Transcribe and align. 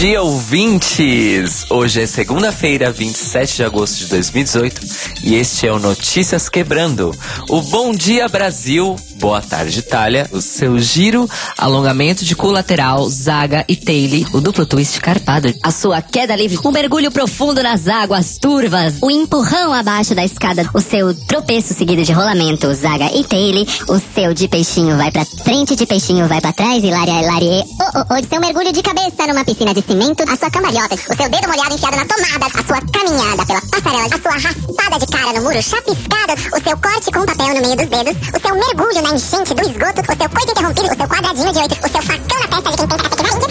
dia, 0.00 0.22
ouvintes! 0.22 1.66
Hoje 1.70 2.00
é 2.00 2.06
segunda-feira, 2.06 2.90
27 2.90 3.56
de 3.56 3.64
agosto 3.64 3.98
de 3.98 4.06
2018 4.06 4.80
e 5.22 5.34
este 5.34 5.66
é 5.66 5.72
o 5.72 5.78
Notícias 5.78 6.48
Quebrando. 6.48 7.14
O 7.50 7.60
Bom 7.60 7.92
Dia 7.92 8.26
Brasil, 8.26 8.96
Boa 9.20 9.42
Tarde 9.42 9.80
Itália, 9.80 10.26
o 10.32 10.40
seu 10.40 10.78
giro, 10.78 11.28
alongamento 11.58 12.24
de 12.24 12.34
colateral, 12.34 13.06
zaga 13.10 13.66
e 13.68 13.76
taile, 13.76 14.26
o 14.32 14.40
duplo 14.40 14.64
twist 14.64 14.98
carpado, 14.98 15.52
a 15.62 15.70
sua 15.70 16.00
queda 16.00 16.34
livre, 16.34 16.58
um 16.64 16.70
mergulho 16.70 17.10
profundo 17.10 17.62
nas 17.62 17.86
águas 17.86 18.38
turvas, 18.38 18.94
o 19.02 19.10
empurrão 19.10 19.74
abaixo 19.74 20.14
da 20.14 20.24
escada, 20.24 20.66
o 20.72 20.80
seu 20.80 21.14
tropeço 21.26 21.74
seguido 21.74 22.02
de 22.02 22.12
rolamento, 22.12 22.72
zaga 22.72 23.14
e 23.14 23.22
taile, 23.22 23.68
o 23.88 24.00
seu 24.14 24.32
de 24.32 24.48
peixinho 24.48 24.96
vai 24.96 25.10
pra 25.10 25.26
frente, 25.26 25.76
de 25.76 25.84
peixinho 25.84 26.26
vai 26.26 26.40
pra 26.40 26.54
trás, 26.54 26.82
hilaria, 26.82 27.20
hilarie, 27.20 27.64
oh, 27.78 27.98
oh, 27.98 28.14
oh, 28.14 28.26
seu 28.26 28.40
mergulho 28.40 28.72
de 28.72 28.82
cabeça 28.82 29.26
numa 29.28 29.44
piscina 29.44 29.74
de 29.74 29.82
cimento, 29.82 30.24
a 30.26 30.34
sua 30.34 30.50
cambalhota, 30.50 30.94
o 30.94 31.14
seu 31.14 31.28
dedo 31.28 31.46
molhado 31.46 31.74
enfiado 31.74 31.96
na 31.96 32.06
tomada, 32.06 32.46
a 32.46 32.64
sua 32.64 32.80
caminhada 32.90 33.44
pela 33.44 33.60
passarela, 33.60 34.06
a 34.06 34.22
sua 34.22 34.32
raspada 34.32 34.98
de 34.98 35.06
cara 35.12 35.32
no 35.34 35.42
muro 35.42 35.62
chapiscado, 35.62 36.32
o 36.56 36.62
seu 36.64 36.78
corte 36.78 37.12
com 37.12 37.26
papel 37.26 37.54
no 37.54 37.60
meio 37.60 37.76
dos 37.76 37.86
dedos, 37.86 38.16
o 38.34 38.40
seu 38.40 38.54
mergulho 38.54 39.02
na 39.02 39.09
enchente 39.14 39.54
do 39.54 39.62
esgoto, 39.62 40.00
o 40.00 40.16
seu 40.16 40.28
coito 40.30 40.50
interrompido, 40.52 40.86
o 40.86 40.96
seu 40.96 41.08
quadradinho 41.08 41.52
de 41.52 41.58
oito, 41.58 41.74
o 41.74 41.88
seu 41.88 42.02
facão 42.02 42.40
na 42.40 42.62
testa 42.62 42.70
de 42.70 42.76
quem 42.76 42.88
tenta 42.88 43.08
pequena 43.10 43.30
índia, 43.30 43.48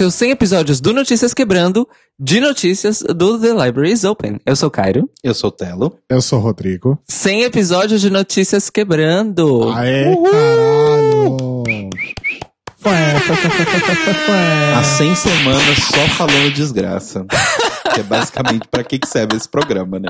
seus 0.00 0.14
100 0.14 0.30
episódios 0.30 0.80
do 0.80 0.94
Notícias 0.94 1.34
Quebrando, 1.34 1.86
de 2.18 2.40
notícias 2.40 3.02
do 3.02 3.38
The 3.38 3.48
Library 3.48 3.92
is 3.92 4.02
Open. 4.02 4.40
Eu 4.46 4.56
sou 4.56 4.70
Cairo. 4.70 5.10
Eu 5.22 5.34
sou 5.34 5.52
Telo. 5.52 5.94
Eu 6.08 6.22
sou 6.22 6.38
Rodrigo. 6.40 6.98
100 7.06 7.42
episódios 7.42 8.00
de 8.00 8.08
Notícias 8.08 8.70
Quebrando. 8.70 9.70
Aê, 9.74 10.16
caralho! 10.16 11.62
Há 14.74 14.82
100 14.82 15.14
semanas 15.16 15.78
só 15.84 16.08
falando 16.16 16.50
desgraça. 16.54 17.26
que 17.92 18.00
é 18.00 18.02
basicamente 18.02 18.66
para 18.70 18.82
que, 18.82 18.98
que 18.98 19.06
serve 19.06 19.36
esse 19.36 19.50
programa, 19.50 19.98
né? 19.98 20.08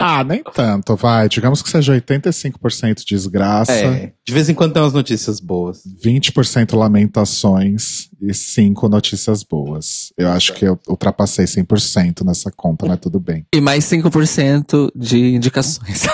Ah, 0.00 0.24
nem 0.24 0.42
tanto, 0.42 0.96
vai. 0.96 1.28
Digamos 1.28 1.60
que 1.60 1.68
seja 1.68 1.92
85% 1.94 3.04
desgraça. 3.06 3.72
É, 3.72 4.12
de 4.26 4.32
vez 4.32 4.48
em 4.48 4.54
quando 4.54 4.72
tem 4.72 4.82
umas 4.82 4.94
notícias 4.94 5.40
boas. 5.40 5.82
20% 6.02 6.74
lamentações 6.74 8.08
e 8.20 8.32
5 8.32 8.88
notícias 8.88 9.42
boas. 9.42 10.12
Eu 10.16 10.30
acho 10.30 10.54
que 10.54 10.64
eu 10.64 10.78
ultrapassei 10.88 11.44
100% 11.44 12.24
nessa 12.24 12.50
conta, 12.50 12.86
mas 12.86 12.98
tudo 12.98 13.20
bem. 13.20 13.44
E 13.54 13.60
mais 13.60 13.84
5% 13.84 14.90
de 14.96 15.34
indicações. 15.34 16.04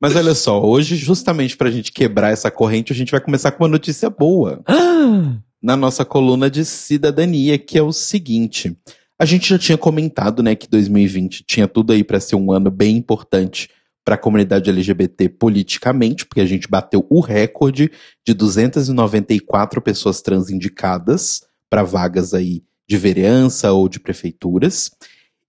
Mas 0.00 0.14
olha 0.16 0.34
só, 0.34 0.62
hoje, 0.62 0.96
justamente 0.96 1.56
pra 1.56 1.70
gente 1.70 1.90
quebrar 1.90 2.30
essa 2.30 2.50
corrente, 2.50 2.92
a 2.92 2.96
gente 2.96 3.10
vai 3.10 3.20
começar 3.20 3.52
com 3.52 3.64
uma 3.64 3.70
notícia 3.70 4.10
boa. 4.10 4.62
na 5.64 5.78
nossa 5.78 6.04
coluna 6.04 6.50
de 6.50 6.62
cidadania, 6.62 7.56
que 7.56 7.78
é 7.78 7.82
o 7.82 7.90
seguinte. 7.90 8.76
A 9.24 9.26
gente 9.26 9.48
já 9.48 9.58
tinha 9.58 9.78
comentado, 9.78 10.42
né, 10.42 10.54
que 10.54 10.68
2020 10.68 11.44
tinha 11.46 11.66
tudo 11.66 11.94
aí 11.94 12.04
para 12.04 12.20
ser 12.20 12.36
um 12.36 12.52
ano 12.52 12.70
bem 12.70 12.94
importante 12.94 13.70
para 14.04 14.16
a 14.16 14.18
comunidade 14.18 14.68
LGBT 14.68 15.30
politicamente, 15.30 16.26
porque 16.26 16.42
a 16.42 16.46
gente 16.46 16.68
bateu 16.68 17.06
o 17.08 17.20
recorde 17.20 17.90
de 18.22 18.34
294 18.34 19.80
pessoas 19.80 20.20
trans 20.20 20.50
indicadas 20.50 21.40
para 21.70 21.82
vagas 21.82 22.34
aí 22.34 22.62
de 22.86 22.98
vereança 22.98 23.72
ou 23.72 23.88
de 23.88 23.98
prefeituras. 23.98 24.90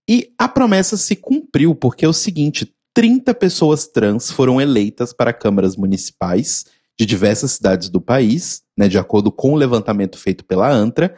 E 0.08 0.32
a 0.38 0.48
promessa 0.48 0.96
se 0.96 1.14
cumpriu, 1.14 1.74
porque 1.74 2.06
é 2.06 2.08
o 2.08 2.14
seguinte: 2.14 2.74
30 2.94 3.34
pessoas 3.34 3.86
trans 3.86 4.30
foram 4.30 4.58
eleitas 4.58 5.12
para 5.12 5.34
câmaras 5.34 5.76
municipais 5.76 6.64
de 6.98 7.04
diversas 7.04 7.50
cidades 7.50 7.90
do 7.90 8.00
país, 8.00 8.62
né, 8.74 8.88
de 8.88 8.96
acordo 8.96 9.30
com 9.30 9.52
o 9.52 9.56
levantamento 9.56 10.16
feito 10.16 10.46
pela 10.46 10.66
ANTRA, 10.66 11.14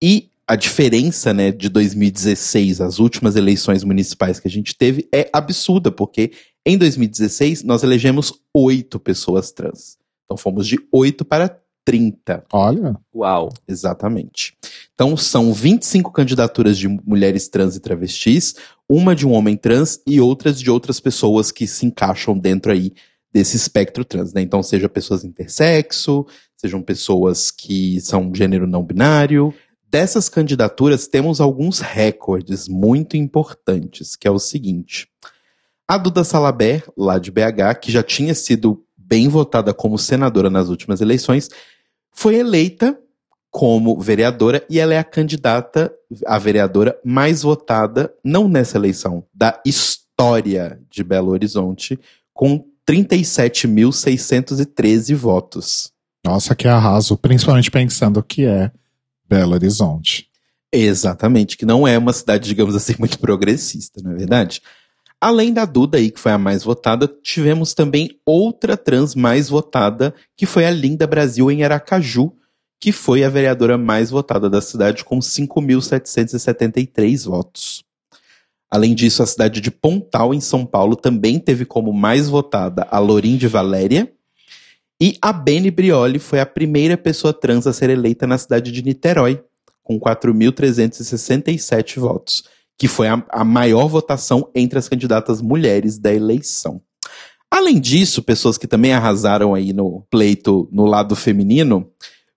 e 0.00 0.30
a 0.48 0.56
diferença, 0.56 1.34
né, 1.34 1.52
de 1.52 1.68
2016, 1.68 2.80
as 2.80 2.98
últimas 2.98 3.36
eleições 3.36 3.84
municipais 3.84 4.40
que 4.40 4.48
a 4.48 4.50
gente 4.50 4.74
teve, 4.74 5.06
é 5.14 5.28
absurda, 5.30 5.92
porque 5.92 6.32
em 6.64 6.78
2016 6.78 7.62
nós 7.62 7.82
elegemos 7.82 8.32
oito 8.54 8.98
pessoas 8.98 9.52
trans. 9.52 9.98
Então 10.24 10.38
fomos 10.38 10.66
de 10.66 10.78
oito 10.90 11.22
para 11.22 11.60
30. 11.84 12.44
Olha. 12.50 12.96
Uau. 13.14 13.50
Exatamente. 13.66 14.54
Então 14.94 15.16
são 15.18 15.52
25 15.52 16.10
candidaturas 16.12 16.78
de 16.78 16.88
mulheres 16.88 17.48
trans 17.48 17.76
e 17.76 17.80
travestis, 17.80 18.54
uma 18.88 19.14
de 19.14 19.26
um 19.26 19.32
homem 19.32 19.56
trans 19.56 20.00
e 20.06 20.18
outras 20.18 20.58
de 20.58 20.70
outras 20.70 20.98
pessoas 20.98 21.52
que 21.52 21.66
se 21.66 21.84
encaixam 21.84 22.38
dentro 22.38 22.72
aí 22.72 22.92
desse 23.30 23.56
espectro 23.56 24.04
trans, 24.04 24.32
né? 24.32 24.40
Então 24.40 24.62
seja 24.62 24.88
pessoas 24.88 25.24
intersexo, 25.24 26.26
sejam 26.56 26.82
pessoas 26.82 27.50
que 27.50 28.00
são 28.00 28.34
gênero 28.34 28.66
não 28.66 28.82
binário, 28.82 29.54
Dessas 29.90 30.28
candidaturas, 30.28 31.08
temos 31.08 31.40
alguns 31.40 31.80
recordes 31.80 32.68
muito 32.68 33.16
importantes, 33.16 34.16
que 34.16 34.28
é 34.28 34.30
o 34.30 34.38
seguinte. 34.38 35.08
A 35.86 35.96
Duda 35.96 36.24
Salaber, 36.24 36.84
lá 36.94 37.18
de 37.18 37.30
BH, 37.30 37.80
que 37.80 37.90
já 37.90 38.02
tinha 38.02 38.34
sido 38.34 38.84
bem 38.96 39.28
votada 39.28 39.72
como 39.72 39.98
senadora 39.98 40.50
nas 40.50 40.68
últimas 40.68 41.00
eleições, 41.00 41.48
foi 42.12 42.34
eleita 42.34 43.00
como 43.50 43.98
vereadora 43.98 44.62
e 44.68 44.78
ela 44.78 44.92
é 44.92 44.98
a 44.98 45.04
candidata 45.04 45.90
a 46.26 46.38
vereadora 46.38 46.98
mais 47.02 47.40
votada, 47.42 48.12
não 48.22 48.46
nessa 48.46 48.76
eleição, 48.76 49.24
da 49.32 49.58
história 49.64 50.78
de 50.90 51.02
Belo 51.02 51.30
Horizonte, 51.30 51.98
com 52.34 52.62
37.613 52.86 55.14
votos. 55.14 55.90
Nossa, 56.24 56.54
que 56.54 56.68
arraso, 56.68 57.16
principalmente 57.16 57.70
pensando 57.70 58.22
que 58.22 58.44
é 58.44 58.70
Belo 59.28 59.54
Horizonte. 59.54 60.28
Exatamente, 60.72 61.56
que 61.56 61.66
não 61.66 61.88
é 61.88 61.96
uma 61.96 62.12
cidade, 62.12 62.48
digamos 62.48 62.74
assim, 62.74 62.94
muito 62.98 63.18
progressista, 63.18 64.00
não 64.02 64.12
é 64.12 64.14
verdade? 64.14 64.60
Além 65.20 65.52
da 65.52 65.64
Duda 65.64 65.98
aí, 65.98 66.12
que 66.12 66.20
foi 66.20 66.30
a 66.30 66.38
mais 66.38 66.62
votada, 66.62 67.12
tivemos 67.22 67.74
também 67.74 68.20
outra 68.24 68.76
trans 68.76 69.16
mais 69.16 69.48
votada, 69.48 70.14
que 70.36 70.46
foi 70.46 70.64
a 70.64 70.70
Linda 70.70 71.04
Brasil 71.06 71.50
em 71.50 71.64
Aracaju, 71.64 72.32
que 72.80 72.92
foi 72.92 73.24
a 73.24 73.28
vereadora 73.28 73.76
mais 73.76 74.10
votada 74.10 74.48
da 74.48 74.60
cidade, 74.60 75.04
com 75.04 75.18
5.773 75.18 77.24
votos. 77.24 77.82
Além 78.70 78.94
disso, 78.94 79.20
a 79.22 79.26
cidade 79.26 79.60
de 79.60 79.72
Pontal, 79.72 80.32
em 80.32 80.40
São 80.40 80.64
Paulo, 80.64 80.94
também 80.94 81.40
teve 81.40 81.64
como 81.64 81.92
mais 81.92 82.28
votada 82.28 82.86
a 82.90 83.00
Lorim 83.00 83.36
de 83.36 83.48
Valéria, 83.48 84.12
e 85.00 85.16
a 85.22 85.32
Beni 85.32 85.70
Brioli 85.70 86.18
foi 86.18 86.40
a 86.40 86.46
primeira 86.46 86.96
pessoa 86.96 87.32
trans 87.32 87.66
a 87.66 87.72
ser 87.72 87.90
eleita 87.90 88.26
na 88.26 88.36
cidade 88.36 88.72
de 88.72 88.82
Niterói, 88.82 89.40
com 89.82 89.98
4.367 89.98 92.00
votos, 92.00 92.42
que 92.76 92.88
foi 92.88 93.08
a, 93.08 93.24
a 93.30 93.44
maior 93.44 93.86
votação 93.86 94.50
entre 94.54 94.78
as 94.78 94.88
candidatas 94.88 95.40
mulheres 95.40 95.98
da 95.98 96.12
eleição. 96.12 96.82
Além 97.50 97.80
disso, 97.80 98.22
pessoas 98.22 98.58
que 98.58 98.66
também 98.66 98.92
arrasaram 98.92 99.54
aí 99.54 99.72
no 99.72 100.04
pleito 100.10 100.68
no 100.70 100.84
lado 100.84 101.16
feminino 101.16 101.90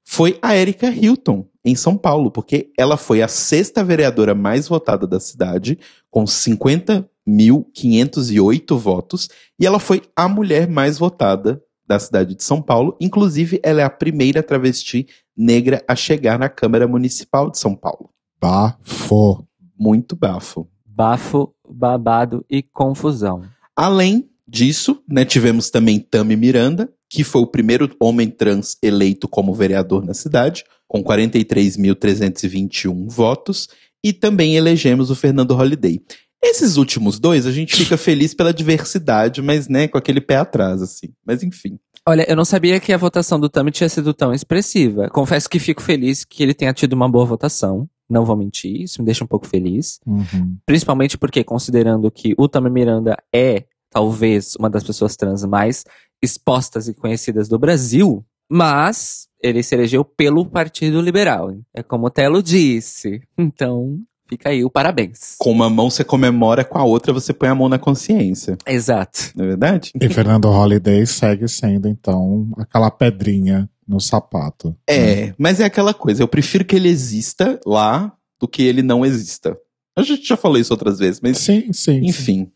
foi 0.05 0.39
a 0.41 0.55
Erika 0.55 0.89
Hilton, 0.89 1.45
em 1.65 1.75
São 1.75 1.97
Paulo, 1.97 2.31
porque 2.31 2.71
ela 2.77 2.95
foi 2.95 3.21
a 3.21 3.27
sexta 3.27 3.83
vereadora 3.83 4.33
mais 4.35 4.67
votada 4.67 5.07
da 5.07 5.19
cidade, 5.19 5.79
com 6.09 6.23
50.508 6.25 8.77
votos, 8.77 9.27
e 9.59 9.65
ela 9.65 9.79
foi 9.79 10.03
a 10.15 10.29
mulher 10.29 10.69
mais 10.69 10.97
votada 10.97 11.61
da 11.91 11.99
cidade 11.99 12.33
de 12.35 12.43
São 12.43 12.61
Paulo. 12.61 12.95
Inclusive, 13.01 13.59
ela 13.61 13.81
é 13.81 13.83
a 13.83 13.89
primeira 13.89 14.41
travesti 14.41 15.05
negra 15.35 15.83
a 15.87 15.95
chegar 15.95 16.39
na 16.39 16.47
Câmara 16.47 16.87
Municipal 16.87 17.51
de 17.51 17.57
São 17.57 17.75
Paulo. 17.75 18.09
Bafo. 18.39 19.45
Muito 19.77 20.15
bafo. 20.15 20.69
Bafo, 20.85 21.53
babado 21.69 22.45
e 22.49 22.63
confusão. 22.63 23.43
Além 23.75 24.29
disso, 24.47 25.03
né, 25.07 25.25
tivemos 25.25 25.69
também 25.69 25.99
Tami 25.99 26.37
Miranda, 26.37 26.89
que 27.09 27.25
foi 27.25 27.41
o 27.41 27.47
primeiro 27.47 27.93
homem 27.99 28.29
trans 28.29 28.77
eleito 28.81 29.27
como 29.27 29.53
vereador 29.53 30.05
na 30.05 30.13
cidade, 30.13 30.63
com 30.87 31.03
43.321 31.03 33.09
votos, 33.09 33.67
e 34.03 34.11
também 34.13 34.55
elegemos 34.55 35.11
o 35.11 35.15
Fernando 35.15 35.53
Holliday. 35.53 36.01
Esses 36.43 36.77
últimos 36.77 37.19
dois, 37.19 37.45
a 37.45 37.51
gente 37.51 37.75
fica 37.75 37.97
feliz 37.97 38.33
pela 38.33 38.53
diversidade, 38.53 39.41
mas, 39.41 39.67
né, 39.67 39.87
com 39.87 39.97
aquele 39.97 40.19
pé 40.19 40.37
atrás, 40.37 40.81
assim. 40.81 41.09
Mas 41.25 41.43
enfim. 41.43 41.77
Olha, 42.07 42.25
eu 42.27 42.35
não 42.35 42.43
sabia 42.43 42.79
que 42.79 42.91
a 42.91 42.97
votação 42.97 43.39
do 43.39 43.47
Tami 43.47 43.69
tinha 43.69 43.87
sido 43.87 44.11
tão 44.11 44.33
expressiva. 44.33 45.07
Confesso 45.09 45.47
que 45.47 45.59
fico 45.59 45.81
feliz 45.81 46.25
que 46.25 46.41
ele 46.41 46.53
tenha 46.53 46.73
tido 46.73 46.93
uma 46.93 47.07
boa 47.07 47.25
votação. 47.25 47.87
Não 48.09 48.25
vou 48.25 48.35
mentir, 48.35 48.81
isso 48.81 49.01
me 49.01 49.05
deixa 49.05 49.23
um 49.23 49.27
pouco 49.27 49.47
feliz. 49.47 49.99
Uhum. 50.05 50.57
Principalmente 50.65 51.17
porque, 51.17 51.43
considerando 51.43 52.09
que 52.09 52.33
o 52.37 52.47
Tami 52.47 52.71
Miranda 52.71 53.15
é, 53.33 53.65
talvez, 53.89 54.55
uma 54.55 54.69
das 54.69 54.83
pessoas 54.83 55.15
trans 55.15 55.45
mais 55.45 55.85
expostas 56.21 56.87
e 56.87 56.93
conhecidas 56.93 57.47
do 57.47 57.59
Brasil, 57.59 58.25
mas 58.49 59.27
ele 59.41 59.61
se 59.63 59.75
elegeu 59.75 60.03
pelo 60.03 60.45
Partido 60.45 60.99
Liberal. 61.01 61.55
É 61.73 61.81
como 61.81 62.07
o 62.07 62.09
Telo 62.09 62.41
disse. 62.43 63.21
Então, 63.37 63.99
fica 64.31 64.49
aí 64.49 64.63
o 64.63 64.69
parabéns. 64.69 65.35
Com 65.37 65.51
uma 65.51 65.69
mão 65.69 65.89
você 65.89 66.05
comemora, 66.05 66.63
com 66.63 66.77
a 66.77 66.85
outra 66.85 67.11
você 67.11 67.33
põe 67.33 67.49
a 67.49 67.55
mão 67.55 67.67
na 67.67 67.77
consciência. 67.77 68.57
Exato. 68.65 69.31
Não 69.35 69.43
é 69.43 69.47
verdade? 69.49 69.91
E 69.99 70.09
Fernando 70.09 70.45
Holliday 70.45 71.05
segue 71.05 71.49
sendo, 71.49 71.89
então, 71.89 72.49
aquela 72.57 72.89
pedrinha 72.89 73.69
no 73.85 73.99
sapato. 73.99 74.73
É, 74.89 75.33
mas 75.37 75.59
é 75.59 75.65
aquela 75.65 75.93
coisa. 75.93 76.23
Eu 76.23 76.27
prefiro 76.27 76.63
que 76.63 76.77
ele 76.77 76.87
exista 76.87 77.59
lá 77.65 78.13
do 78.39 78.47
que 78.47 78.63
ele 78.63 78.81
não 78.81 79.05
exista. 79.05 79.57
A 79.97 80.01
gente 80.01 80.25
já 80.25 80.37
falou 80.37 80.57
isso 80.57 80.73
outras 80.73 80.99
vezes, 80.99 81.19
mas 81.19 81.37
Sim, 81.37 81.73
sim. 81.73 81.99
enfim. 82.05 82.49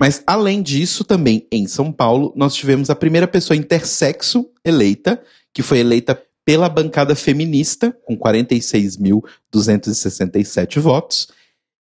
Mas 0.00 0.22
além 0.26 0.62
disso, 0.62 1.04
também 1.04 1.46
em 1.52 1.66
São 1.66 1.92
Paulo, 1.92 2.32
nós 2.34 2.54
tivemos 2.54 2.88
a 2.88 2.94
primeira 2.94 3.28
pessoa 3.28 3.56
intersexo 3.56 4.48
eleita, 4.64 5.20
que 5.52 5.62
foi 5.62 5.80
eleita 5.80 6.18
pela 6.48 6.66
bancada 6.66 7.14
feminista, 7.14 7.94
com 8.06 8.16
46.267 8.16 10.80
votos, 10.80 11.28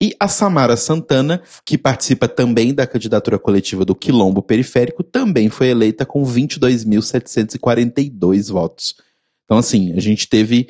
e 0.01 0.15
a 0.21 0.29
Samara 0.29 0.77
Santana, 0.77 1.43
que 1.67 1.77
participa 1.77 2.29
também 2.29 2.73
da 2.73 2.87
candidatura 2.87 3.41
coletiva 3.41 3.85
do 3.85 3.93
Quilombo 3.93 4.41
Periférico, 4.41 5.03
também 5.03 5.51
foi 5.51 5.67
eleita 5.67 6.07
com 6.07 6.23
22.742 6.23 8.53
votos. 8.53 8.95
Então, 9.45 9.59
assim, 9.59 9.95
a 9.95 10.01
gente 10.01 10.29
teve 10.29 10.69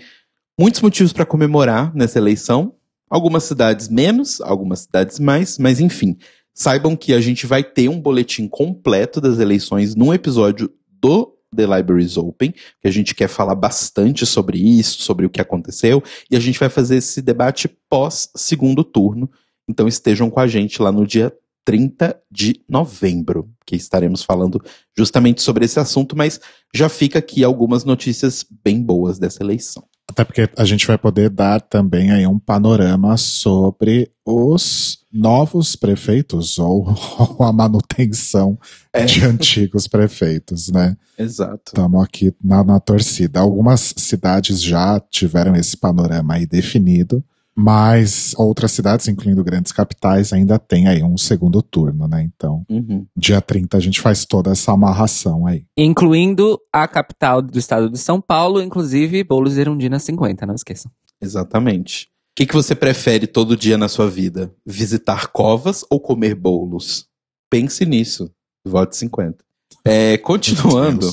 muitos 0.58 0.80
motivos 0.80 1.12
para 1.12 1.26
comemorar 1.26 1.94
nessa 1.94 2.18
eleição. 2.18 2.74
Algumas 3.10 3.44
cidades 3.44 3.90
menos, 3.90 4.40
algumas 4.40 4.80
cidades 4.80 5.18
mais, 5.18 5.58
mas 5.58 5.80
enfim. 5.80 6.16
Saibam 6.54 6.96
que 6.96 7.12
a 7.12 7.20
gente 7.20 7.46
vai 7.46 7.62
ter 7.62 7.90
um 7.90 8.00
boletim 8.00 8.48
completo 8.48 9.20
das 9.20 9.38
eleições 9.38 9.94
num 9.94 10.14
episódio 10.14 10.72
do 10.88 11.36
The 11.54 11.66
Libraries 11.66 12.16
Open, 12.16 12.52
que 12.52 12.88
a 12.88 12.90
gente 12.90 13.14
quer 13.14 13.28
falar 13.28 13.54
bastante 13.54 14.24
sobre 14.26 14.58
isso, 14.58 15.02
sobre 15.02 15.26
o 15.26 15.30
que 15.30 15.40
aconteceu, 15.40 16.02
e 16.30 16.36
a 16.36 16.40
gente 16.40 16.58
vai 16.58 16.68
fazer 16.68 16.96
esse 16.96 17.20
debate 17.20 17.68
pós 17.88 18.28
segundo 18.34 18.82
turno. 18.82 19.30
Então 19.68 19.86
estejam 19.86 20.30
com 20.30 20.40
a 20.40 20.46
gente 20.46 20.80
lá 20.80 20.90
no 20.90 21.06
dia 21.06 21.32
30 21.64 22.20
de 22.30 22.60
novembro, 22.68 23.48
que 23.64 23.76
estaremos 23.76 24.22
falando 24.22 24.60
justamente 24.96 25.42
sobre 25.42 25.64
esse 25.64 25.78
assunto, 25.78 26.16
mas 26.16 26.40
já 26.74 26.88
fica 26.88 27.18
aqui 27.18 27.44
algumas 27.44 27.84
notícias 27.84 28.44
bem 28.64 28.82
boas 28.82 29.18
dessa 29.18 29.42
eleição. 29.42 29.84
Até 30.10 30.24
porque 30.24 30.48
a 30.58 30.64
gente 30.64 30.86
vai 30.86 30.98
poder 30.98 31.30
dar 31.30 31.60
também 31.60 32.10
aí 32.10 32.26
um 32.26 32.38
panorama 32.38 33.16
sobre 33.16 34.10
os 34.26 34.98
novos 35.12 35.74
prefeitos 35.76 36.58
ou, 36.58 36.86
ou 37.18 37.42
a 37.46 37.52
manutenção 37.52 38.58
É. 38.92 39.04
de 39.04 39.24
antigos 39.24 39.86
prefeitos, 39.86 40.68
né? 40.68 40.96
Exato. 41.18 41.62
Estamos 41.68 42.02
aqui 42.02 42.34
na, 42.42 42.62
na 42.64 42.80
torcida. 42.80 43.40
Algumas 43.40 43.94
cidades 43.96 44.60
já 44.62 45.00
tiveram 45.10 45.54
esse 45.56 45.76
panorama 45.76 46.34
aí 46.34 46.46
definido, 46.46 47.24
mas 47.54 48.34
outras 48.36 48.72
cidades, 48.72 49.08
incluindo 49.08 49.44
grandes 49.44 49.72
capitais, 49.72 50.32
ainda 50.32 50.58
tem 50.58 50.88
aí 50.88 51.02
um 51.02 51.16
segundo 51.18 51.60
turno, 51.62 52.08
né? 52.08 52.22
Então, 52.22 52.64
Uhum. 52.68 53.06
dia 53.16 53.40
30 53.40 53.76
a 53.76 53.80
gente 53.80 54.00
faz 54.00 54.24
toda 54.24 54.50
essa 54.50 54.72
amarração 54.72 55.46
aí. 55.46 55.64
Incluindo 55.76 56.58
a 56.72 56.88
capital 56.88 57.42
do 57.42 57.58
estado 57.58 57.90
de 57.90 57.98
São 57.98 58.20
Paulo, 58.20 58.62
inclusive 58.62 59.22
Boulos 59.22 59.56
e 59.56 59.60
Erundina 59.60 59.98
50, 59.98 60.46
não 60.46 60.54
esqueçam. 60.54 60.90
Exatamente. 61.20 62.06
O 62.06 62.34
que, 62.36 62.46
que 62.46 62.54
você 62.54 62.74
prefere 62.74 63.26
todo 63.26 63.56
dia 63.56 63.76
na 63.76 63.88
sua 63.88 64.08
vida? 64.08 64.52
Visitar 64.66 65.28
covas 65.28 65.84
ou 65.90 66.00
comer 66.00 66.34
bolos? 66.34 67.06
Pense 67.50 67.84
nisso. 67.84 68.30
Vote 68.66 68.96
50. 68.96 69.44
É, 69.84 70.16
continuando. 70.18 71.10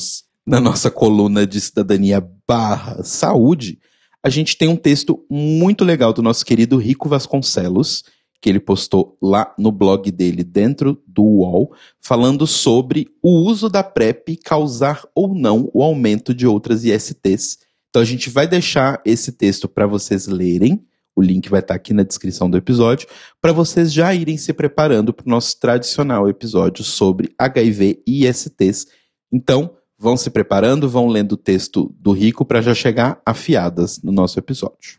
Na 0.47 0.59
nossa 0.59 0.89
coluna 0.89 1.45
de 1.45 1.59
cidadania 1.61 2.25
barra 2.47 3.03
saúde, 3.03 3.77
a 4.23 4.29
gente 4.29 4.57
tem 4.57 4.67
um 4.67 4.75
texto 4.75 5.25
muito 5.29 5.83
legal 5.83 6.11
do 6.11 6.21
nosso 6.21 6.45
querido 6.45 6.77
Rico 6.77 7.07
Vasconcelos, 7.07 8.03
que 8.41 8.49
ele 8.49 8.59
postou 8.59 9.17
lá 9.21 9.53
no 9.57 9.71
blog 9.71 10.09
dele, 10.11 10.43
dentro 10.43 11.01
do 11.05 11.23
UOL, 11.23 11.73
falando 12.01 12.47
sobre 12.47 13.09
o 13.21 13.29
uso 13.29 13.69
da 13.69 13.83
PrEP 13.83 14.37
causar 14.43 15.03
ou 15.13 15.35
não 15.35 15.69
o 15.73 15.83
aumento 15.83 16.33
de 16.33 16.47
outras 16.47 16.83
ISTs. 16.85 17.59
Então 17.89 18.01
a 18.01 18.05
gente 18.05 18.29
vai 18.29 18.47
deixar 18.47 19.01
esse 19.05 19.31
texto 19.31 19.67
para 19.67 19.87
vocês 19.87 20.27
lerem. 20.27 20.85
O 21.15 21.21
link 21.21 21.49
vai 21.49 21.59
estar 21.59 21.75
aqui 21.75 21.93
na 21.93 22.03
descrição 22.03 22.49
do 22.49 22.55
episódio, 22.55 23.07
para 23.41 23.51
vocês 23.51 23.91
já 23.91 24.13
irem 24.15 24.37
se 24.37 24.53
preparando 24.53 25.13
para 25.13 25.25
o 25.25 25.29
nosso 25.29 25.59
tradicional 25.59 26.29
episódio 26.29 26.83
sobre 26.83 27.33
HIV 27.37 28.01
e 28.07 28.25
ISTs. 28.25 28.87
Então, 29.31 29.75
vão 29.99 30.15
se 30.15 30.29
preparando, 30.29 30.89
vão 30.89 31.07
lendo 31.07 31.33
o 31.33 31.37
texto 31.37 31.93
do 31.99 32.13
Rico 32.13 32.45
para 32.45 32.61
já 32.61 32.73
chegar 32.73 33.21
afiadas 33.25 34.01
no 34.01 34.11
nosso 34.11 34.39
episódio. 34.39 34.97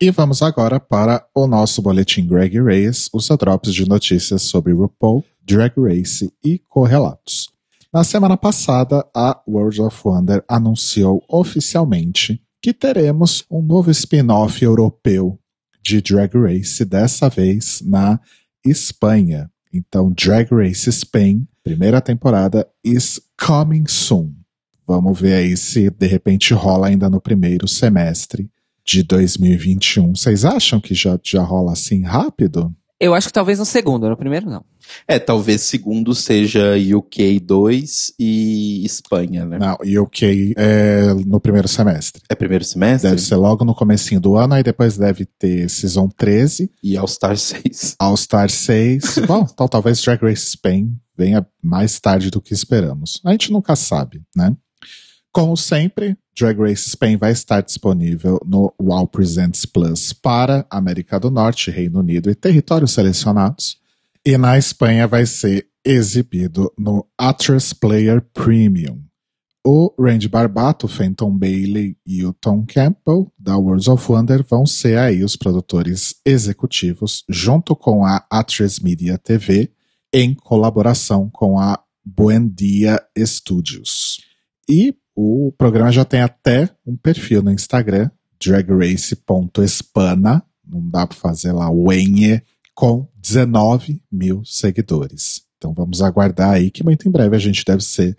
E 0.00 0.10
vamos 0.10 0.40
agora 0.40 0.80
para 0.80 1.26
o 1.34 1.46
nosso 1.46 1.82
boletim 1.82 2.26
Greg 2.26 2.58
Race, 2.58 3.10
os 3.12 3.28
drops 3.28 3.74
de 3.74 3.86
notícias 3.86 4.42
sobre 4.42 4.72
RuPaul, 4.72 5.22
Drag 5.42 5.74
Race 5.76 6.32
e 6.42 6.58
correlatos. 6.58 7.50
Na 7.92 8.04
semana 8.04 8.36
passada, 8.36 9.04
a 9.14 9.42
World 9.46 9.82
of 9.82 10.00
Wonder 10.04 10.44
anunciou 10.48 11.22
oficialmente 11.28 12.40
que 12.62 12.72
teremos 12.72 13.44
um 13.50 13.60
novo 13.60 13.90
spin-off 13.90 14.64
europeu 14.64 15.38
de 15.82 16.00
Drag 16.00 16.32
Race, 16.34 16.84
dessa 16.84 17.28
vez 17.28 17.82
na 17.84 18.20
Espanha. 18.64 19.50
Então, 19.72 20.12
Drag 20.12 20.48
Race 20.50 20.90
Spain, 20.90 21.46
primeira 21.62 22.00
temporada, 22.00 22.66
is 22.84 23.20
coming 23.36 23.84
soon. 23.86 24.34
Vamos 24.86 25.20
ver 25.20 25.34
aí 25.34 25.56
se 25.56 25.88
de 25.90 26.06
repente 26.06 26.52
rola 26.52 26.88
ainda 26.88 27.08
no 27.08 27.20
primeiro 27.20 27.68
semestre 27.68 28.50
de 28.84 29.02
2021. 29.04 30.16
Vocês 30.16 30.44
acham 30.44 30.80
que 30.80 30.94
já, 30.94 31.18
já 31.22 31.42
rola 31.42 31.72
assim 31.72 32.02
rápido? 32.02 32.74
Eu 33.00 33.14
acho 33.14 33.28
que 33.28 33.32
talvez 33.32 33.58
no 33.58 33.64
segundo, 33.64 34.10
no 34.10 34.16
primeiro 34.16 34.50
não. 34.50 34.62
É, 35.08 35.18
talvez 35.18 35.62
segundo 35.62 36.14
seja 36.14 36.74
UK 36.76 37.40
2 37.40 38.12
e 38.18 38.84
Espanha, 38.84 39.46
né? 39.46 39.58
Não, 39.58 39.78
UK 40.02 40.52
é 40.54 41.14
no 41.26 41.40
primeiro 41.40 41.66
semestre. 41.66 42.22
É 42.28 42.34
primeiro 42.34 42.62
semestre? 42.62 43.08
Deve 43.08 43.22
ser 43.22 43.36
logo 43.36 43.64
no 43.64 43.74
comecinho 43.74 44.20
do 44.20 44.36
ano, 44.36 44.52
aí 44.52 44.62
depois 44.62 44.98
deve 44.98 45.24
ter 45.24 45.70
Season 45.70 46.08
13, 46.08 46.70
E 46.82 46.94
All 46.96 47.08
Star 47.08 47.38
6. 47.38 47.96
All 47.98 48.16
Star 48.18 48.50
6. 48.50 49.20
Bom, 49.26 49.46
então 49.50 49.66
talvez 49.66 50.02
Drag 50.02 50.22
Race 50.22 50.50
Spain 50.50 50.94
venha 51.16 51.46
mais 51.62 51.98
tarde 51.98 52.30
do 52.30 52.40
que 52.40 52.52
esperamos. 52.52 53.20
A 53.24 53.32
gente 53.32 53.50
nunca 53.50 53.74
sabe, 53.76 54.22
né? 54.36 54.54
Como 55.32 55.56
sempre, 55.56 56.16
Drag 56.36 56.58
Race 56.58 56.88
Spain 56.88 57.16
vai 57.16 57.30
estar 57.30 57.60
disponível 57.60 58.40
no 58.44 58.74
Wow 58.80 59.06
Presents 59.06 59.64
Plus 59.64 60.12
para 60.12 60.66
América 60.68 61.20
do 61.20 61.30
Norte, 61.30 61.70
Reino 61.70 62.00
Unido 62.00 62.30
e 62.30 62.34
territórios 62.34 62.92
selecionados. 62.92 63.78
E 64.24 64.36
na 64.36 64.58
Espanha 64.58 65.06
vai 65.06 65.24
ser 65.26 65.68
exibido 65.84 66.72
no 66.76 67.06
Atlas 67.16 67.72
Player 67.72 68.20
Premium. 68.34 69.00
O 69.64 69.94
Randy 69.98 70.28
Barbato, 70.28 70.88
Fenton 70.88 71.36
Bailey 71.36 71.96
e 72.04 72.24
o 72.24 72.32
Tom 72.32 72.64
Campbell, 72.66 73.30
da 73.38 73.56
Worlds 73.56 73.88
of 73.88 74.10
Wonder, 74.10 74.44
vão 74.48 74.64
ser 74.66 74.98
aí 74.98 75.22
os 75.22 75.36
produtores 75.36 76.16
executivos, 76.24 77.24
junto 77.28 77.76
com 77.76 78.04
a 78.04 78.24
Atlas 78.30 78.80
Media 78.80 79.18
TV, 79.18 79.70
em 80.12 80.34
colaboração 80.34 81.28
com 81.30 81.58
a 81.58 81.78
Buendia 82.04 83.00
Studios. 83.18 84.18
E 84.68 84.94
o 85.20 85.52
programa 85.52 85.92
já 85.92 86.04
tem 86.04 86.22
até 86.22 86.68
um 86.86 86.96
perfil 86.96 87.42
no 87.42 87.50
Instagram, 87.50 88.10
dragrace.espana, 88.42 90.42
não 90.66 90.88
dá 90.88 91.06
para 91.06 91.16
fazer 91.16 91.52
lá 91.52 91.70
o 91.70 91.92
Enye, 91.92 92.42
com 92.74 93.06
19 93.16 94.02
mil 94.10 94.42
seguidores. 94.44 95.42
Então 95.58 95.74
vamos 95.74 96.00
aguardar 96.00 96.52
aí 96.52 96.70
que 96.70 96.82
muito 96.82 97.06
em 97.06 97.10
breve 97.10 97.36
a 97.36 97.38
gente 97.38 97.62
deve 97.64 97.84
ser 97.84 98.16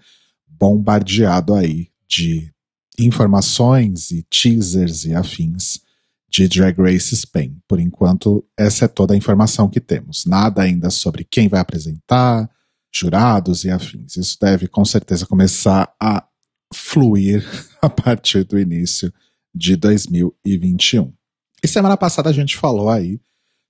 bombardeado 0.48 1.56
aí 1.56 1.88
de 2.08 2.54
informações 3.00 4.12
e 4.12 4.22
teasers 4.30 5.06
e 5.06 5.16
afins 5.16 5.80
de 6.30 6.48
Drag 6.48 6.80
Race 6.80 7.16
Spain. 7.16 7.58
Por 7.68 7.80
enquanto, 7.80 8.46
essa 8.56 8.86
é 8.86 8.88
toda 8.88 9.16
a 9.16 9.18
informação 9.18 9.68
que 9.68 9.82
temos. 9.82 10.24
Nada 10.26 10.62
ainda 10.62 10.92
sobre 10.92 11.24
quem 11.24 11.48
vai 11.48 11.60
apresentar, 11.60 12.48
jurados 12.94 13.64
e 13.64 13.72
afins. 13.72 14.18
Isso 14.18 14.38
deve 14.40 14.68
com 14.68 14.86
certeza 14.86 15.26
começar 15.26 15.92
a 16.00 16.24
fluir 16.74 17.46
a 17.82 17.90
partir 17.90 18.44
do 18.44 18.60
início 18.60 19.14
de 19.54 19.76
2021. 19.76 21.14
E 21.64 21.68
semana 21.68 21.98
passada 21.98 22.30
a 22.30 22.34
gente 22.34 22.58
falou 22.58 22.90
aí 22.90 23.20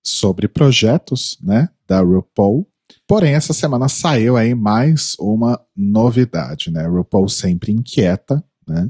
sobre 0.03 0.48
projetos, 0.48 1.38
né, 1.41 1.70
da 1.88 2.01
RuPaul. 2.01 2.67
Porém, 3.08 3.34
essa 3.34 3.53
semana 3.53 3.88
saiu 3.89 4.38
aí 4.38 4.55
mais 4.55 5.15
uma 5.20 5.60
novidade, 5.75 6.72
né? 6.72 6.86
RuPaul 6.88 7.29
sempre 7.29 7.72
inquieta, 7.72 8.43
né? 8.67 8.89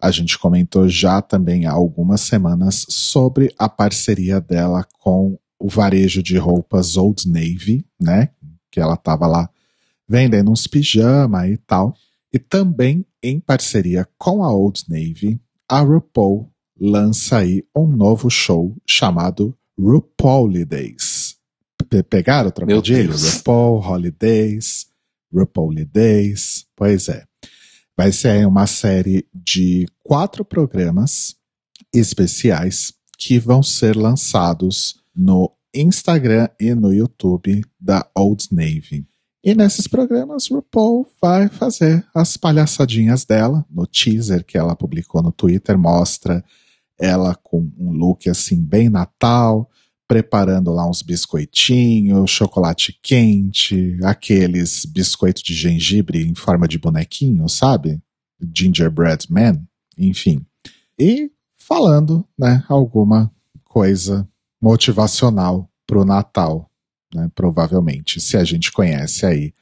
A 0.00 0.10
gente 0.10 0.38
comentou 0.38 0.88
já 0.88 1.20
também 1.20 1.66
há 1.66 1.72
algumas 1.72 2.22
semanas 2.22 2.86
sobre 2.88 3.52
a 3.58 3.68
parceria 3.68 4.40
dela 4.40 4.86
com 4.98 5.38
o 5.58 5.68
varejo 5.68 6.22
de 6.22 6.38
roupas 6.38 6.96
Old 6.96 7.28
Navy, 7.28 7.84
né? 8.00 8.30
Que 8.70 8.80
ela 8.80 8.94
estava 8.94 9.26
lá 9.26 9.48
vendendo 10.08 10.50
uns 10.50 10.66
pijama 10.66 11.46
e 11.46 11.56
tal. 11.58 11.94
E 12.32 12.38
também 12.38 13.04
em 13.22 13.40
parceria 13.40 14.08
com 14.16 14.42
a 14.42 14.52
Old 14.52 14.84
Navy, 14.88 15.40
a 15.68 15.80
RuPaul 15.80 16.50
lança 16.80 17.38
aí 17.38 17.64
um 17.76 17.86
novo 17.86 18.30
show 18.30 18.76
chamado 18.86 19.56
RuPaul 19.78 20.44
Holidays. 20.44 21.36
Pe 21.88 22.02
pegaram 22.02 22.48
o 22.48 22.52
trocadilho? 22.52 23.14
RuPaul 23.16 23.80
Holidays, 23.80 24.86
RuPaul 25.32 25.68
Holidays. 25.68 26.66
Pois 26.76 27.08
é. 27.08 27.24
Vai 27.96 28.12
ser 28.12 28.46
uma 28.46 28.66
série 28.66 29.26
de 29.34 29.86
quatro 30.02 30.44
programas 30.44 31.36
especiais 31.92 32.94
que 33.18 33.38
vão 33.38 33.62
ser 33.62 33.96
lançados 33.96 34.94
no 35.14 35.52
Instagram 35.74 36.48
e 36.58 36.74
no 36.74 36.92
YouTube 36.92 37.62
da 37.78 38.08
Old 38.14 38.46
Navy. 38.50 39.06
E 39.42 39.54
nesses 39.54 39.86
programas, 39.86 40.48
RuPaul 40.48 41.06
vai 41.20 41.48
fazer 41.48 42.06
as 42.14 42.36
palhaçadinhas 42.36 43.24
dela. 43.24 43.64
No 43.70 43.86
teaser 43.86 44.44
que 44.44 44.58
ela 44.58 44.76
publicou 44.76 45.22
no 45.22 45.32
Twitter, 45.32 45.78
mostra 45.78 46.44
ela 46.98 47.34
com 47.34 47.70
um 47.78 47.90
look 47.90 48.28
assim, 48.28 48.62
bem 48.62 48.90
natal, 48.90 49.70
preparando 50.06 50.70
lá 50.70 50.88
uns 50.88 51.00
biscoitinhos, 51.00 52.30
chocolate 52.30 52.98
quente, 53.02 53.98
aqueles 54.02 54.84
biscoitos 54.84 55.42
de 55.42 55.54
gengibre 55.54 56.22
em 56.26 56.34
forma 56.34 56.68
de 56.68 56.78
bonequinho, 56.78 57.48
sabe? 57.48 58.02
Gingerbread 58.54 59.26
Man, 59.30 59.62
enfim. 59.96 60.44
E 60.98 61.30
falando, 61.56 62.26
né, 62.38 62.62
alguma 62.68 63.32
coisa 63.64 64.28
motivacional 64.60 65.70
pro 65.86 66.04
Natal, 66.04 66.69
né, 67.14 67.30
provavelmente, 67.34 68.20
se 68.20 68.36
a 68.36 68.44
gente 68.44 68.70
conhece 68.72 69.26
aí 69.26 69.54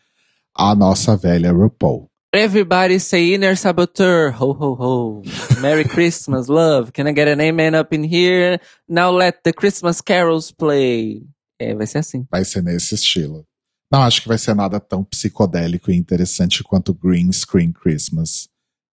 a 0.54 0.74
nossa 0.74 1.16
velha 1.16 1.52
RuPaul. 1.52 2.10
Everybody 2.34 3.00
say 3.00 3.34
inner 3.34 3.56
saboteur, 3.56 4.30
ho 4.32 4.52
ho 4.52 4.74
ho. 4.74 5.22
Merry 5.62 5.84
Christmas, 5.84 6.46
love. 6.48 6.92
Can 6.92 7.08
I 7.08 7.14
get 7.14 7.26
an 7.26 7.40
amen 7.40 7.74
up 7.74 7.94
in 7.94 8.04
here? 8.04 8.60
Now 8.86 9.10
let 9.10 9.42
the 9.44 9.52
Christmas 9.52 10.02
carols 10.02 10.50
play. 10.50 11.26
É, 11.58 11.74
vai 11.74 11.86
ser 11.86 11.98
assim. 11.98 12.26
Vai 12.30 12.44
ser 12.44 12.62
nesse 12.62 12.94
estilo. 12.94 13.46
Não 13.90 14.02
acho 14.02 14.20
que 14.20 14.28
vai 14.28 14.36
ser 14.36 14.54
nada 14.54 14.78
tão 14.78 15.02
psicodélico 15.02 15.90
e 15.90 15.96
interessante 15.96 16.62
quanto 16.62 16.92
Green 16.92 17.32
Screen 17.32 17.72
Christmas. 17.72 18.48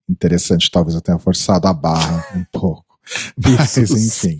Interessante, 0.10 0.72
talvez 0.72 0.96
eu 0.96 1.02
tenha 1.02 1.20
forçado 1.20 1.68
a 1.68 1.74
barra 1.74 2.26
um 2.36 2.46
pouco. 2.58 2.98
Mas, 3.38 3.78
enfim. 3.78 4.38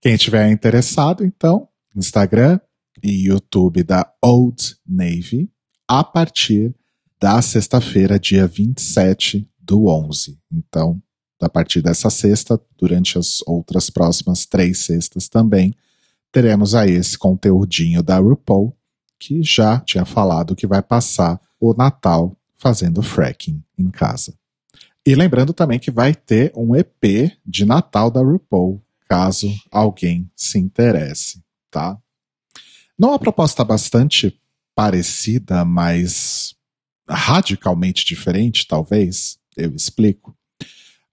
Quem 0.00 0.16
tiver 0.16 0.50
interessado, 0.50 1.24
então, 1.24 1.68
Instagram 1.94 2.58
e 3.06 3.28
YouTube 3.28 3.84
da 3.84 4.12
Old 4.20 4.76
Navy, 4.84 5.48
a 5.86 6.02
partir 6.02 6.74
da 7.20 7.40
sexta-feira, 7.40 8.18
dia 8.18 8.48
27 8.48 9.48
do 9.60 9.86
11. 9.86 10.36
Então, 10.52 11.00
a 11.40 11.48
partir 11.48 11.80
dessa 11.80 12.10
sexta, 12.10 12.60
durante 12.76 13.16
as 13.16 13.40
outras 13.46 13.90
próximas 13.90 14.44
três 14.44 14.78
sextas 14.84 15.28
também, 15.28 15.72
teremos 16.32 16.74
aí 16.74 16.90
esse 16.90 17.16
conteúdinho 17.16 18.02
da 18.02 18.18
RuPaul, 18.18 18.76
que 19.18 19.40
já 19.42 19.78
tinha 19.80 20.04
falado 20.04 20.56
que 20.56 20.66
vai 20.66 20.82
passar 20.82 21.40
o 21.60 21.72
Natal 21.74 22.36
fazendo 22.56 23.02
fracking 23.02 23.62
em 23.78 23.88
casa. 23.88 24.34
E 25.06 25.14
lembrando 25.14 25.52
também 25.52 25.78
que 25.78 25.92
vai 25.92 26.12
ter 26.12 26.52
um 26.56 26.74
EP 26.74 27.32
de 27.46 27.64
Natal 27.64 28.10
da 28.10 28.20
RuPaul, 28.20 28.82
caso 29.08 29.48
alguém 29.70 30.28
se 30.34 30.58
interesse, 30.58 31.40
tá? 31.70 31.96
Numa 32.98 33.18
proposta 33.18 33.62
bastante 33.62 34.40
parecida, 34.74 35.64
mas 35.64 36.54
radicalmente 37.08 38.04
diferente, 38.04 38.66
talvez, 38.66 39.38
eu 39.56 39.74
explico. 39.74 40.36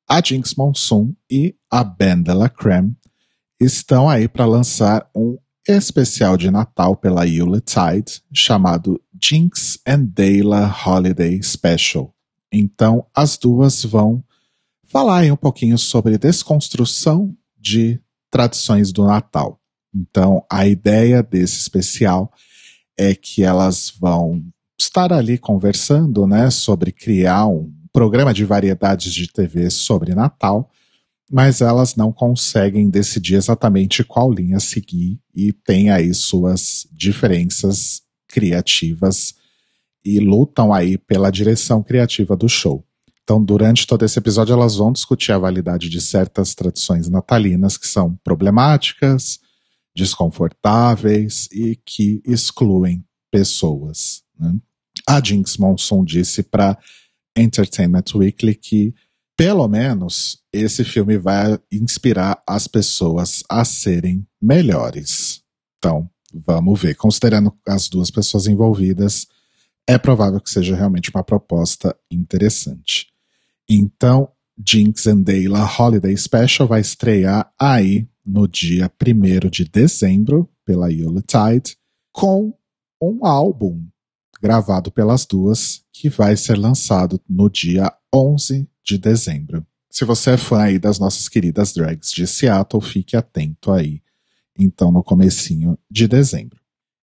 A 0.07 0.21
Jinx 0.21 0.55
Monsoon 0.55 1.13
e 1.29 1.55
a 1.71 1.83
Ben 1.83 2.23
la 2.27 2.49
Creme 2.49 2.95
estão 3.59 4.09
aí 4.09 4.27
para 4.27 4.45
lançar 4.45 5.09
um 5.15 5.37
especial 5.67 6.35
de 6.35 6.51
Natal 6.51 6.95
pela 6.95 7.23
Yuletide 7.23 8.21
chamado 8.33 9.01
Jinx 9.21 9.79
and 9.87 10.05
Dayla 10.05 10.73
Holiday 10.85 11.41
Special. 11.41 12.13
Então, 12.51 13.07
as 13.15 13.37
duas 13.37 13.83
vão 13.83 14.23
falar 14.83 15.23
um 15.31 15.37
pouquinho 15.37 15.77
sobre 15.77 16.17
desconstrução 16.17 17.35
de 17.57 17.99
tradições 18.29 18.91
do 18.91 19.05
Natal. 19.05 19.59
Então, 19.93 20.43
a 20.51 20.67
ideia 20.67 21.21
desse 21.21 21.59
especial 21.59 22.31
é 22.97 23.13
que 23.13 23.43
elas 23.43 23.93
vão 23.99 24.43
estar 24.79 25.13
ali 25.13 25.37
conversando, 25.37 26.25
né, 26.25 26.49
sobre 26.49 26.91
criar 26.91 27.47
um 27.47 27.71
programa 27.91 28.33
de 28.33 28.43
variedades 28.43 29.13
de 29.13 29.31
TV 29.31 29.69
sobre 29.69 30.15
Natal, 30.15 30.69
mas 31.31 31.61
elas 31.61 31.95
não 31.95 32.11
conseguem 32.11 32.89
decidir 32.89 33.35
exatamente 33.35 34.03
qual 34.03 34.31
linha 34.31 34.59
seguir 34.59 35.19
e 35.33 35.53
tem 35.53 35.89
aí 35.89 36.13
suas 36.13 36.87
diferenças 36.91 38.01
criativas 38.27 39.35
e 40.03 40.19
lutam 40.19 40.73
aí 40.73 40.97
pela 40.97 41.31
direção 41.31 41.81
criativa 41.81 42.35
do 42.35 42.49
show. 42.49 42.85
Então, 43.23 43.41
durante 43.43 43.87
todo 43.87 44.03
esse 44.03 44.19
episódio, 44.19 44.53
elas 44.53 44.75
vão 44.75 44.91
discutir 44.91 45.31
a 45.31 45.37
validade 45.37 45.87
de 45.87 46.01
certas 46.01 46.53
tradições 46.53 47.07
natalinas 47.07 47.77
que 47.77 47.87
são 47.87 48.17
problemáticas, 48.21 49.39
desconfortáveis 49.95 51.47
e 51.51 51.75
que 51.75 52.21
excluem 52.25 53.05
pessoas. 53.31 54.23
Né? 54.39 54.55
A 55.07 55.21
Jinx 55.23 55.57
Monsoon 55.57 56.03
disse 56.03 56.43
para 56.43 56.77
Entertainment 57.35 58.05
Weekly 58.15 58.55
que, 58.55 58.93
pelo 59.35 59.67
menos, 59.67 60.41
esse 60.51 60.83
filme 60.83 61.17
vai 61.17 61.59
inspirar 61.71 62.41
as 62.47 62.67
pessoas 62.67 63.43
a 63.49 63.65
serem 63.65 64.25
melhores. 64.41 65.41
Então, 65.77 66.09
vamos 66.33 66.79
ver. 66.79 66.95
Considerando 66.95 67.55
as 67.67 67.89
duas 67.89 68.11
pessoas 68.11 68.47
envolvidas, 68.47 69.27
é 69.87 69.97
provável 69.97 70.39
que 70.39 70.49
seja 70.49 70.75
realmente 70.75 71.11
uma 71.13 71.23
proposta 71.23 71.95
interessante. 72.09 73.07
Então, 73.69 74.29
Jinx 74.65 75.07
and 75.07 75.21
Dayla 75.21 75.67
Holiday 75.77 76.15
Special 76.15 76.67
vai 76.67 76.81
estrear 76.81 77.51
aí 77.59 78.07
no 78.25 78.47
dia 78.47 78.91
1 79.01 79.49
de 79.49 79.65
dezembro 79.65 80.49
pela 80.65 80.91
Yuletide 80.91 81.77
com 82.11 82.53
um 83.01 83.25
álbum 83.25 83.85
gravado 84.41 84.91
pelas 84.91 85.25
duas 85.25 85.83
que 85.91 86.09
vai 86.09 86.35
ser 86.35 86.57
lançado 86.57 87.19
no 87.29 87.49
dia 87.49 87.91
11 88.13 88.67
de 88.83 88.97
dezembro. 88.97 89.65
Se 89.89 90.05
você 90.05 90.31
é 90.31 90.37
fã 90.37 90.63
aí 90.63 90.79
das 90.79 90.99
nossas 90.99 91.29
queridas 91.29 91.73
drags 91.73 92.11
de 92.11 92.27
Seattle, 92.27 92.81
fique 92.81 93.15
atento 93.15 93.71
aí, 93.71 94.01
então 94.57 94.91
no 94.91 95.03
comecinho 95.03 95.77
de 95.89 96.07
dezembro. 96.07 96.59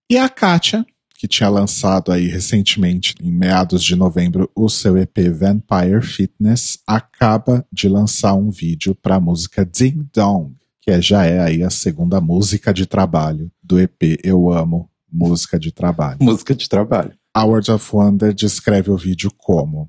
E 0.10 0.18
a 0.18 0.28
Katia, 0.28 0.86
que 1.18 1.28
tinha 1.28 1.50
lançado 1.50 2.12
aí 2.12 2.28
recentemente, 2.28 3.14
em 3.22 3.32
meados 3.32 3.84
de 3.84 3.96
novembro, 3.96 4.50
o 4.56 4.68
seu 4.68 4.98
EP 4.98 5.18
Vampire 5.32 6.02
Fitness, 6.02 6.80
acaba 6.88 7.66
de 7.72 7.88
lançar 7.88 8.34
um 8.34 8.50
vídeo 8.50 8.96
para 8.96 9.16
a 9.16 9.20
música 9.20 9.64
Ding 9.64 10.10
Dong, 10.14 10.56
que 10.90 11.02
já 11.04 11.24
é 11.24 11.40
aí 11.40 11.62
a 11.62 11.70
segunda 11.70 12.20
música 12.20 12.74
de 12.74 12.88
trabalho 12.88 13.52
do 13.62 13.80
EP 13.80 14.20
Eu 14.24 14.52
Amo 14.52 14.90
Música 15.12 15.60
de 15.60 15.72
Trabalho. 15.72 16.18
Música 16.20 16.56
de 16.56 16.68
trabalho. 16.68 17.14
Hours 17.38 17.70
of 17.70 17.96
Wonder 17.96 18.34
descreve 18.34 18.90
o 18.90 18.98
vídeo 18.98 19.32
como: 19.38 19.88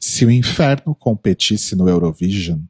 se 0.00 0.24
o 0.24 0.30
inferno 0.30 0.94
competisse 0.94 1.76
no 1.76 1.86
Eurovision, 1.86 2.60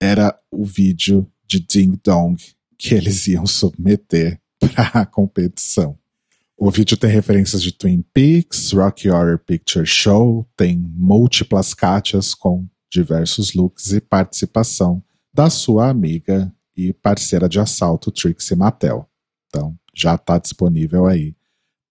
era 0.00 0.32
o 0.48 0.64
vídeo 0.64 1.28
de 1.44 1.58
Ding 1.58 1.98
Dong 2.04 2.40
que 2.78 2.94
eles 2.94 3.26
iam 3.26 3.46
submeter 3.46 4.40
para 4.60 5.00
a 5.00 5.06
competição. 5.06 5.98
O 6.56 6.70
vídeo 6.70 6.96
tem 6.96 7.10
referências 7.10 7.60
de 7.60 7.72
Twin 7.72 8.04
Peaks, 8.14 8.70
Rocky 8.70 9.10
Horror 9.10 9.40
Picture 9.40 9.84
Show, 9.84 10.48
tem 10.56 10.78
múltiplas 10.78 11.74
Kátias 11.74 12.32
com 12.32 12.64
diversos 12.88 13.54
looks 13.54 13.90
e 13.90 14.00
participação 14.00 15.02
da 15.32 15.50
sua 15.50 15.88
amiga 15.88 16.53
e 16.76 16.92
parceira 16.92 17.48
de 17.48 17.60
assalto 17.60 18.10
Trixie 18.10 18.56
Mattel. 18.56 19.08
Então, 19.48 19.76
já 19.94 20.14
está 20.14 20.38
disponível 20.38 21.06
aí 21.06 21.34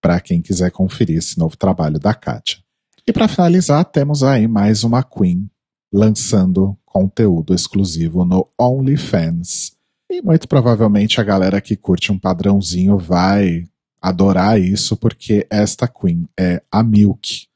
para 0.01 0.19
quem 0.19 0.41
quiser 0.41 0.69
conferir 0.71 1.17
esse 1.17 1.37
novo 1.39 1.55
trabalho 1.55 1.97
da 1.97 2.13
Kátia. 2.13 2.59
E 3.07 3.13
para 3.13 3.27
finalizar, 3.27 3.85
temos 3.85 4.23
aí 4.23 4.47
mais 4.47 4.83
uma 4.83 5.03
Queen 5.03 5.49
lançando 5.91 6.77
conteúdo 6.85 7.53
exclusivo 7.53 8.25
no 8.25 8.49
OnlyFans. 8.59 9.73
E 10.09 10.21
muito 10.21 10.47
provavelmente 10.47 11.21
a 11.21 11.23
galera 11.23 11.61
que 11.61 11.75
curte 11.75 12.11
um 12.11 12.19
padrãozinho 12.19 12.97
vai 12.97 13.65
adorar 14.01 14.59
isso, 14.59 14.97
porque 14.97 15.47
esta 15.49 15.87
Queen 15.87 16.27
é 16.37 16.61
a 16.71 16.83
Milk. 16.83 17.47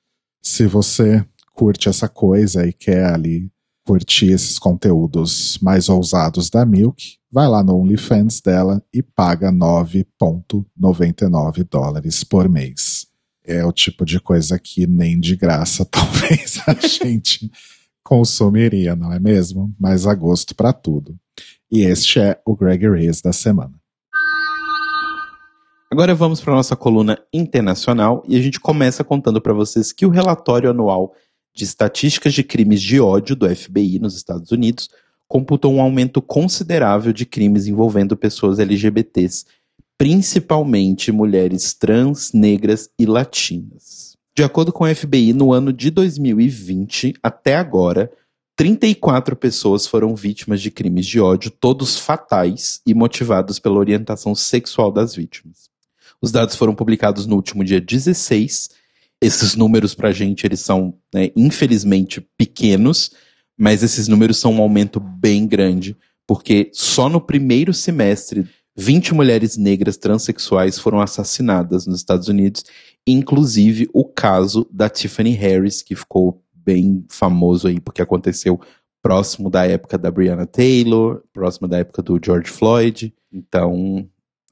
Se 0.42 0.66
você 0.66 1.26
curte 1.54 1.90
essa 1.90 2.08
coisa 2.08 2.66
e 2.66 2.72
quer 2.72 3.06
ali 3.06 3.52
curtir 3.88 4.34
esses 4.34 4.60
conteúdos 4.60 5.58
mais 5.62 5.88
ousados 5.88 6.50
da 6.50 6.66
Milk, 6.66 7.16
vai 7.32 7.48
lá 7.48 7.64
no 7.64 7.80
OnlyFans 7.80 8.42
dela 8.42 8.84
e 8.94 9.02
paga 9.02 9.50
9,99 9.50 11.66
dólares 11.72 12.22
por 12.22 12.50
mês. 12.50 13.08
é 13.46 13.64
o 13.64 13.72
tipo 13.72 14.04
de 14.04 14.20
coisa 14.20 14.60
que 14.60 14.86
nem 14.86 15.18
de 15.18 15.38
graça 15.38 15.86
talvez 15.90 16.60
a 16.68 16.74
gente 16.86 17.50
consumiria, 18.04 18.94
não 18.94 19.14
é 19.14 19.20
mesmo? 19.20 19.74
Mas 19.80 20.06
a 20.06 20.14
gosto 20.14 20.54
para 20.54 20.74
tudo. 20.74 21.18
E 21.72 21.80
este 21.80 22.20
é 22.20 22.42
o 22.46 22.58
Greg 22.58 22.90
Reis 22.90 23.22
da 23.22 23.32
semana. 23.32 23.72
Agora 25.90 26.14
vamos 26.14 26.42
para 26.42 26.54
nossa 26.54 26.76
coluna 26.76 27.18
internacional 27.34 28.22
e 28.28 28.36
a 28.36 28.42
gente 28.42 28.60
começa 28.60 29.06
contando 29.06 29.40
para 29.40 29.54
vocês 29.54 29.94
que 29.94 30.06
o 30.06 30.10
relatório 30.10 30.70
anual 30.70 31.14
de 31.58 31.64
estatísticas 31.64 32.36
de 32.36 32.44
crimes 32.44 32.82
de 32.82 33.00
ódio 33.00 33.36
do 33.36 33.54
FBI 33.54 33.98
nos 33.98 34.16
Estados 34.16 34.52
Unidos 34.52 34.90
computou 35.28 35.74
um 35.74 35.82
aumento 35.82 36.22
considerável 36.22 37.12
de 37.12 37.26
crimes 37.26 37.66
envolvendo 37.66 38.16
pessoas 38.16 38.60
LGBTs, 38.60 39.46
principalmente 39.98 41.12
mulheres 41.12 41.74
trans, 41.74 42.32
negras 42.32 42.90
e 42.98 43.06
latinas. 43.06 44.16
De 44.36 44.44
acordo 44.44 44.72
com 44.72 44.84
o 44.84 44.96
FBI, 44.96 45.34
no 45.34 45.52
ano 45.52 45.74
de 45.74 45.90
2020, 45.90 47.16
até 47.24 47.56
agora, 47.56 48.12
34 48.56 49.36
pessoas 49.36 49.88
foram 49.88 50.16
vítimas 50.16 50.62
de 50.62 50.70
crimes 50.70 51.08
de 51.08 51.20
ódio, 51.20 51.50
todos 51.50 51.98
fatais 51.98 52.82
e 52.86 52.94
motivados 52.94 53.58
pela 53.58 53.80
orientação 53.80 54.36
sexual 54.36 54.92
das 54.92 55.16
vítimas. 55.16 55.70
Os 56.22 56.32
dados 56.32 56.56
foram 56.56 56.76
publicados 56.76 57.26
no 57.26 57.36
último 57.36 57.64
dia 57.64 57.82
16. 57.82 58.70
Esses 59.22 59.56
números 59.56 59.96
pra 59.96 60.12
gente, 60.12 60.46
eles 60.46 60.60
são, 60.60 60.94
né, 61.14 61.32
infelizmente, 61.36 62.26
pequenos, 62.38 63.12
mas 63.58 63.82
esses 63.82 64.08
números 64.08 64.38
são 64.38 64.54
um 64.54 64.62
aumento 64.62 65.00
bem 65.00 65.48
grande, 65.48 65.98
porque 66.28 66.70
só 66.74 67.10
no 67.10 67.20
primeiro 67.20 67.74
semestre 67.74 68.48
20 68.76 69.16
mulheres 69.16 69.58
negras 69.58 69.98
transexuais 69.98 70.78
foram 70.78 71.02
assassinadas 71.02 71.88
nos 71.88 71.98
Estados 71.98 72.28
Unidos, 72.28 72.64
inclusive 73.08 73.90
o 73.92 74.06
caso 74.06 74.68
da 74.72 74.88
Tiffany 74.88 75.32
Harris, 75.32 75.82
que 75.82 75.96
ficou 75.96 76.44
bem 76.54 77.04
famoso 77.10 77.68
aí 77.68 77.80
porque 77.80 78.04
aconteceu 78.04 78.60
próximo 79.02 79.50
da 79.50 79.66
época 79.66 79.98
da 79.98 80.12
Breonna 80.12 80.46
Taylor, 80.46 81.24
próximo 81.34 81.68
da 81.68 81.80
época 81.80 82.04
do 82.04 82.20
George 82.24 82.52
Floyd. 82.52 83.14
Então, 83.32 84.08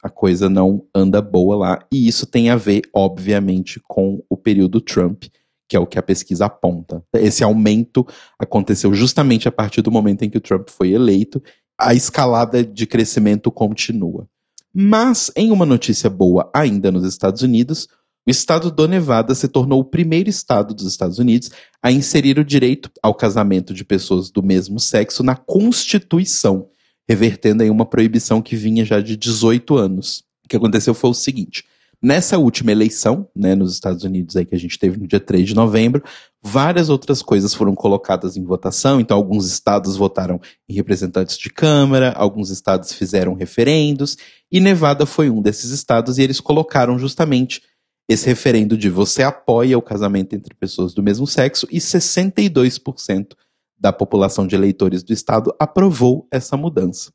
a 0.06 0.10
coisa 0.12 0.48
não 0.48 0.86
anda 0.94 1.20
boa 1.20 1.56
lá. 1.56 1.80
E 1.92 2.08
isso 2.08 2.28
tem 2.28 2.52
a 2.52 2.56
ver, 2.56 2.84
obviamente, 2.94 3.82
com 3.88 4.24
o 4.30 4.38
período 4.38 4.80
Trump, 4.80 5.24
que 5.68 5.76
é 5.76 5.80
o 5.80 5.88
que 5.88 5.98
a 5.98 6.04
pesquisa 6.04 6.46
aponta. 6.46 7.04
Esse 7.12 7.44
aumento 7.44 8.06
aconteceu 8.38 8.94
justamente 8.94 9.48
a 9.48 9.52
partir 9.52 9.82
do 9.82 9.90
momento 9.90 10.22
em 10.22 10.30
que 10.30 10.38
o 10.38 10.42
Trump 10.42 10.70
foi 10.70 10.92
eleito. 10.92 11.42
A 11.76 11.96
escalada 11.96 12.64
de 12.64 12.86
crescimento 12.86 13.50
continua. 13.50 14.30
Mas, 14.72 15.32
em 15.36 15.52
uma 15.52 15.66
notícia 15.66 16.08
boa 16.08 16.52
ainda 16.54 16.92
nos 16.92 17.04
Estados 17.04 17.42
Unidos, 17.42 17.88
o 18.28 18.30
estado 18.30 18.70
do 18.70 18.88
Nevada 18.88 19.34
se 19.34 19.48
tornou 19.48 19.80
o 19.80 19.86
primeiro 19.86 20.30
estado 20.30 20.76
dos 20.76 20.86
Estados 20.86 21.18
Unidos 21.18 21.50
a 21.82 21.92
inserir 21.92 22.38
o 22.38 22.46
direito 22.46 22.92
ao 23.02 23.16
casamento 23.16 23.74
de 23.74 23.84
pessoas 23.84 24.30
do 24.30 24.44
mesmo 24.44 24.80
sexo 24.80 25.24
na 25.24 25.36
Constituição, 25.36 26.70
revertendo 27.08 27.64
em 27.64 27.70
uma 27.70 27.86
proibição 27.86 28.42
que 28.42 28.56
vinha 28.56 28.84
já 28.86 29.00
de 29.00 29.16
18 29.16 29.76
anos. 29.78 30.24
O 30.46 30.50
que 30.50 30.56
aconteceu 30.56 30.94
foi 30.94 31.10
o 31.10 31.14
seguinte: 31.14 31.64
Nessa 32.02 32.38
última 32.38 32.72
eleição, 32.72 33.28
né, 33.36 33.56
nos 33.56 33.74
Estados 33.74 34.04
Unidos 34.04 34.36
aí 34.36 34.46
que 34.46 34.54
a 34.54 34.60
gente 34.60 34.78
teve 34.78 35.00
no 35.00 35.08
dia 35.08 35.20
3 35.20 35.48
de 35.48 35.56
novembro, 35.56 36.04
várias 36.40 36.88
outras 36.90 37.22
coisas 37.22 37.54
foram 37.54 37.74
colocadas 37.74 38.38
em 38.38 38.44
votação. 38.44 39.00
Então, 39.00 39.18
alguns 39.18 39.48
estados 39.48 39.96
votaram 39.96 40.40
em 40.70 40.74
representantes 40.76 41.38
de 41.38 41.50
Câmara, 41.50 42.12
alguns 42.12 42.50
estados 42.50 42.92
fizeram 42.94 43.34
referendos, 43.34 44.18
e 44.52 44.60
Nevada 44.60 45.06
foi 45.06 45.30
um 45.32 45.42
desses 45.42 45.72
estados, 45.72 46.18
e 46.18 46.22
eles 46.22 46.40
colocaram 46.40 47.00
justamente 47.00 47.64
esse 48.08 48.28
referendo 48.28 48.78
de 48.78 48.88
você 48.88 49.24
apoia 49.24 49.76
o 49.76 49.82
casamento 49.82 50.36
entre 50.36 50.54
pessoas 50.54 50.94
do 50.94 51.02
mesmo 51.02 51.26
sexo, 51.26 51.68
e 51.72 51.80
62% 51.80 53.30
da 53.78 53.92
população 53.92 54.48
de 54.48 54.56
eleitores 54.56 55.04
do 55.04 55.14
estado 55.14 55.54
aprovou 55.60 56.28
essa 56.32 56.56
mudança. 56.56 57.12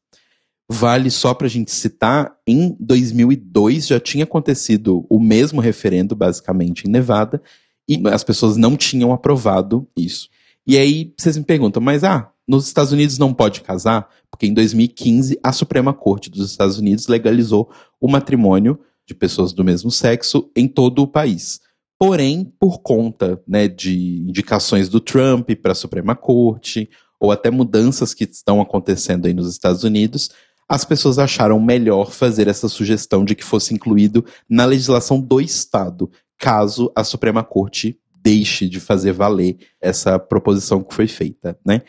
Vale 0.73 1.11
só 1.11 1.35
para 1.35 1.47
a 1.47 1.51
gente 1.51 1.73
citar, 1.73 2.33
em 2.47 2.77
2002 2.79 3.89
já 3.89 3.99
tinha 3.99 4.25
acontecido 4.25 5.05
o 5.11 5.19
mesmo 5.19 5.61
referendo, 5.61 6.15
basicamente, 6.15 6.87
em 6.87 6.91
Nevada, 6.91 7.43
e 7.89 8.01
as 8.09 8.23
pessoas 8.23 8.57
não 8.57 8.77
tinham 8.77 9.13
aprovado 9.13 9.89
isso. 9.97 10.29
E 10.65 10.79
aí 10.79 11.13
vocês 11.19 11.37
me 11.37 11.43
perguntam, 11.43 11.83
mas 11.83 12.05
ah, 12.05 12.31
nos 12.47 12.67
Estados 12.69 12.93
Unidos 12.93 13.19
não 13.19 13.35
pode 13.35 13.63
casar? 13.63 14.09
Porque 14.31 14.47
em 14.47 14.55
2015 14.55 15.41
a 15.43 15.53
Suprema 15.53 15.93
Corte 15.93 16.31
dos 16.31 16.49
Estados 16.49 16.79
Unidos 16.79 17.09
legalizou 17.09 17.69
o 18.01 18.09
matrimônio 18.09 18.79
de 19.07 19.15
pessoas 19.15 19.53
do 19.53 19.65
mesmo 19.65 19.91
sexo 19.91 20.49
em 20.55 20.69
todo 20.69 21.03
o 21.03 21.09
país. 21.09 21.61
Porém, 22.03 22.51
por 22.59 22.81
conta 22.81 23.39
né, 23.47 23.69
de 23.69 24.25
indicações 24.27 24.89
do 24.89 25.01
Trump 25.01 25.51
para 25.61 25.73
a 25.73 25.75
Suprema 25.75 26.17
Corte, 26.17 26.89
ou 27.21 27.31
até 27.31 27.51
mudanças 27.51 28.15
que 28.15 28.25
estão 28.25 28.59
acontecendo 28.59 29.27
aí 29.27 29.35
nos 29.35 29.51
Estados 29.51 29.85
Unidos, 29.85 30.31
as 30.67 30.83
pessoas 30.83 31.19
acharam 31.19 31.61
melhor 31.61 32.11
fazer 32.11 32.49
essa 32.49 32.71
sugestão 32.71 33.23
de 33.23 33.35
que 33.35 33.45
fosse 33.45 33.75
incluído 33.75 34.25
na 34.49 34.65
legislação 34.65 35.21
do 35.21 35.43
Estado, 35.43 36.11
caso 36.39 36.91
a 36.97 37.05
Suprema 37.05 37.45
Corte 37.45 37.99
deixe 38.23 38.67
de 38.67 38.81
fazer 38.81 39.13
valer 39.13 39.59
essa 39.79 40.19
proposição 40.19 40.83
que 40.83 40.95
foi 40.95 41.07
feita, 41.07 41.59
né? 41.67 41.83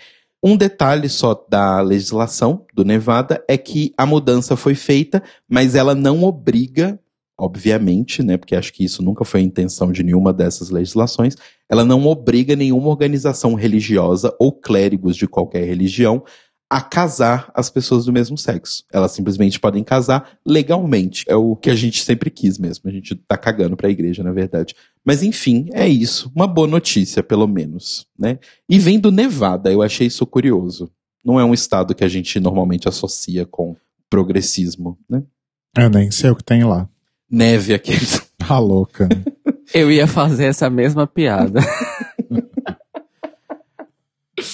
Um 0.43 0.58
detalhe 0.58 1.08
só 1.08 1.45
da 1.47 1.80
legislação 1.82 2.65
do 2.74 2.84
Nevada 2.84 3.41
é 3.47 3.58
que 3.58 3.93
a 3.95 4.06
mudança 4.08 4.58
foi 4.58 4.74
feita, 4.74 5.21
mas 5.47 5.76
ela 5.76 5.93
não 5.93 6.24
obriga, 6.24 7.00
obviamente, 7.41 8.21
né, 8.21 8.38
porque 8.38 8.56
acho 8.56 8.71
que 8.71 8.84
isso 8.84 9.01
nunca 9.01 9.25
foi 9.25 9.39
a 9.39 9.43
intenção 9.43 9.91
de 9.91 10.04
nenhuma 10.04 10.32
dessas 10.32 10.69
legislações, 10.69 11.36
ela 11.67 11.84
não 11.84 12.06
obriga 12.06 12.56
nenhuma 12.56 12.89
organização 12.89 13.56
religiosa 13.56 14.32
ou 14.39 14.51
clérigos 14.51 15.17
de 15.17 15.27
qualquer 15.27 15.65
religião 15.65 16.23
a 16.69 16.80
casar 16.80 17.51
as 17.56 17.69
pessoas 17.69 18.06
do 18.06 18.13
mesmo 18.13 18.38
sexo. 18.38 18.86
Elas 18.93 19.12
simplesmente 19.12 19.60
podem 19.60 19.84
casar 19.84 20.38
legalmente. 20.45 21.25
É 21.27 21.36
o 21.36 21.56
que 21.56 21.69
a 21.69 21.75
gente 21.75 22.01
sempre 22.01 22.30
quis 22.30 22.58
mesmo. 22.58 22.89
A 22.89 22.93
gente 22.93 23.13
tá 23.15 23.36
cagando 23.36 23.75
pra 23.75 23.89
igreja, 23.89 24.23
na 24.23 24.32
verdade. 24.32 24.73
Mas 25.04 25.21
enfim, 25.21 25.67
é 25.73 25.86
isso. 25.86 26.32
Uma 26.34 26.47
boa 26.47 26.67
notícia, 26.67 27.21
pelo 27.21 27.45
menos, 27.45 28.08
né? 28.17 28.39
E 28.69 28.80
vem 28.80 28.99
do 28.99 29.12
Nevada, 29.12 29.69
eu 29.69 29.82
achei 29.82 30.08
isso 30.08 30.25
curioso. 30.25 30.89
Não 31.25 31.38
é 31.38 31.43
um 31.43 31.54
estado 31.54 31.93
que 31.93 32.06
a 32.06 32.08
gente 32.08 32.39
normalmente 32.39 32.88
associa 32.88 33.45
com 33.45 33.75
progressismo, 34.10 34.97
né? 35.10 35.23
Eu 35.75 35.89
nem 35.89 36.10
sei 36.10 36.30
o 36.30 36.36
que 36.36 36.43
tem 36.43 36.63
lá. 36.63 36.88
Neve 37.32 37.74
aqui. 37.74 37.94
Tá 38.48 38.58
louca. 38.58 39.08
Eu 39.72 39.91
ia 39.91 40.08
fazer 40.08 40.46
essa 40.46 40.67
mesma 40.67 41.06
piada. 41.06 41.62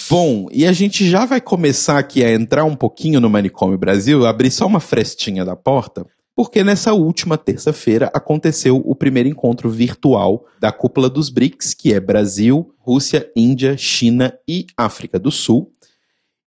Bom, 0.09 0.47
e 0.51 0.67
a 0.67 0.73
gente 0.73 1.09
já 1.09 1.25
vai 1.25 1.41
começar 1.41 1.97
aqui 1.97 2.23
a 2.23 2.31
entrar 2.31 2.65
um 2.65 2.75
pouquinho 2.75 3.19
no 3.19 3.29
Manicômio 3.29 3.77
Brasil, 3.77 4.25
abrir 4.25 4.51
só 4.51 4.67
uma 4.67 4.81
frestinha 4.81 5.43
da 5.43 5.55
porta, 5.55 6.05
porque 6.35 6.63
nessa 6.63 6.93
última 6.93 7.37
terça-feira 7.37 8.11
aconteceu 8.13 8.77
o 8.85 8.93
primeiro 8.93 9.29
encontro 9.29 9.69
virtual 9.69 10.45
da 10.59 10.71
cúpula 10.71 11.09
dos 11.09 11.29
BRICS, 11.29 11.73
que 11.73 11.93
é 11.93 11.99
Brasil, 11.99 12.71
Rússia, 12.77 13.31
Índia, 13.35 13.75
China 13.77 14.37
e 14.47 14.67
África 14.77 15.17
do 15.17 15.31
Sul. 15.31 15.71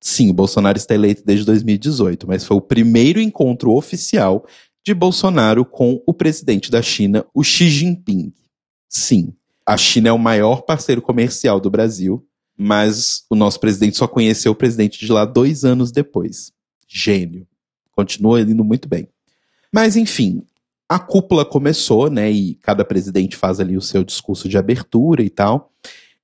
Sim, 0.00 0.30
o 0.30 0.34
Bolsonaro 0.34 0.78
está 0.78 0.94
eleito 0.94 1.22
desde 1.26 1.44
2018, 1.44 2.28
mas 2.28 2.44
foi 2.44 2.56
o 2.56 2.62
primeiro 2.62 3.20
encontro 3.20 3.72
oficial 3.72 4.46
de 4.84 4.94
Bolsonaro 4.94 5.64
com 5.64 6.02
o 6.06 6.14
presidente 6.14 6.70
da 6.70 6.82
China, 6.82 7.24
o 7.34 7.42
Xi 7.44 7.68
Jinping. 7.68 8.32
Sim, 8.88 9.34
a 9.66 9.76
China 9.76 10.08
é 10.08 10.12
o 10.12 10.18
maior 10.18 10.62
parceiro 10.62 11.02
comercial 11.02 11.60
do 11.60 11.70
Brasil 11.70 12.26
mas 12.62 13.24
o 13.30 13.34
nosso 13.34 13.58
presidente 13.58 13.96
só 13.96 14.06
conheceu 14.06 14.52
o 14.52 14.54
presidente 14.54 15.00
de 15.00 15.10
lá 15.10 15.24
dois 15.24 15.64
anos 15.64 15.90
depois. 15.90 16.52
Gênio. 16.86 17.46
Continua 17.90 18.42
indo 18.42 18.62
muito 18.62 18.86
bem. 18.86 19.08
Mas, 19.72 19.96
enfim, 19.96 20.42
a 20.86 20.98
cúpula 20.98 21.42
começou, 21.42 22.10
né? 22.10 22.30
E 22.30 22.56
cada 22.56 22.84
presidente 22.84 23.34
faz 23.34 23.60
ali 23.60 23.78
o 23.78 23.80
seu 23.80 24.04
discurso 24.04 24.46
de 24.46 24.58
abertura 24.58 25.22
e 25.22 25.30
tal. 25.30 25.72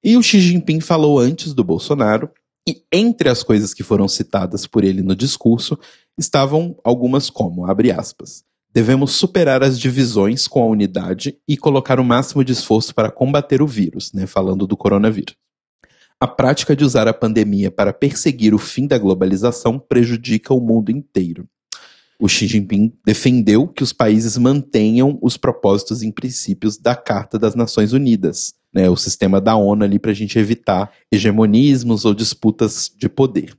E 0.05 0.15
o 0.15 0.23
Xi 0.23 0.39
Jinping 0.39 0.81
falou 0.81 1.19
antes 1.19 1.55
do 1.55 1.65
Bolsonaro. 1.65 2.31
E 2.69 2.83
entre 2.93 3.31
as 3.31 3.43
coisas 3.43 3.73
que 3.73 3.83
foram 3.83 4.07
citadas 4.07 4.67
por 4.67 4.85
ele 4.85 5.01
no 5.01 5.17
discurso 5.17 5.79
estavam 6.19 6.77
algumas 6.83 7.29
como, 7.31 7.67
abre 7.67 7.91
aspas, 7.91 8.45
devemos 8.73 9.13
superar 9.13 9.63
as 9.63 9.79
divisões 9.79 10.47
com 10.47 10.63
a 10.63 10.67
unidade 10.67 11.39
e 11.49 11.57
colocar 11.57 11.99
o 11.99 12.05
máximo 12.05 12.45
de 12.45 12.53
esforço 12.53 12.95
para 12.95 13.11
combater 13.11 13.63
o 13.63 13.67
vírus, 13.67 14.13
né? 14.13 14.27
Falando 14.27 14.67
do 14.67 14.77
coronavírus. 14.77 15.35
A 16.19 16.27
prática 16.27 16.75
de 16.75 16.85
usar 16.85 17.07
a 17.07 17.13
pandemia 17.13 17.71
para 17.71 17.93
perseguir 17.93 18.55
o 18.55 18.59
fim 18.59 18.87
da 18.87 18.99
globalização 18.99 19.79
prejudica 19.79 20.55
o 20.55 20.61
mundo 20.61 20.91
inteiro. 20.91 21.47
O 22.19 22.29
Xi 22.29 22.47
Jinping 22.47 22.95
defendeu 23.05 23.69
que 23.69 23.83
os 23.83 23.93
países 23.93 24.39
mantenham 24.39 25.19
os 25.21 25.37
propósitos 25.37 26.03
e 26.03 26.11
princípios 26.11 26.79
da 26.79 26.95
Carta 26.95 27.39
das 27.39 27.55
Nações 27.55 27.93
Unidas, 27.93 28.55
né, 28.73 28.89
o 28.89 28.97
sistema 28.97 29.41
da 29.41 29.57
ONU 29.57 29.85
ali 29.85 29.99
para 29.99 30.11
a 30.11 30.15
gente 30.15 30.39
evitar 30.39 30.91
hegemonismos 31.13 32.07
ou 32.07 32.15
disputas 32.15 32.91
de 32.97 33.09
poder. 33.09 33.55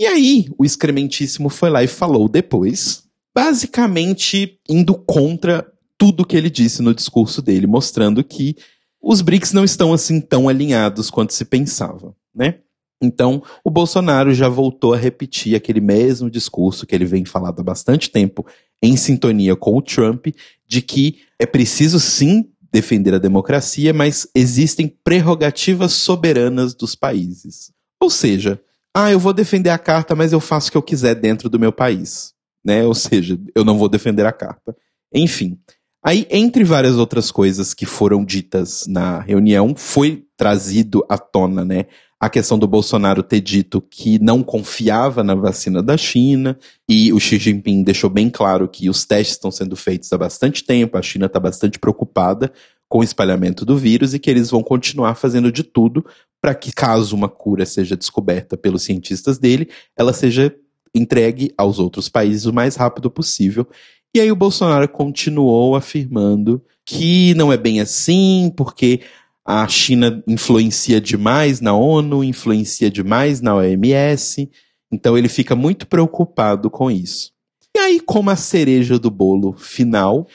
E 0.00 0.06
aí, 0.06 0.46
o 0.56 0.64
excrementíssimo 0.64 1.50
foi 1.50 1.68
lá 1.68 1.84
e 1.84 1.86
falou 1.86 2.26
depois, 2.26 3.02
basicamente 3.34 4.58
indo 4.66 4.94
contra 4.94 5.70
tudo 5.98 6.24
que 6.24 6.34
ele 6.34 6.48
disse 6.48 6.80
no 6.80 6.94
discurso 6.94 7.42
dele, 7.42 7.66
mostrando 7.66 8.24
que 8.24 8.56
os 8.98 9.20
BRICS 9.20 9.52
não 9.52 9.62
estão 9.62 9.92
assim 9.92 10.18
tão 10.18 10.48
alinhados 10.48 11.10
quanto 11.10 11.34
se 11.34 11.44
pensava, 11.44 12.16
né? 12.34 12.60
Então, 12.98 13.42
o 13.62 13.70
Bolsonaro 13.70 14.32
já 14.32 14.48
voltou 14.48 14.94
a 14.94 14.96
repetir 14.96 15.54
aquele 15.54 15.82
mesmo 15.82 16.30
discurso 16.30 16.86
que 16.86 16.94
ele 16.94 17.04
vem 17.04 17.26
falando 17.26 17.60
há 17.60 17.62
bastante 17.62 18.08
tempo, 18.08 18.46
em 18.82 18.96
sintonia 18.96 19.54
com 19.54 19.76
o 19.76 19.82
Trump, 19.82 20.28
de 20.66 20.80
que 20.80 21.18
é 21.38 21.44
preciso 21.44 22.00
sim 22.00 22.48
defender 22.72 23.12
a 23.12 23.18
democracia, 23.18 23.92
mas 23.92 24.26
existem 24.34 24.88
prerrogativas 25.04 25.92
soberanas 25.92 26.72
dos 26.72 26.94
países. 26.94 27.70
Ou 28.00 28.08
seja, 28.08 28.58
ah, 28.94 29.10
eu 29.10 29.18
vou 29.18 29.32
defender 29.32 29.70
a 29.70 29.78
carta, 29.78 30.14
mas 30.14 30.32
eu 30.32 30.40
faço 30.40 30.68
o 30.68 30.72
que 30.72 30.76
eu 30.78 30.82
quiser 30.82 31.14
dentro 31.14 31.48
do 31.48 31.58
meu 31.58 31.72
país, 31.72 32.32
né? 32.64 32.84
Ou 32.84 32.94
seja, 32.94 33.38
eu 33.54 33.64
não 33.64 33.78
vou 33.78 33.88
defender 33.88 34.26
a 34.26 34.32
carta. 34.32 34.76
Enfim, 35.12 35.58
aí 36.04 36.26
entre 36.30 36.64
várias 36.64 36.96
outras 36.96 37.30
coisas 37.30 37.74
que 37.74 37.86
foram 37.86 38.24
ditas 38.24 38.86
na 38.86 39.20
reunião, 39.20 39.74
foi 39.76 40.24
trazido 40.36 41.04
à 41.08 41.18
tona, 41.18 41.64
né? 41.64 41.86
a 42.20 42.28
questão 42.28 42.58
do 42.58 42.68
Bolsonaro 42.68 43.22
ter 43.22 43.40
dito 43.40 43.80
que 43.80 44.18
não 44.18 44.42
confiava 44.42 45.24
na 45.24 45.34
vacina 45.34 45.82
da 45.82 45.96
China, 45.96 46.58
e 46.86 47.10
o 47.14 47.18
Xi 47.18 47.38
Jinping 47.38 47.82
deixou 47.82 48.10
bem 48.10 48.28
claro 48.28 48.68
que 48.68 48.90
os 48.90 49.06
testes 49.06 49.36
estão 49.36 49.50
sendo 49.50 49.74
feitos 49.74 50.12
há 50.12 50.18
bastante 50.18 50.62
tempo, 50.62 50.98
a 50.98 51.02
China 51.02 51.24
está 51.24 51.40
bastante 51.40 51.78
preocupada 51.78 52.52
com 52.86 52.98
o 52.98 53.02
espalhamento 53.02 53.64
do 53.64 53.74
vírus 53.78 54.12
e 54.12 54.18
que 54.18 54.28
eles 54.28 54.50
vão 54.50 54.62
continuar 54.62 55.14
fazendo 55.14 55.50
de 55.50 55.62
tudo 55.62 56.04
para 56.40 56.54
que, 56.54 56.72
caso 56.72 57.14
uma 57.14 57.28
cura 57.28 57.66
seja 57.66 57.96
descoberta 57.96 58.56
pelos 58.56 58.82
cientistas 58.82 59.38
dele, 59.38 59.68
ela 59.96 60.12
seja 60.12 60.54
entregue 60.94 61.52
aos 61.56 61.78
outros 61.78 62.08
países 62.08 62.46
o 62.46 62.52
mais 62.52 62.76
rápido 62.76 63.10
possível. 63.10 63.66
E 64.14 64.20
aí 64.20 64.32
o 64.32 64.36
Bolsonaro 64.36 64.88
continuou 64.88 65.76
afirmando 65.76 66.62
que 66.84 67.34
não 67.34 67.52
é 67.52 67.56
bem 67.56 67.80
assim, 67.80 68.52
porque 68.56 69.02
a 69.44 69.66
China 69.68 70.22
influencia 70.26 71.00
demais 71.00 71.60
na 71.60 71.74
ONU, 71.74 72.24
influencia 72.24 72.90
demais 72.90 73.40
na 73.40 73.54
OMS, 73.54 74.50
então 74.92 75.16
ele 75.16 75.28
fica 75.28 75.54
muito 75.54 75.86
preocupado 75.86 76.68
com 76.68 76.90
isso. 76.90 77.32
E 77.76 77.78
aí, 77.78 78.00
como 78.00 78.30
a 78.30 78.36
cereja 78.36 78.98
do 78.98 79.10
bolo 79.10 79.52
final, 79.52 80.26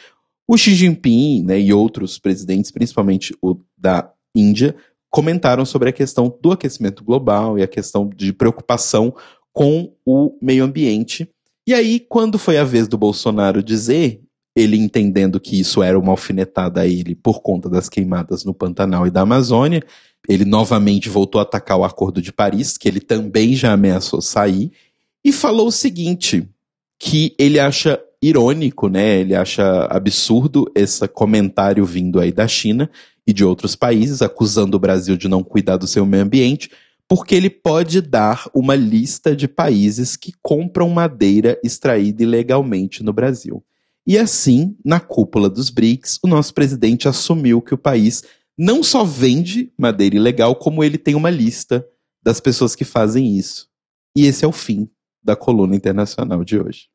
o 0.48 0.58
Xi 0.58 0.74
Jinping 0.74 1.44
né, 1.44 1.60
e 1.60 1.74
outros 1.74 2.18
presidentes, 2.18 2.72
principalmente 2.72 3.36
o 3.41 3.58
da 3.78 4.10
Índia, 4.34 4.76
comentaram 5.15 5.63
sobre 5.63 5.88
a 5.88 5.93
questão 5.93 6.38
do 6.41 6.51
aquecimento 6.51 7.01
global 7.01 7.58
e 7.58 7.63
a 7.63 7.67
questão 7.67 8.10
de 8.13 8.34
preocupação 8.34 9.15
com 9.54 9.93
o 10.06 10.38
meio 10.41 10.65
ambiente. 10.65 11.25
E 11.65 11.73
aí, 11.73 12.01
quando 12.01 12.38
foi 12.38 12.58
a 12.58 12.65
vez 12.65 12.86
do 12.86 12.97
Bolsonaro 12.97 13.63
dizer, 13.63 14.19
ele 14.54 14.75
entendendo 14.75 15.39
que 15.39 15.58
isso 15.58 15.82
era 15.82 15.97
uma 15.97 16.12
alfinetada 16.12 16.82
a 16.82 16.86
ele 16.86 17.15
por 17.15 17.41
conta 17.41 17.69
das 17.69 17.88
queimadas 17.88 18.43
no 18.43 18.54
Pantanal 18.54 19.08
e 19.08 19.10
da 19.10 19.21
Amazônia, 19.21 19.82
ele 20.28 20.43
novamente 20.43 21.08
voltou 21.08 21.39
a 21.39 21.43
atacar 21.43 21.78
o 21.78 21.86
Acordo 21.86 22.21
de 22.21 22.34
Paris, 22.34 22.78
que 22.78 22.89
ele 22.89 22.99
também 22.99 23.56
já 23.56 23.71
ameaçou 23.71 24.19
sair, 24.21 24.69
e 25.23 25.32
falou 25.32 25.67
o 25.67 25.71
seguinte, 25.71 26.45
que 26.99 27.34
ele 27.39 27.58
acha 27.58 28.01
irônico, 28.27 28.88
né? 28.88 29.19
Ele 29.19 29.35
acha 29.35 29.85
absurdo 29.85 30.71
esse 30.75 31.07
comentário 31.07 31.85
vindo 31.85 32.19
aí 32.19 32.31
da 32.31 32.47
China 32.47 32.89
e 33.27 33.33
de 33.33 33.43
outros 33.43 33.75
países 33.75 34.21
acusando 34.21 34.77
o 34.77 34.79
Brasil 34.79 35.15
de 35.15 35.27
não 35.27 35.43
cuidar 35.43 35.77
do 35.77 35.88
seu 35.88 36.05
meio 36.05 36.23
ambiente, 36.23 36.71
porque 37.07 37.35
ele 37.35 37.49
pode 37.49 38.01
dar 38.01 38.49
uma 38.53 38.75
lista 38.75 39.35
de 39.35 39.47
países 39.47 40.15
que 40.15 40.33
compram 40.41 40.89
madeira 40.89 41.59
extraída 41.63 42.23
ilegalmente 42.23 43.03
no 43.03 43.13
Brasil. 43.13 43.63
E 44.07 44.17
assim, 44.17 44.75
na 44.83 44.99
cúpula 44.99 45.49
dos 45.49 45.69
BRICS, 45.69 46.19
o 46.23 46.27
nosso 46.27 46.53
presidente 46.53 47.07
assumiu 47.07 47.61
que 47.61 47.73
o 47.73 47.77
país 47.77 48.23
não 48.57 48.83
só 48.83 49.03
vende 49.03 49.71
madeira 49.77 50.15
ilegal, 50.15 50.55
como 50.55 50.83
ele 50.83 50.97
tem 50.97 51.15
uma 51.15 51.29
lista 51.29 51.85
das 52.23 52.39
pessoas 52.39 52.75
que 52.75 52.85
fazem 52.85 53.38
isso. 53.38 53.67
E 54.15 54.25
esse 54.25 54.45
é 54.45 54.47
o 54.47 54.51
fim 54.51 54.89
da 55.23 55.35
coluna 55.35 55.75
internacional 55.75 56.43
de 56.43 56.59
hoje. 56.59 56.88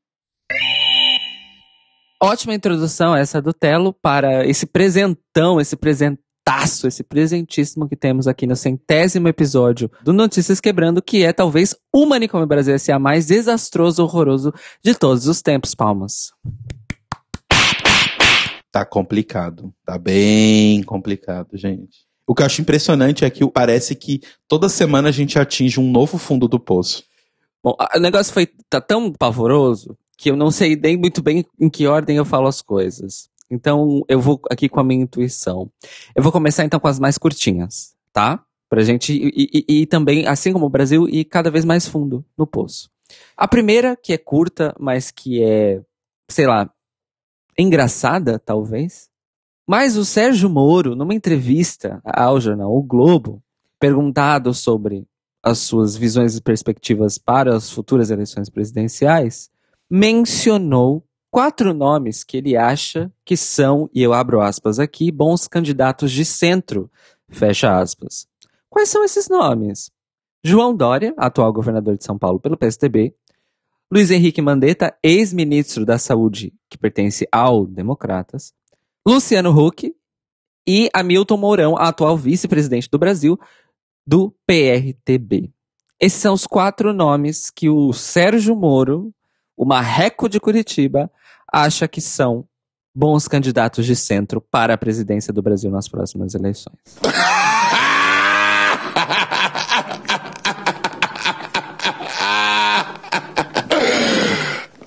Ótima 2.22 2.54
introdução 2.54 3.16
essa 3.16 3.40
do 3.40 3.52
Telo 3.52 3.94
para 3.94 4.46
esse 4.46 4.66
presentão, 4.66 5.60
esse 5.60 5.74
presentaço, 5.74 6.86
esse 6.86 7.02
presentíssimo 7.02 7.88
que 7.88 7.96
temos 7.96 8.28
aqui 8.28 8.46
no 8.46 8.54
centésimo 8.54 9.26
episódio 9.26 9.90
do 10.02 10.12
Notícias 10.12 10.60
Quebrando, 10.60 11.00
que 11.00 11.24
é 11.24 11.32
talvez 11.32 11.74
o 11.90 12.04
Manicômio 12.04 12.46
Brasil 12.46 12.74
S.A. 12.74 12.98
mais 12.98 13.26
desastroso, 13.26 14.02
horroroso 14.02 14.52
de 14.84 14.94
todos 14.94 15.26
os 15.26 15.40
tempos. 15.40 15.74
Palmas 15.74 16.32
tá 18.70 18.84
complicado. 18.84 19.72
Tá 19.84 19.98
bem 19.98 20.82
complicado, 20.82 21.56
gente. 21.56 22.06
O 22.26 22.34
que 22.34 22.42
eu 22.42 22.46
acho 22.46 22.60
impressionante 22.60 23.24
é 23.24 23.30
que 23.30 23.48
parece 23.50 23.94
que 23.94 24.20
toda 24.46 24.68
semana 24.68 25.08
a 25.08 25.12
gente 25.12 25.38
atinge 25.38 25.80
um 25.80 25.90
novo 25.90 26.16
fundo 26.16 26.46
do 26.46 26.60
poço. 26.60 27.02
Bom, 27.62 27.76
o 27.94 27.98
negócio 27.98 28.32
foi 28.32 28.46
tá 28.68 28.80
tão 28.80 29.12
pavoroso 29.12 29.98
que 30.20 30.30
eu 30.30 30.36
não 30.36 30.50
sei 30.50 30.76
nem 30.76 30.98
muito 30.98 31.22
bem 31.22 31.46
em 31.58 31.70
que 31.70 31.86
ordem 31.86 32.18
eu 32.18 32.26
falo 32.26 32.46
as 32.46 32.60
coisas. 32.60 33.30
Então, 33.50 34.04
eu 34.06 34.20
vou 34.20 34.38
aqui 34.50 34.68
com 34.68 34.78
a 34.78 34.84
minha 34.84 35.02
intuição. 35.02 35.72
Eu 36.14 36.22
vou 36.22 36.30
começar 36.30 36.62
então 36.62 36.78
com 36.78 36.88
as 36.88 37.00
mais 37.00 37.16
curtinhas, 37.16 37.94
tá? 38.12 38.44
Pra 38.68 38.82
gente 38.82 39.14
e, 39.14 39.64
e, 39.66 39.80
e 39.80 39.86
também, 39.86 40.26
assim 40.26 40.52
como 40.52 40.66
o 40.66 40.70
Brasil, 40.70 41.08
ir 41.08 41.24
cada 41.24 41.50
vez 41.50 41.64
mais 41.64 41.88
fundo 41.88 42.22
no 42.36 42.46
poço. 42.46 42.90
A 43.34 43.48
primeira, 43.48 43.96
que 43.96 44.12
é 44.12 44.18
curta, 44.18 44.74
mas 44.78 45.10
que 45.10 45.42
é, 45.42 45.80
sei 46.28 46.46
lá, 46.46 46.70
engraçada, 47.58 48.38
talvez. 48.38 49.08
Mas 49.66 49.96
o 49.96 50.04
Sérgio 50.04 50.50
Moro, 50.50 50.94
numa 50.94 51.14
entrevista 51.14 51.98
ao 52.04 52.38
jornal 52.38 52.76
O 52.76 52.82
Globo, 52.82 53.42
perguntado 53.78 54.52
sobre 54.52 55.06
as 55.42 55.60
suas 55.60 55.96
visões 55.96 56.36
e 56.36 56.42
perspectivas 56.42 57.16
para 57.16 57.56
as 57.56 57.70
futuras 57.70 58.10
eleições 58.10 58.50
presidenciais, 58.50 59.49
mencionou 59.90 61.04
quatro 61.30 61.74
nomes 61.74 62.22
que 62.22 62.36
ele 62.36 62.56
acha 62.56 63.12
que 63.24 63.36
são, 63.36 63.90
e 63.92 64.02
eu 64.02 64.12
abro 64.12 64.40
aspas 64.40 64.78
aqui, 64.78 65.10
bons 65.10 65.48
candidatos 65.48 66.12
de 66.12 66.24
centro, 66.24 66.90
fecha 67.28 67.76
aspas. 67.78 68.28
Quais 68.68 68.88
são 68.88 69.04
esses 69.04 69.28
nomes? 69.28 69.90
João 70.44 70.74
Dória, 70.74 71.12
atual 71.16 71.52
governador 71.52 71.96
de 71.96 72.04
São 72.04 72.18
Paulo 72.18 72.38
pelo 72.38 72.56
PSDB, 72.56 73.14
Luiz 73.92 74.10
Henrique 74.10 74.40
Mandetta, 74.40 74.96
ex-ministro 75.02 75.84
da 75.84 75.98
Saúde, 75.98 76.54
que 76.68 76.78
pertence 76.78 77.26
ao 77.32 77.66
Democratas, 77.66 78.54
Luciano 79.06 79.50
Huck 79.50 79.92
e 80.66 80.88
Hamilton 80.94 81.36
Mourão, 81.36 81.76
atual 81.76 82.16
vice-presidente 82.16 82.88
do 82.88 82.98
Brasil, 82.98 83.38
do 84.06 84.32
PRTB. 84.46 85.50
Esses 85.98 86.20
são 86.20 86.34
os 86.34 86.46
quatro 86.46 86.92
nomes 86.92 87.50
que 87.50 87.68
o 87.68 87.92
Sérgio 87.92 88.54
Moro, 88.54 89.12
o 89.60 89.66
marreco 89.66 90.26
de 90.26 90.40
Curitiba, 90.40 91.10
acha 91.52 91.86
que 91.86 92.00
são 92.00 92.46
bons 92.94 93.28
candidatos 93.28 93.84
de 93.84 93.94
centro 93.94 94.40
para 94.40 94.72
a 94.72 94.78
presidência 94.78 95.34
do 95.34 95.42
Brasil 95.42 95.70
nas 95.70 95.86
próximas 95.86 96.34
eleições. 96.34 96.78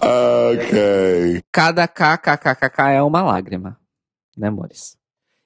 Ok. 0.02 1.44
Cada 1.52 1.88
kkkk 1.88 2.82
é 2.94 3.04
uma 3.04 3.22
lágrima, 3.22 3.78
né, 4.36 4.48
amores? 4.48 4.98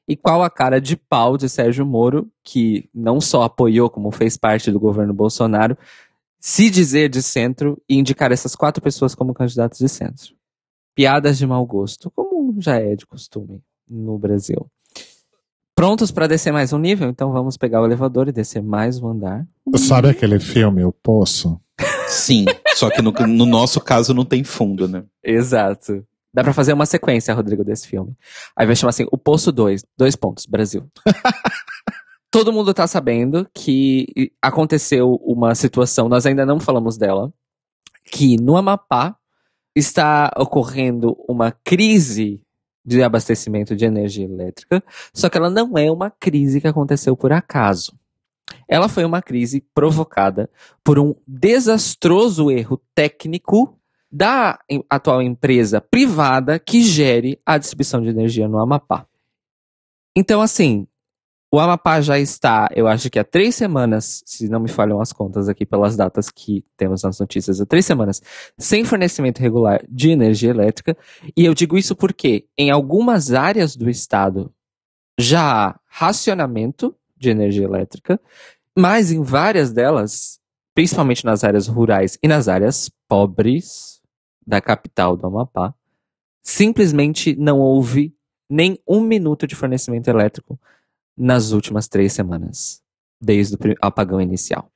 E 0.07 0.15
qual 0.15 0.41
a 0.41 0.49
cara 0.49 0.79
de 0.79 0.95
pau 0.95 1.37
de 1.37 1.49
Sérgio 1.49 1.85
Moro, 1.85 2.31
que 2.45 2.89
não 2.95 3.19
só 3.19 3.43
apoiou, 3.43 3.89
como 3.89 4.09
fez 4.09 4.37
parte 4.37 4.71
do 4.71 4.79
governo 4.79 5.13
Bolsonaro, 5.13 5.77
se 6.39 6.69
dizer 6.69 7.09
de 7.09 7.21
centro 7.21 7.81
e 7.89 7.97
indicar 7.97 8.31
essas 8.31 8.55
quatro 8.55 8.81
pessoas 8.81 9.15
como 9.15 9.33
candidatos 9.33 9.79
de 9.79 9.89
centro. 9.89 10.35
Piadas 10.95 11.37
de 11.37 11.45
mau 11.45 11.65
gosto, 11.65 12.11
como 12.11 12.59
já 12.59 12.77
é 12.77 12.95
de 12.95 13.05
costume 13.05 13.61
no 13.87 14.17
Brasil. 14.17 14.69
Prontos 15.75 16.09
para 16.09 16.25
descer 16.27 16.51
mais 16.51 16.73
um 16.73 16.79
nível? 16.79 17.07
Então 17.09 17.31
vamos 17.31 17.55
pegar 17.55 17.81
o 17.81 17.85
elevador 17.85 18.27
e 18.27 18.31
descer 18.31 18.63
mais 18.63 18.99
um 18.99 19.09
andar. 19.09 19.45
Sabe 19.75 20.09
aquele 20.09 20.39
filme, 20.39 20.83
O 20.83 20.91
Poço? 20.91 21.61
Sim, 22.07 22.45
só 22.73 22.89
que 22.89 23.01
no, 23.01 23.11
no 23.11 23.45
nosso 23.45 23.79
caso 23.79 24.13
não 24.13 24.25
tem 24.25 24.43
fundo, 24.43 24.87
né? 24.87 25.03
Exato. 25.23 26.03
Dá 26.33 26.43
pra 26.43 26.53
fazer 26.53 26.73
uma 26.73 26.85
sequência, 26.85 27.33
Rodrigo, 27.33 27.63
desse 27.63 27.87
filme. 27.87 28.15
Aí 28.55 28.65
vai 28.65 28.75
chamar 28.75 28.89
assim, 28.89 29.05
O 29.11 29.17
Poço 29.17 29.51
2, 29.51 29.83
dois 29.97 30.15
pontos, 30.15 30.45
Brasil. 30.45 30.83
Todo 32.37 32.53
mundo 32.53 32.71
tá 32.71 32.85
sabendo 32.85 33.49
que 33.51 34.31
aconteceu 34.39 35.15
uma 35.23 35.55
situação, 35.55 36.07
nós 36.07 36.23
ainda 36.23 36.45
não 36.45 36.59
falamos 36.59 36.95
dela, 36.95 37.33
que 38.05 38.39
no 38.39 38.55
Amapá 38.55 39.17
está 39.75 40.31
ocorrendo 40.37 41.17
uma 41.27 41.51
crise 41.51 42.39
de 42.85 43.01
abastecimento 43.01 43.75
de 43.75 43.85
energia 43.85 44.25
elétrica, 44.25 44.83
só 45.11 45.29
que 45.29 45.37
ela 45.39 45.49
não 45.49 45.75
é 45.79 45.89
uma 45.89 46.11
crise 46.11 46.61
que 46.61 46.67
aconteceu 46.67 47.17
por 47.17 47.33
acaso. 47.33 47.97
Ela 48.67 48.87
foi 48.87 49.03
uma 49.03 49.19
crise 49.19 49.65
provocada 49.73 50.47
por 50.83 50.99
um 50.99 51.15
desastroso 51.27 52.51
erro 52.51 52.79
técnico 52.93 53.79
da 54.11 54.59
atual 54.87 55.23
empresa 55.23 55.81
privada 55.81 56.59
que 56.59 56.83
gere 56.83 57.41
a 57.43 57.57
distribuição 57.57 57.99
de 57.99 58.09
energia 58.09 58.47
no 58.47 58.59
Amapá. 58.59 59.07
Então, 60.15 60.39
assim, 60.39 60.87
o 61.49 61.59
Amapá 61.59 62.01
já 62.01 62.19
está, 62.19 62.69
eu 62.75 62.87
acho 62.87 63.09
que 63.09 63.17
há 63.17 63.23
três 63.23 63.55
semanas, 63.55 64.21
se 64.25 64.49
não 64.49 64.59
me 64.59 64.67
falham 64.67 64.99
as 64.99 65.13
contas 65.13 65.47
aqui 65.47 65.65
pelas 65.65 65.95
datas 65.95 66.29
que 66.29 66.63
temos 66.75 67.03
nas 67.03 67.19
notícias, 67.19 67.61
há 67.61 67.65
três 67.65 67.85
semanas, 67.85 68.21
sem 68.57 68.83
fornecimento 68.83 69.39
regular 69.39 69.81
de 69.87 70.09
energia 70.09 70.49
elétrica. 70.49 70.97
E 71.35 71.45
eu 71.45 71.53
digo 71.53 71.77
isso 71.77 71.95
porque 71.95 72.45
em 72.57 72.69
algumas 72.69 73.31
áreas 73.31 73.77
do 73.77 73.89
estado 73.89 74.53
já 75.17 75.69
há 75.69 75.79
racionamento 75.87 76.93
de 77.15 77.29
energia 77.29 77.63
elétrica, 77.63 78.19
mas 78.77 79.11
em 79.11 79.23
várias 79.23 79.71
delas, 79.71 80.39
principalmente 80.75 81.25
nas 81.25 81.45
áreas 81.45 81.67
rurais 81.67 82.19
e 82.21 82.27
nas 82.27 82.49
áreas 82.49 82.91
pobres 83.07 84.01
da 84.45 84.59
capital 84.59 85.15
do 85.15 85.25
Amapá, 85.25 85.73
simplesmente 86.43 87.35
não 87.37 87.59
houve 87.59 88.13
nem 88.49 88.79
um 88.87 89.01
minuto 89.01 89.47
de 89.47 89.55
fornecimento 89.55 90.09
elétrico 90.09 90.59
nas 91.17 91.51
últimas 91.51 91.87
três 91.87 92.13
semanas, 92.13 92.81
desde 93.19 93.55
o 93.55 93.59
apagão 93.81 94.21
inicial. 94.21 94.69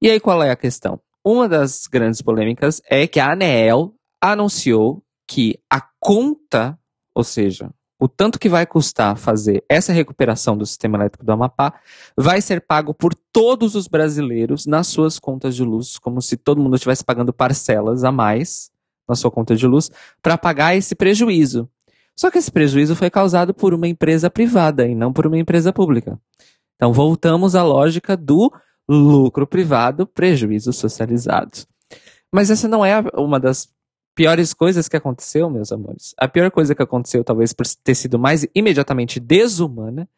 E 0.00 0.08
aí 0.08 0.20
qual 0.20 0.42
é 0.42 0.50
a 0.50 0.56
questão? 0.56 1.00
Uma 1.24 1.48
das 1.48 1.86
grandes 1.86 2.22
polêmicas 2.22 2.80
é 2.86 3.06
que 3.06 3.20
a 3.20 3.32
ANEEL 3.32 3.94
anunciou 4.20 5.02
que 5.26 5.58
a 5.68 5.80
conta, 6.00 6.78
ou 7.14 7.22
seja, 7.22 7.70
o 8.00 8.08
tanto 8.08 8.38
que 8.38 8.48
vai 8.48 8.64
custar 8.64 9.16
fazer 9.18 9.62
essa 9.68 9.92
recuperação 9.92 10.56
do 10.56 10.64
sistema 10.64 10.96
elétrico 10.96 11.24
do 11.24 11.32
Amapá, 11.32 11.74
vai 12.16 12.40
ser 12.40 12.62
pago 12.62 12.94
por 12.94 13.14
todos 13.14 13.74
os 13.74 13.86
brasileiros 13.86 14.64
nas 14.64 14.86
suas 14.86 15.18
contas 15.18 15.54
de 15.54 15.62
luz, 15.62 15.98
como 15.98 16.22
se 16.22 16.38
todo 16.38 16.62
mundo 16.62 16.76
estivesse 16.76 17.04
pagando 17.04 17.32
parcelas 17.32 18.02
a 18.02 18.10
mais 18.10 18.70
na 19.06 19.14
sua 19.14 19.30
conta 19.30 19.54
de 19.54 19.66
luz 19.66 19.90
para 20.22 20.38
pagar 20.38 20.74
esse 20.74 20.94
prejuízo. 20.94 21.68
Só 22.18 22.30
que 22.30 22.38
esse 22.38 22.50
prejuízo 22.50 22.94
foi 22.94 23.10
causado 23.10 23.54
por 23.54 23.72
uma 23.72 23.88
empresa 23.88 24.28
privada 24.28 24.86
e 24.86 24.94
não 24.94 25.12
por 25.12 25.26
uma 25.26 25.38
empresa 25.38 25.72
pública. 25.72 26.18
Então 26.76 26.92
voltamos 26.92 27.54
à 27.54 27.62
lógica 27.62 28.16
do 28.16 28.52
lucro 28.88 29.46
privado, 29.46 30.06
prejuízo 30.06 30.72
socializado. 30.72 31.66
Mas 32.32 32.50
essa 32.50 32.68
não 32.68 32.84
é 32.84 33.02
uma 33.14 33.38
das 33.38 33.68
piores 34.14 34.52
coisas 34.52 34.88
que 34.88 34.96
aconteceu, 34.96 35.48
meus 35.48 35.72
amores. 35.72 36.14
A 36.18 36.28
pior 36.28 36.50
coisa 36.50 36.74
que 36.74 36.82
aconteceu, 36.82 37.24
talvez 37.24 37.52
por 37.52 37.66
ter 37.82 37.94
sido 37.94 38.18
mais 38.18 38.46
imediatamente 38.54 39.18
desumana, 39.18 40.08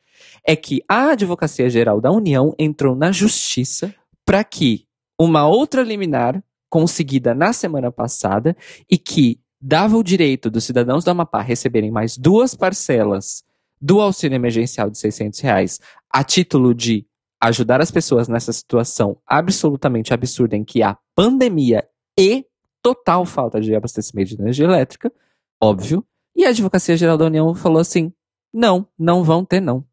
é 0.46 0.56
que 0.56 0.82
a 0.88 1.10
Advocacia 1.10 1.68
Geral 1.68 2.00
da 2.00 2.10
União 2.10 2.54
entrou 2.58 2.94
na 2.94 3.12
justiça 3.12 3.94
para 4.24 4.42
que 4.42 4.86
uma 5.18 5.46
outra 5.46 5.82
liminar 5.82 6.42
conseguida 6.68 7.34
na 7.34 7.52
semana 7.52 7.92
passada 7.92 8.56
e 8.90 8.96
que 8.96 9.38
dava 9.62 9.96
o 9.96 10.02
direito 10.02 10.50
dos 10.50 10.64
cidadãos 10.64 11.04
do 11.04 11.10
Amapá 11.12 11.40
receberem 11.40 11.92
mais 11.92 12.18
duas 12.18 12.52
parcelas 12.52 13.44
do 13.80 14.00
auxílio 14.00 14.34
emergencial 14.34 14.90
de 14.90 14.98
600 14.98 15.38
reais 15.40 15.80
a 16.10 16.24
título 16.24 16.74
de 16.74 17.06
ajudar 17.40 17.80
as 17.80 17.90
pessoas 17.90 18.26
nessa 18.26 18.52
situação 18.52 19.16
absolutamente 19.26 20.12
absurda 20.12 20.56
em 20.56 20.64
que 20.64 20.82
há 20.82 20.98
pandemia 21.14 21.86
e 22.18 22.44
total 22.82 23.24
falta 23.24 23.60
de 23.60 23.74
abastecimento 23.74 24.36
de 24.36 24.42
energia 24.42 24.64
elétrica, 24.64 25.12
óbvio, 25.60 26.04
e 26.34 26.44
a 26.44 26.48
Advocacia 26.48 26.96
Geral 26.96 27.16
da 27.16 27.26
União 27.26 27.54
falou 27.54 27.78
assim: 27.78 28.12
não, 28.52 28.86
não 28.98 29.22
vão 29.22 29.44
ter 29.44 29.60
não. 29.60 29.84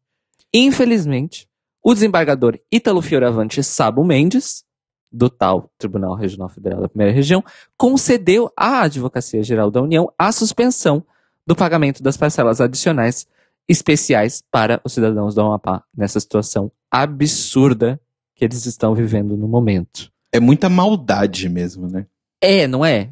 Infelizmente, 0.52 1.48
o 1.82 1.94
desembargador 1.94 2.58
Ítalo 2.72 3.00
Fioravante 3.00 3.62
Sabo 3.62 4.04
Mendes, 4.04 4.64
do 5.12 5.28
tal 5.28 5.70
Tribunal 5.76 6.14
Regional 6.14 6.48
Federal 6.48 6.80
da 6.80 6.88
Primeira 6.88 7.12
Região, 7.12 7.44
concedeu 7.76 8.52
à 8.56 8.82
Advocacia 8.82 9.42
Geral 9.42 9.70
da 9.70 9.82
União 9.82 10.12
a 10.18 10.30
suspensão 10.32 11.04
do 11.46 11.56
pagamento 11.56 12.02
das 12.02 12.16
parcelas 12.16 12.60
adicionais 12.60 13.26
especiais 13.68 14.42
para 14.50 14.80
os 14.84 14.92
cidadãos 14.92 15.34
do 15.34 15.40
Amapá 15.40 15.84
nessa 15.96 16.18
situação 16.18 16.70
absurda 16.90 18.00
que 18.34 18.44
eles 18.44 18.66
estão 18.66 18.94
vivendo 18.94 19.36
no 19.36 19.46
momento. 19.46 20.10
É 20.32 20.40
muita 20.40 20.68
maldade 20.68 21.48
mesmo, 21.48 21.88
né? 21.88 22.06
É, 22.40 22.66
não 22.66 22.84
é? 22.84 23.10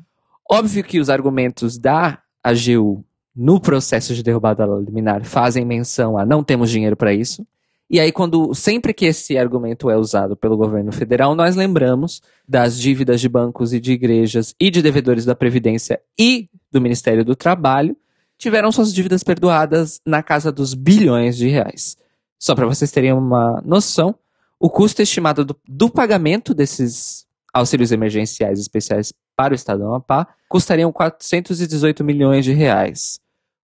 Óbvio 0.50 0.82
que 0.82 0.98
os 0.98 1.10
argumentos 1.10 1.78
da 1.78 2.22
AGU 2.42 3.04
no 3.36 3.60
processo 3.60 4.14
de 4.14 4.22
derrubada 4.22 4.66
liminar 4.66 5.24
fazem 5.24 5.64
menção 5.64 6.18
a 6.18 6.24
não 6.24 6.42
temos 6.42 6.70
dinheiro 6.70 6.96
para 6.96 7.12
isso. 7.12 7.46
E 7.90 7.98
aí, 7.98 8.12
quando 8.12 8.54
sempre 8.54 8.92
que 8.92 9.06
esse 9.06 9.38
argumento 9.38 9.88
é 9.88 9.96
usado 9.96 10.36
pelo 10.36 10.58
governo 10.58 10.92
federal, 10.92 11.34
nós 11.34 11.56
lembramos 11.56 12.20
das 12.46 12.78
dívidas 12.78 13.18
de 13.18 13.28
bancos 13.30 13.72
e 13.72 13.80
de 13.80 13.92
igrejas 13.92 14.54
e 14.60 14.70
de 14.70 14.82
devedores 14.82 15.24
da 15.24 15.34
Previdência 15.34 16.00
e 16.18 16.50
do 16.70 16.82
Ministério 16.82 17.24
do 17.24 17.34
Trabalho, 17.34 17.96
tiveram 18.36 18.70
suas 18.70 18.92
dívidas 18.92 19.22
perdoadas 19.22 20.00
na 20.06 20.22
casa 20.22 20.52
dos 20.52 20.74
bilhões 20.74 21.36
de 21.36 21.48
reais. 21.48 21.96
Só 22.38 22.54
para 22.54 22.66
vocês 22.66 22.90
terem 22.90 23.12
uma 23.12 23.62
noção, 23.64 24.14
o 24.60 24.68
custo 24.68 25.00
estimado 25.00 25.44
do, 25.44 25.56
do 25.66 25.88
pagamento 25.88 26.52
desses 26.52 27.26
auxílios 27.54 27.90
emergenciais 27.90 28.60
especiais 28.60 29.12
para 29.34 29.52
o 29.52 29.56
Estado 29.56 29.80
do 29.80 29.86
Amapá 29.86 30.28
custariam 30.48 30.92
418 30.92 32.04
milhões 32.04 32.44
de 32.44 32.52
reais. 32.52 33.18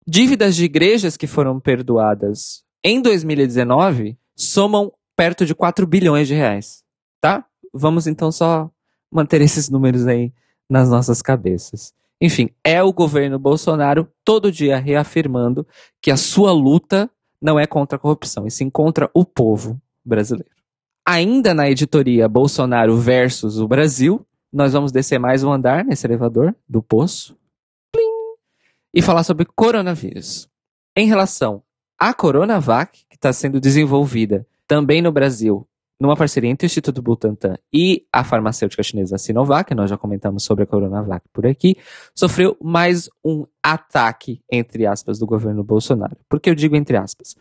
Dívidas 0.06 0.54
de 0.54 0.64
igrejas 0.64 1.16
que 1.16 1.26
foram 1.26 1.58
perdoadas 1.58 2.62
em 2.84 3.00
2019 3.00 4.18
somam 4.34 4.92
perto 5.16 5.46
de 5.46 5.54
4 5.54 5.86
bilhões 5.86 6.26
de 6.26 6.34
reais, 6.34 6.82
tá? 7.20 7.46
Vamos 7.72 8.06
então 8.06 8.32
só 8.32 8.70
manter 9.10 9.40
esses 9.40 9.68
números 9.68 10.06
aí 10.06 10.32
nas 10.68 10.88
nossas 10.90 11.22
cabeças. 11.22 11.94
Enfim, 12.20 12.50
é 12.64 12.82
o 12.82 12.92
governo 12.92 13.38
Bolsonaro 13.38 14.08
todo 14.24 14.52
dia 14.52 14.78
reafirmando 14.78 15.66
que 16.00 16.10
a 16.10 16.16
sua 16.16 16.52
luta 16.52 17.10
não 17.40 17.58
é 17.58 17.66
contra 17.66 17.96
a 17.96 17.98
corrupção, 17.98 18.46
e 18.46 18.50
sim 18.50 18.70
contra 18.70 19.10
o 19.12 19.24
povo 19.24 19.80
brasileiro. 20.04 20.50
Ainda 21.04 21.52
na 21.52 21.68
editoria 21.68 22.28
Bolsonaro 22.28 22.96
versus 22.96 23.58
o 23.58 23.66
Brasil, 23.66 24.24
nós 24.52 24.72
vamos 24.72 24.92
descer 24.92 25.18
mais 25.18 25.42
um 25.42 25.52
andar 25.52 25.84
nesse 25.84 26.06
elevador 26.06 26.54
do 26.68 26.80
poço 26.80 27.36
Plim! 27.90 28.36
e 28.94 29.02
falar 29.02 29.24
sobre 29.24 29.44
coronavírus. 29.44 30.48
Em 30.96 31.08
relação 31.08 31.62
à 32.02 32.12
Coronavac, 32.12 32.98
que 33.08 33.14
está 33.14 33.32
sendo 33.32 33.60
desenvolvida 33.60 34.44
também 34.66 35.00
no 35.00 35.12
Brasil, 35.12 35.64
numa 36.00 36.16
parceria 36.16 36.50
entre 36.50 36.64
o 36.64 36.66
Instituto 36.66 37.00
Butantan 37.00 37.56
e 37.72 38.04
a 38.12 38.24
farmacêutica 38.24 38.82
chinesa 38.82 39.16
Sinovac, 39.16 39.72
nós 39.72 39.88
já 39.88 39.96
comentamos 39.96 40.42
sobre 40.42 40.64
a 40.64 40.66
Coronavac 40.66 41.24
por 41.32 41.46
aqui, 41.46 41.76
sofreu 42.12 42.56
mais 42.60 43.08
um 43.24 43.46
ataque, 43.62 44.42
entre 44.50 44.84
aspas, 44.84 45.16
do 45.20 45.26
governo 45.26 45.62
Bolsonaro. 45.62 46.16
Por 46.28 46.40
que 46.40 46.50
eu 46.50 46.56
digo 46.56 46.74
entre 46.74 46.96
aspas? 46.96 47.36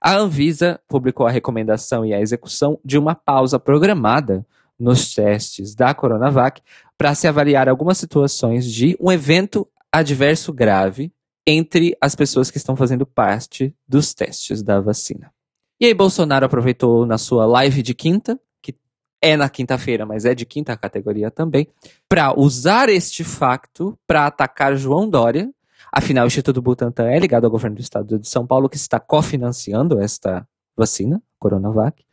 A 0.00 0.16
Anvisa 0.16 0.80
publicou 0.88 1.26
a 1.26 1.30
recomendação 1.30 2.02
e 2.06 2.14
a 2.14 2.20
execução 2.20 2.80
de 2.82 2.96
uma 2.96 3.14
pausa 3.14 3.58
programada 3.58 4.46
nos 4.80 5.14
testes 5.14 5.74
da 5.74 5.92
Coronavac 5.92 6.62
para 6.96 7.14
se 7.14 7.28
avaliar 7.28 7.68
algumas 7.68 7.98
situações 7.98 8.64
de 8.64 8.96
um 8.98 9.12
evento 9.12 9.68
adverso 9.92 10.50
grave 10.50 11.12
entre 11.50 11.96
as 11.98 12.14
pessoas 12.14 12.50
que 12.50 12.58
estão 12.58 12.76
fazendo 12.76 13.06
parte 13.06 13.74
dos 13.88 14.12
testes 14.12 14.62
da 14.62 14.82
vacina. 14.82 15.32
E 15.80 15.86
aí 15.86 15.94
Bolsonaro 15.94 16.44
aproveitou 16.44 17.06
na 17.06 17.16
sua 17.16 17.46
live 17.46 17.80
de 17.80 17.94
quinta, 17.94 18.38
que 18.60 18.76
é 19.22 19.34
na 19.34 19.48
quinta-feira, 19.48 20.04
mas 20.04 20.26
é 20.26 20.34
de 20.34 20.44
quinta 20.44 20.76
categoria 20.76 21.30
também, 21.30 21.66
para 22.06 22.38
usar 22.38 22.90
este 22.90 23.24
facto 23.24 23.98
para 24.06 24.26
atacar 24.26 24.76
João 24.76 25.08
Dória. 25.08 25.50
Afinal, 25.90 26.24
o 26.24 26.26
Instituto 26.26 26.60
Butantan 26.60 27.08
é 27.08 27.18
ligado 27.18 27.46
ao 27.46 27.50
governo 27.50 27.76
do 27.76 27.80
estado 27.80 28.18
de 28.18 28.28
São 28.28 28.46
Paulo, 28.46 28.68
que 28.68 28.76
está 28.76 29.00
cofinanciando 29.00 29.98
esta 29.98 30.46
vacina, 30.76 31.22
Coronavac, 31.38 32.04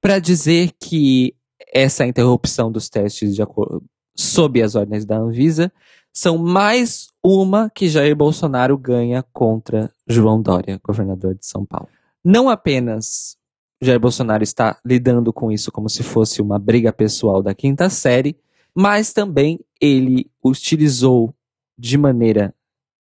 para 0.00 0.18
dizer 0.18 0.72
que 0.80 1.34
essa 1.74 2.06
interrupção 2.06 2.72
dos 2.72 2.88
testes 2.88 3.34
de 3.34 3.42
acordo, 3.42 3.84
sob 4.16 4.62
as 4.62 4.74
ordens 4.74 5.04
da 5.04 5.18
Anvisa 5.18 5.70
são 6.10 6.38
mais 6.38 7.08
uma 7.30 7.68
que 7.68 7.90
Jair 7.90 8.16
Bolsonaro 8.16 8.78
ganha 8.78 9.22
contra 9.34 9.92
João 10.06 10.40
Dória, 10.40 10.80
governador 10.82 11.34
de 11.34 11.44
São 11.44 11.62
Paulo. 11.62 11.90
Não 12.24 12.48
apenas 12.48 13.36
Jair 13.82 14.00
Bolsonaro 14.00 14.42
está 14.42 14.80
lidando 14.82 15.30
com 15.30 15.52
isso 15.52 15.70
como 15.70 15.90
se 15.90 16.02
fosse 16.02 16.40
uma 16.40 16.58
briga 16.58 16.90
pessoal 16.90 17.42
da 17.42 17.54
quinta 17.54 17.90
série, 17.90 18.34
mas 18.74 19.12
também 19.12 19.60
ele 19.78 20.30
utilizou 20.42 21.34
de 21.78 21.98
maneira 21.98 22.54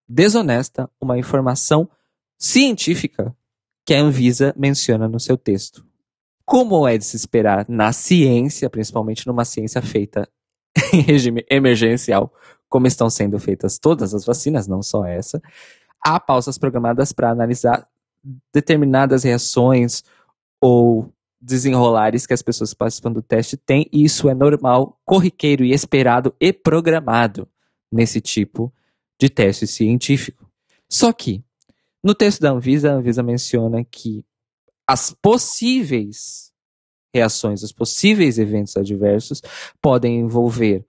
desonesta 0.09 0.89
uma 0.99 1.17
informação 1.17 1.89
científica 2.37 3.33
que 3.85 3.93
a 3.93 4.01
Anvisa 4.01 4.53
menciona 4.57 5.07
no 5.07 5.21
seu 5.21 5.37
texto. 5.37 5.85
Como 6.45 6.85
é 6.85 6.97
de 6.97 7.05
se 7.05 7.15
esperar 7.15 7.65
na 7.69 7.93
ciência, 7.93 8.69
principalmente 8.69 9.25
numa 9.25 9.45
ciência 9.45 9.81
feita 9.81 10.29
em 10.91 10.99
regime 10.99 11.45
emergencial, 11.49 12.33
como 12.69 12.87
estão 12.87 13.09
sendo 13.09 13.39
feitas 13.39 13.77
todas 13.77 14.13
as 14.13 14.25
vacinas, 14.25 14.67
não 14.67 14.81
só 14.81 15.05
essa, 15.05 15.41
há 16.03 16.19
pausas 16.19 16.57
programadas 16.57 17.11
para 17.11 17.29
analisar 17.29 17.87
determinadas 18.53 19.23
reações 19.23 20.03
ou 20.59 21.11
desenrolares 21.39 22.25
que 22.25 22.33
as 22.33 22.41
pessoas 22.41 22.73
participando 22.73 23.15
do 23.15 23.21
teste 23.21 23.55
têm, 23.55 23.87
e 23.91 24.03
isso 24.03 24.27
é 24.27 24.33
normal, 24.33 24.99
corriqueiro 25.05 25.63
e 25.63 25.71
esperado 25.71 26.33
e 26.39 26.51
programado. 26.51 27.47
nesse 27.89 28.19
tipo 28.19 28.73
de 29.17 29.29
teste 29.29 29.65
científico. 29.65 30.45
Só 30.89 31.13
que, 31.13 31.41
no 32.03 32.13
texto 32.13 32.41
da 32.41 32.51
Anvisa, 32.51 32.91
a 32.91 32.95
Anvisa 32.95 33.23
menciona 33.23 33.83
que 33.83 34.25
as 34.85 35.15
possíveis 35.21 36.51
reações, 37.13 37.63
os 37.63 37.71
possíveis 37.71 38.37
eventos 38.37 38.75
adversos 38.77 39.41
podem 39.81 40.19
envolver 40.19 40.85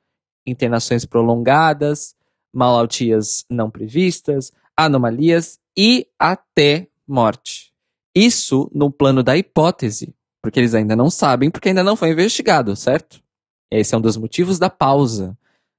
internações 0.48 1.04
prolongadas, 1.04 2.14
malaltias 2.52 3.44
não 3.50 3.70
previstas, 3.70 4.52
anomalias 4.76 5.58
e 5.76 6.06
até 6.18 6.88
morte. 7.06 7.72
Isso 8.14 8.70
no 8.74 8.90
plano 8.90 9.22
da 9.22 9.36
hipótese, 9.36 10.14
porque 10.42 10.58
eles 10.58 10.74
ainda 10.74 10.96
não 10.96 11.10
sabem, 11.10 11.50
porque 11.50 11.68
ainda 11.68 11.84
não 11.84 11.96
foi 11.96 12.10
investigado, 12.10 12.74
certo? 12.74 13.22
Esse 13.70 13.94
é 13.94 13.98
um 13.98 14.00
dos 14.00 14.16
motivos 14.16 14.58
da 14.58 14.70
pausa 14.70 15.36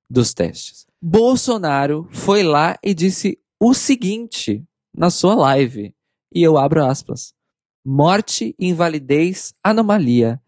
dos 0.10 0.34
testes. 0.34 0.86
Bolsonaro 1.01 2.08
foi 2.12 2.43
lá 2.43 2.77
e 2.84 2.93
disse 2.93 3.39
o 3.60 3.73
seguinte 3.73 4.63
na 4.95 5.10
sua 5.10 5.36
live, 5.36 5.93
e 6.34 6.43
eu 6.43 6.58
abro 6.58 6.86
aspas: 6.86 7.34
morte, 7.86 8.55
invalidez, 8.60 9.53
anomalia. 9.63 10.41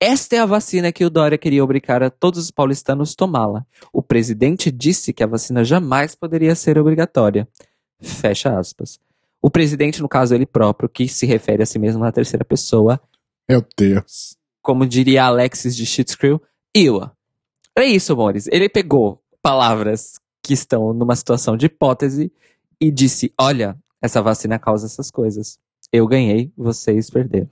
Esta 0.00 0.36
é 0.36 0.38
a 0.40 0.46
vacina 0.46 0.92
que 0.92 1.04
o 1.04 1.10
Dória 1.10 1.38
queria 1.38 1.64
obrigar 1.64 2.02
a 2.02 2.10
todos 2.10 2.40
os 2.40 2.50
paulistanos 2.50 3.14
tomá-la. 3.14 3.64
O 3.92 4.02
presidente 4.02 4.70
disse 4.70 5.12
que 5.12 5.22
a 5.22 5.26
vacina 5.26 5.64
jamais 5.64 6.14
poderia 6.14 6.54
ser 6.54 6.78
obrigatória. 6.78 7.48
Fecha 8.00 8.58
aspas. 8.58 8.98
O 9.40 9.50
presidente, 9.50 10.02
no 10.02 10.08
caso 10.08 10.34
ele 10.34 10.46
próprio, 10.46 10.88
que 10.88 11.08
se 11.08 11.26
refere 11.26 11.62
a 11.62 11.66
si 11.66 11.78
mesmo 11.78 12.02
na 12.02 12.12
terceira 12.12 12.44
pessoa, 12.44 13.00
Meu 13.48 13.64
Deus. 13.76 14.36
como 14.62 14.86
diria 14.86 15.24
Alexis 15.24 15.76
de 15.76 15.86
Schitt's 15.86 16.14
Crew, 16.14 16.40
Iwa. 16.76 17.16
É 17.76 17.84
isso, 17.84 18.16
Mores. 18.16 18.46
Ele 18.48 18.68
pegou 18.68 19.22
palavras 19.42 20.18
que 20.42 20.52
estão 20.54 20.92
numa 20.92 21.16
situação 21.16 21.56
de 21.56 21.66
hipótese 21.66 22.32
e 22.80 22.90
disse: 22.90 23.32
Olha, 23.40 23.76
essa 24.02 24.20
vacina 24.22 24.58
causa 24.58 24.86
essas 24.86 25.10
coisas. 25.10 25.58
Eu 25.92 26.06
ganhei, 26.06 26.52
vocês 26.56 27.08
perderam. 27.10 27.50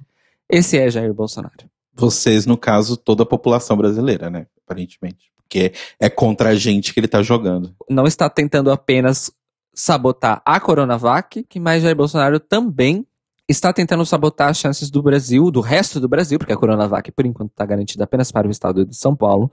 Esse 0.51 0.79
é 0.79 0.91
Jair 0.91 1.13
Bolsonaro. 1.15 1.71
Vocês, 1.95 2.47
no 2.47 2.57
caso, 2.57 2.97
toda 2.97 3.23
a 3.23 3.27
população 3.27 3.77
brasileira, 3.77 4.31
né? 4.31 4.47
Aparentemente. 4.65 5.33
Porque 5.37 5.73
é 6.01 6.09
contra 6.09 6.51
a 6.51 6.55
gente 6.55 6.95
que 6.95 7.01
ele 7.01 7.09
tá 7.09 7.23
jogando. 7.23 7.75
Não 7.89 8.07
está 8.07 8.29
tentando 8.31 8.71
apenas 8.71 9.31
sabotar 9.75 10.43
a 10.45 10.61
Coronavac, 10.61 11.45
que 11.45 11.61
mais 11.61 11.83
Jair 11.83 11.97
Bolsonaro 11.97 12.41
também 12.41 13.07
está 13.49 13.73
tentando 13.73 14.05
sabotar 14.07 14.49
as 14.49 14.59
chances 14.59 14.91
do 14.91 15.03
Brasil, 15.03 15.51
do 15.51 15.61
resto 15.61 16.01
do 16.01 16.09
Brasil, 16.09 16.39
porque 16.39 16.53
a 16.53 16.57
Coronavac, 16.57 17.11
por 17.13 17.27
enquanto, 17.27 17.51
está 17.51 17.67
garantida 17.67 18.05
apenas 18.05 18.31
para 18.31 18.49
o 18.49 18.51
estado 18.51 18.85
de 18.85 18.97
São 18.97 19.15
Paulo, 19.15 19.51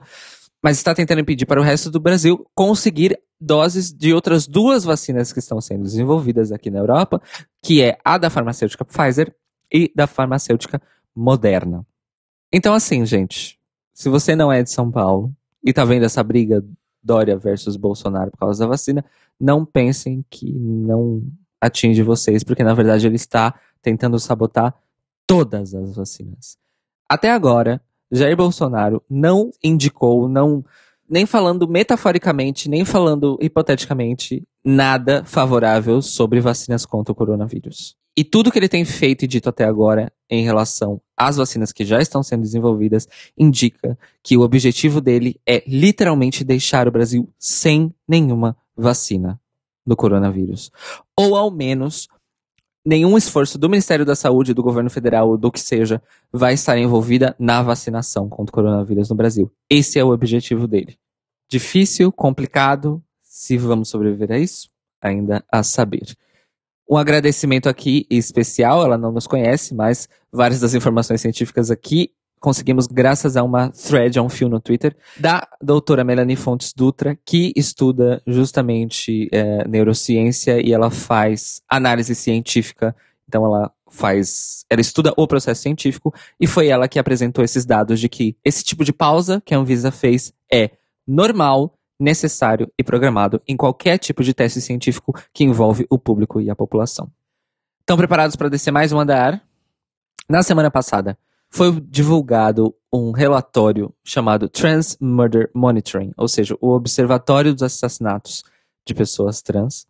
mas 0.62 0.76
está 0.76 0.94
tentando 0.94 1.20
impedir 1.20 1.46
para 1.46 1.60
o 1.60 1.64
resto 1.64 1.90
do 1.90 2.00
Brasil 2.00 2.46
conseguir 2.54 3.18
doses 3.40 3.92
de 3.92 4.12
outras 4.12 4.46
duas 4.46 4.84
vacinas 4.84 5.32
que 5.32 5.38
estão 5.38 5.60
sendo 5.60 5.82
desenvolvidas 5.82 6.52
aqui 6.52 6.70
na 6.70 6.78
Europa, 6.78 7.20
que 7.62 7.82
é 7.82 7.98
a 8.04 8.18
da 8.18 8.28
farmacêutica 8.28 8.84
Pfizer 8.84 9.34
e 9.72 9.90
da 9.94 10.06
farmacêutica 10.06 10.80
Moderna. 11.14 11.84
Então, 12.52 12.74
assim, 12.74 13.04
gente, 13.06 13.58
se 13.94 14.08
você 14.08 14.34
não 14.34 14.52
é 14.52 14.62
de 14.62 14.70
São 14.70 14.90
Paulo 14.90 15.32
e 15.64 15.72
tá 15.72 15.84
vendo 15.84 16.04
essa 16.04 16.22
briga 16.22 16.64
Dória 17.02 17.36
versus 17.38 17.76
Bolsonaro 17.76 18.30
por 18.30 18.38
causa 18.38 18.64
da 18.64 18.68
vacina, 18.68 19.04
não 19.38 19.64
pensem 19.64 20.24
que 20.28 20.52
não 20.52 21.22
atinge 21.60 22.02
vocês, 22.02 22.42
porque 22.42 22.64
na 22.64 22.74
verdade 22.74 23.06
ele 23.06 23.16
está 23.16 23.54
tentando 23.82 24.18
sabotar 24.18 24.74
todas 25.26 25.74
as 25.74 25.94
vacinas. 25.94 26.58
Até 27.08 27.30
agora, 27.30 27.80
Jair 28.10 28.36
Bolsonaro 28.36 29.02
não 29.08 29.50
indicou, 29.62 30.28
não 30.28 30.64
nem 31.08 31.26
falando 31.26 31.68
metaforicamente, 31.68 32.68
nem 32.68 32.84
falando 32.84 33.36
hipoteticamente, 33.40 34.44
nada 34.64 35.24
favorável 35.24 36.00
sobre 36.00 36.40
vacinas 36.40 36.86
contra 36.86 37.12
o 37.12 37.14
coronavírus. 37.14 37.96
E 38.16 38.22
tudo 38.22 38.50
que 38.50 38.58
ele 38.58 38.68
tem 38.68 38.84
feito 38.84 39.24
e 39.24 39.28
dito 39.28 39.48
até 39.48 39.64
agora 39.64 40.12
em 40.28 40.44
relação 40.44 41.00
às 41.20 41.36
vacinas 41.36 41.70
que 41.70 41.84
já 41.84 42.00
estão 42.00 42.22
sendo 42.22 42.40
desenvolvidas 42.40 43.06
indica 43.36 43.98
que 44.22 44.38
o 44.38 44.40
objetivo 44.40 45.02
dele 45.02 45.38
é 45.46 45.62
literalmente 45.66 46.42
deixar 46.42 46.88
o 46.88 46.90
Brasil 46.90 47.28
sem 47.38 47.94
nenhuma 48.08 48.56
vacina 48.74 49.38
do 49.86 49.94
coronavírus. 49.94 50.70
Ou 51.14 51.36
ao 51.36 51.50
menos 51.50 52.08
nenhum 52.82 53.18
esforço 53.18 53.58
do 53.58 53.68
Ministério 53.68 54.06
da 54.06 54.14
Saúde, 54.14 54.54
do 54.54 54.62
governo 54.62 54.88
federal 54.88 55.28
ou 55.28 55.36
do 55.36 55.52
que 55.52 55.60
seja 55.60 56.02
vai 56.32 56.54
estar 56.54 56.78
envolvida 56.78 57.36
na 57.38 57.62
vacinação 57.62 58.26
contra 58.26 58.50
o 58.50 58.54
coronavírus 58.54 59.10
no 59.10 59.16
Brasil. 59.16 59.52
Esse 59.68 59.98
é 59.98 60.04
o 60.04 60.12
objetivo 60.12 60.66
dele. 60.66 60.96
Difícil, 61.50 62.10
complicado, 62.10 63.02
se 63.22 63.58
vamos 63.58 63.90
sobreviver 63.90 64.32
a 64.32 64.38
isso, 64.38 64.70
ainda 65.02 65.44
a 65.52 65.62
saber. 65.62 66.16
Um 66.90 66.96
agradecimento 66.96 67.68
aqui 67.68 68.04
especial, 68.10 68.84
ela 68.84 68.98
não 68.98 69.12
nos 69.12 69.24
conhece, 69.24 69.72
mas 69.72 70.08
várias 70.32 70.58
das 70.58 70.74
informações 70.74 71.20
científicas 71.20 71.70
aqui 71.70 72.10
conseguimos 72.40 72.88
graças 72.88 73.36
a 73.36 73.44
uma 73.44 73.70
thread, 73.70 74.18
a 74.18 74.22
um 74.22 74.28
fio 74.28 74.48
no 74.48 74.58
Twitter, 74.58 74.96
da 75.16 75.46
doutora 75.62 76.02
Melanie 76.02 76.34
Fontes 76.34 76.72
Dutra, 76.72 77.16
que 77.24 77.52
estuda 77.54 78.20
justamente 78.26 79.28
é, 79.30 79.68
neurociência 79.68 80.60
e 80.60 80.72
ela 80.72 80.90
faz 80.90 81.62
análise 81.68 82.14
científica. 82.14 82.96
Então 83.28 83.44
ela 83.44 83.70
faz, 83.88 84.64
ela 84.68 84.80
estuda 84.80 85.12
o 85.16 85.28
processo 85.28 85.62
científico 85.62 86.12
e 86.40 86.46
foi 86.46 86.68
ela 86.68 86.88
que 86.88 86.98
apresentou 86.98 87.44
esses 87.44 87.64
dados 87.64 88.00
de 88.00 88.08
que 88.08 88.36
esse 88.44 88.64
tipo 88.64 88.84
de 88.84 88.92
pausa 88.92 89.40
que 89.44 89.54
a 89.54 89.58
Anvisa 89.58 89.92
fez 89.92 90.32
é 90.52 90.70
normal, 91.06 91.78
necessário 92.00 92.72
e 92.78 92.82
programado 92.82 93.40
em 93.46 93.56
qualquer 93.56 93.98
tipo 93.98 94.24
de 94.24 94.32
teste 94.32 94.60
científico 94.60 95.14
que 95.32 95.44
envolve 95.44 95.86
o 95.90 95.98
público 95.98 96.40
e 96.40 96.48
a 96.48 96.56
população. 96.56 97.10
Estão 97.80 97.96
preparados 97.96 98.34
para 98.34 98.48
descer 98.48 98.70
mais 98.70 98.92
um 98.92 98.98
andar? 98.98 99.42
Na 100.28 100.42
semana 100.42 100.70
passada, 100.70 101.18
foi 101.50 101.80
divulgado 101.80 102.74
um 102.92 103.10
relatório 103.10 103.92
chamado 104.04 104.48
Trans 104.48 104.96
Murder 105.00 105.50
Monitoring, 105.54 106.12
ou 106.16 106.28
seja, 106.28 106.56
o 106.60 106.70
Observatório 106.70 107.52
dos 107.52 107.62
Assassinatos 107.62 108.44
de 108.86 108.94
Pessoas 108.94 109.42
Trans, 109.42 109.86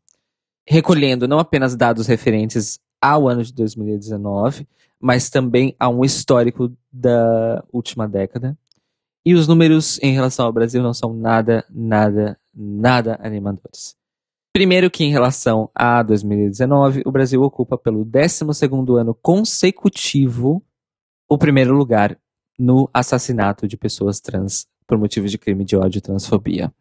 recolhendo 0.66 1.28
não 1.28 1.38
apenas 1.38 1.76
dados 1.76 2.06
referentes 2.06 2.80
ao 3.00 3.28
ano 3.28 3.44
de 3.44 3.52
2019, 3.52 4.66
mas 4.98 5.30
também 5.30 5.74
a 5.78 5.88
um 5.88 6.04
histórico 6.04 6.72
da 6.92 7.64
última 7.72 8.06
década. 8.06 8.56
E 9.24 9.34
os 9.34 9.46
números 9.46 9.98
em 10.02 10.12
relação 10.12 10.46
ao 10.46 10.52
Brasil 10.52 10.82
não 10.82 10.94
são 10.94 11.12
nada, 11.12 11.64
nada, 11.70 12.38
nada 12.54 13.18
animadores. 13.22 13.94
Primeiro 14.52 14.90
que 14.90 15.04
em 15.04 15.10
relação 15.10 15.70
a 15.74 16.02
2019, 16.02 17.02
o 17.04 17.12
Brasil 17.12 17.42
ocupa 17.42 17.78
pelo 17.78 18.04
12º 18.04 18.98
ano 18.98 19.14
consecutivo 19.14 20.62
o 21.28 21.38
primeiro 21.38 21.74
lugar 21.74 22.18
no 22.58 22.90
assassinato 22.92 23.68
de 23.68 23.76
pessoas 23.76 24.20
trans 24.20 24.66
por 24.86 24.98
motivos 24.98 25.30
de 25.30 25.38
crime 25.38 25.64
de 25.64 25.76
ódio 25.76 25.98
e 25.98 26.02
transfobia. 26.02 26.72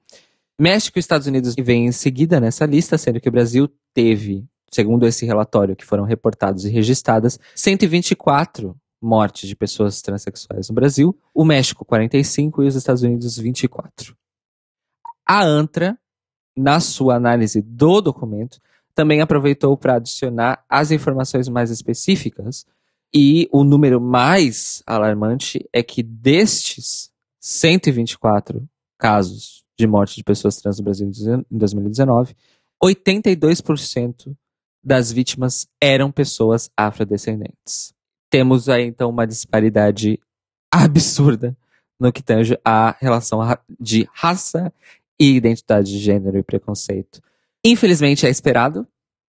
México 0.59 0.97
e 0.97 0.99
Estados 0.99 1.27
Unidos 1.27 1.53
vêm 1.57 1.85
em 1.85 1.91
seguida 1.91 2.39
nessa 2.39 2.65
lista, 2.65 2.97
sendo 2.97 3.21
que 3.21 3.29
o 3.29 3.31
Brasil 3.31 3.69
teve, 3.93 4.45
segundo 4.71 5.05
esse 5.05 5.25
relatório 5.25 5.75
que 5.75 5.85
foram 5.85 6.03
reportados 6.03 6.65
e 6.65 6.69
registradas, 6.69 7.39
124 7.53 8.75
mortes 9.01 9.47
de 9.47 9.55
pessoas 9.55 10.01
transexuais 10.01 10.69
no 10.69 10.75
Brasil, 10.75 11.17
o 11.33 11.45
México 11.45 11.85
45 11.85 12.63
e 12.63 12.67
os 12.67 12.75
Estados 12.75 13.03
Unidos 13.03 13.37
24. 13.37 14.15
A 15.25 15.43
ANTRA, 15.43 15.97
na 16.57 16.79
sua 16.79 17.15
análise 17.15 17.61
do 17.61 18.01
documento, 18.01 18.59
também 18.93 19.21
aproveitou 19.21 19.77
para 19.77 19.95
adicionar 19.95 20.63
as 20.67 20.91
informações 20.91 21.47
mais 21.47 21.71
específicas 21.71 22.65
e 23.13 23.47
o 23.51 23.63
número 23.63 24.01
mais 24.01 24.83
alarmante 24.85 25.67
é 25.71 25.81
que 25.81 26.03
destes 26.03 27.11
124 27.39 28.67
casos 28.97 29.63
de 29.77 29.87
morte 29.87 30.17
de 30.17 30.23
pessoas 30.23 30.57
trans 30.57 30.77
no 30.77 30.83
Brasil 30.83 31.07
em 31.07 31.57
2019, 31.57 32.35
82% 32.83 34.35
das 34.83 35.11
vítimas 35.11 35.67
eram 35.81 36.11
pessoas 36.11 36.69
afrodescendentes. 36.75 37.93
Temos 38.29 38.69
aí 38.69 38.85
então 38.85 39.09
uma 39.09 39.25
disparidade 39.25 40.19
absurda 40.71 41.57
no 41.99 42.11
que 42.11 42.23
tange 42.23 42.57
à 42.63 42.95
relação 42.99 43.39
de 43.79 44.07
raça 44.13 44.71
e 45.19 45.35
identidade 45.35 45.91
de 45.91 45.99
gênero 45.99 46.37
e 46.37 46.43
preconceito. 46.43 47.21
Infelizmente 47.63 48.25
é 48.25 48.29
esperado, 48.29 48.87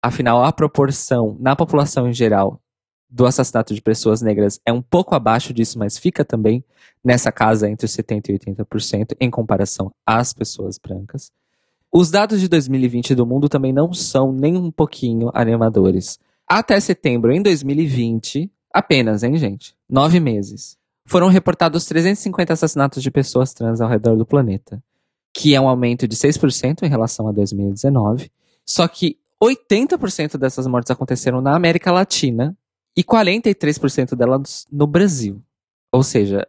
afinal 0.02 0.44
a 0.44 0.52
proporção 0.52 1.36
na 1.40 1.56
população 1.56 2.08
em 2.08 2.14
geral 2.14 2.62
do 3.10 3.26
assassinato 3.26 3.74
de 3.74 3.82
pessoas 3.82 4.22
negras 4.22 4.60
é 4.66 4.72
um 4.72 4.82
pouco 4.82 5.14
abaixo 5.14 5.54
disso, 5.54 5.78
mas 5.78 5.98
fica 5.98 6.24
também 6.24 6.64
nessa 7.04 7.32
casa 7.32 7.70
entre 7.70 7.88
70% 7.88 8.30
e 8.30 8.40
80% 8.40 9.16
em 9.20 9.30
comparação 9.30 9.92
às 10.06 10.32
pessoas 10.32 10.78
brancas. 10.78 11.32
Os 11.92 12.10
dados 12.10 12.40
de 12.40 12.48
2020 12.48 13.14
do 13.14 13.26
mundo 13.26 13.50
também 13.50 13.74
não 13.74 13.92
são 13.92 14.32
nem 14.32 14.56
um 14.56 14.72
pouquinho 14.72 15.30
animadores. 15.34 16.18
Até 16.48 16.80
setembro 16.80 17.34
em 17.34 17.42
2020, 17.42 18.50
apenas, 18.74 19.24
hein, 19.24 19.38
gente? 19.38 19.76
Nove 19.90 20.20
meses. 20.20 20.78
Foram 21.06 21.28
reportados 21.28 21.86
350 21.86 22.54
assassinatos 22.54 23.02
de 23.04 23.12
pessoas 23.12 23.54
trans 23.54 23.82
ao 23.82 23.90
redor 23.90 24.16
do 24.16 24.26
planeta. 24.26 24.82
que 25.34 25.56
é 25.56 25.62
um 25.62 25.68
aumento 25.68 26.08
de 26.08 26.16
6% 26.16 26.84
em 26.84 26.90
relação 26.90 27.28
a 27.28 27.32
2019. 27.32 28.30
Só 28.66 28.88
que 28.88 29.18
80% 29.42 30.38
dessas 30.38 30.68
mortes 30.68 30.92
aconteceram 30.92 31.42
na 31.42 31.56
América 31.56 31.92
Latina 31.92 32.56
e 32.98 33.04
43% 33.04 34.14
delas 34.16 34.66
no 34.72 34.86
Brasil. 34.86 35.42
Ou 35.92 36.04
seja, 36.04 36.46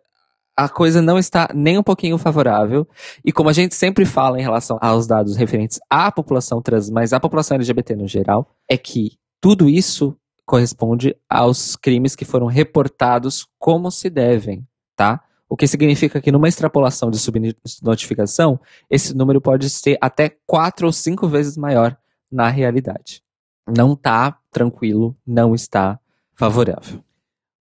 a 0.57 0.68
coisa 0.68 1.01
não 1.01 1.18
está 1.18 1.49
nem 1.55 1.79
um 1.79 1.83
pouquinho 1.83 2.18
favorável. 2.18 2.87
E 3.25 3.33
como 3.33 3.49
a 3.49 3.53
gente 3.53 3.75
sempre 3.75 4.05
fala 4.05 4.39
em 4.39 4.43
relação 4.43 4.79
aos 4.81 5.07
dados 5.07 5.37
referentes 5.37 5.79
à 5.89 6.11
população 6.11 6.61
trans, 6.61 6.91
mas 6.91 7.12
à 7.12 7.20
população 7.20 7.55
LGBT 7.55 7.95
no 7.95 8.09
geral, 8.09 8.51
é 8.68 8.77
que 8.77 9.12
tudo 9.41 9.68
isso 9.68 10.16
corresponde 10.45 11.16
aos 11.28 11.76
crimes 11.76 12.16
que 12.16 12.24
foram 12.24 12.47
reportados 12.47 13.47
como 13.59 13.90
se 13.90 14.11
devem, 14.11 14.66
tá? 14.97 15.22
O 15.49 15.57
que 15.57 15.66
significa 15.66 16.20
que 16.20 16.32
numa 16.32 16.49
extrapolação 16.49 17.11
de 17.11 17.18
subnotificação, 17.18 18.59
esse 18.88 19.14
número 19.14 19.40
pode 19.40 19.68
ser 19.68 19.99
até 20.01 20.34
quatro 20.47 20.86
ou 20.86 20.93
cinco 20.93 21.28
vezes 21.28 21.57
maior 21.57 21.97
na 22.30 22.49
realidade. 22.49 23.22
Não 23.68 23.93
está 23.93 24.38
tranquilo, 24.51 25.14
não 25.26 25.55
está 25.55 26.01
favorável. 26.34 27.05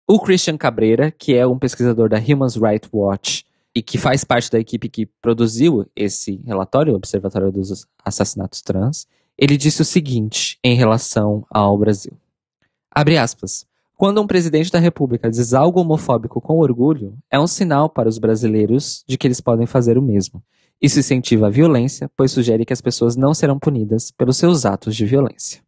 O 0.09 0.21
Christian 0.21 0.57
Cabreira, 0.57 1.11
que 1.11 1.35
é 1.35 1.47
um 1.47 1.59
pesquisador 1.59 2.09
da 2.09 2.19
Human 2.19 2.49
Rights 2.49 2.91
Watch 2.93 3.45
e 3.75 3.83
que 3.83 3.99
faz 3.99 4.25
parte 4.25 4.51
da 4.51 4.59
equipe 4.59 4.89
que 4.89 5.07
produziu 5.07 5.87
esse 5.95 6.41
relatório, 6.45 6.93
o 6.93 6.97
Observatório 6.97 7.53
dos 7.53 7.87
Assassinatos 8.05 8.63
Trans, 8.63 9.07
ele 9.39 9.57
disse 9.57 9.83
o 9.83 9.85
seguinte 9.85 10.59
em 10.63 10.75
relação 10.75 11.45
ao 11.51 11.77
Brasil. 11.77 12.13
Abre 12.97 13.19
aspas. 13.19 13.67
Quando 13.95 14.23
um 14.23 14.27
presidente 14.27 14.73
da 14.73 14.79
República 14.79 15.29
diz 15.31 15.53
algo 15.53 15.83
homofóbico 15.83 16.41
com 16.41 16.61
orgulho, 16.61 17.19
é 17.31 17.39
um 17.39 17.47
sinal 17.47 17.91
para 17.91 18.09
os 18.09 18.17
brasileiros 18.17 19.05
de 19.07 19.19
que 19.19 19.27
eles 19.27 19.39
podem 19.39 19.67
fazer 19.67 19.99
o 19.99 20.03
mesmo. 20.03 20.43
Isso 20.81 20.99
incentiva 20.99 21.49
a 21.49 21.51
violência, 21.51 22.11
pois 22.17 22.33
sugere 22.33 22.65
que 22.65 22.73
as 22.73 22.81
pessoas 22.81 23.15
não 23.15 23.35
serão 23.35 23.59
punidas 23.59 24.11
pelos 24.11 24.39
seus 24.39 24.65
atos 24.65 24.97
de 24.97 25.05
violência. 25.05 25.61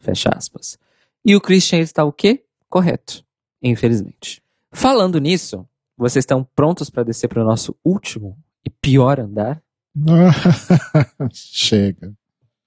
Fecha 0.00 0.30
aspas. 0.30 0.76
E 1.24 1.36
o 1.36 1.40
Christian 1.40 1.78
está 1.78 2.02
o 2.02 2.12
quê? 2.12 2.42
Correto, 2.68 3.24
infelizmente. 3.62 4.42
Falando 4.72 5.20
nisso, 5.20 5.64
vocês 5.96 6.24
estão 6.24 6.42
prontos 6.42 6.90
para 6.90 7.04
descer 7.04 7.28
para 7.28 7.44
o 7.44 7.46
nosso 7.46 7.76
último 7.84 8.36
e 8.66 8.70
pior 8.70 9.20
andar? 9.20 9.62
Chega. 11.32 12.12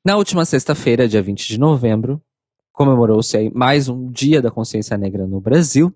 Na 0.06 0.16
última 0.16 0.46
sexta-feira, 0.46 1.06
dia 1.06 1.22
20 1.22 1.46
de 1.46 1.60
novembro, 1.60 2.22
comemorou-se 2.76 3.38
aí 3.38 3.50
mais 3.54 3.88
um 3.88 4.12
Dia 4.12 4.42
da 4.42 4.52
Consciência 4.52 4.98
Negra 4.98 5.26
no 5.26 5.40
Brasil, 5.40 5.96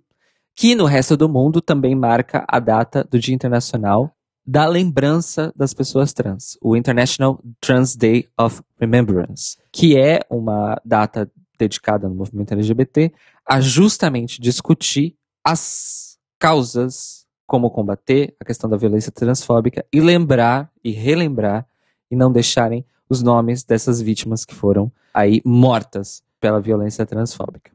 que 0.56 0.74
no 0.76 0.86
resto 0.86 1.18
do 1.18 1.28
mundo 1.28 1.62
também 1.62 1.94
marca 1.94 2.46
a 2.48 2.58
data 2.58 3.04
do 3.04 3.20
Dia 3.20 3.36
Internacional 3.36 4.16
da 4.48 4.66
Lembrança 4.66 5.54
das 5.56 5.74
Pessoas 5.74 6.14
Trans, 6.14 6.58
o 6.62 6.78
International 6.78 7.44
Trans 7.60 7.98
Day 7.98 8.30
of 8.40 8.62
Remembrance, 8.80 9.58
que 9.74 10.00
é 10.00 10.22
uma 10.30 10.80
data 10.86 11.30
dedicada 11.60 12.08
no 12.08 12.16
movimento 12.16 12.54
LGBT 12.54 13.12
a 13.46 13.60
justamente 13.60 14.40
discutir 14.40 15.16
as 15.44 16.18
causas, 16.40 17.26
como 17.46 17.70
combater 17.70 18.36
a 18.40 18.46
questão 18.46 18.70
da 18.70 18.78
violência 18.78 19.12
transfóbica 19.12 19.86
e 19.92 20.00
lembrar 20.00 20.72
e 20.82 20.92
relembrar 20.92 21.68
e 22.10 22.16
não 22.16 22.32
deixarem 22.32 22.86
os 23.10 23.22
nomes 23.22 23.66
dessas 23.66 24.02
vítimas 24.02 24.46
que 24.46 24.56
foram 24.56 24.90
aí 25.14 25.42
mortas 25.44 26.24
pela 26.40 26.62
violência 26.62 27.06
transfóbica. 27.06 27.72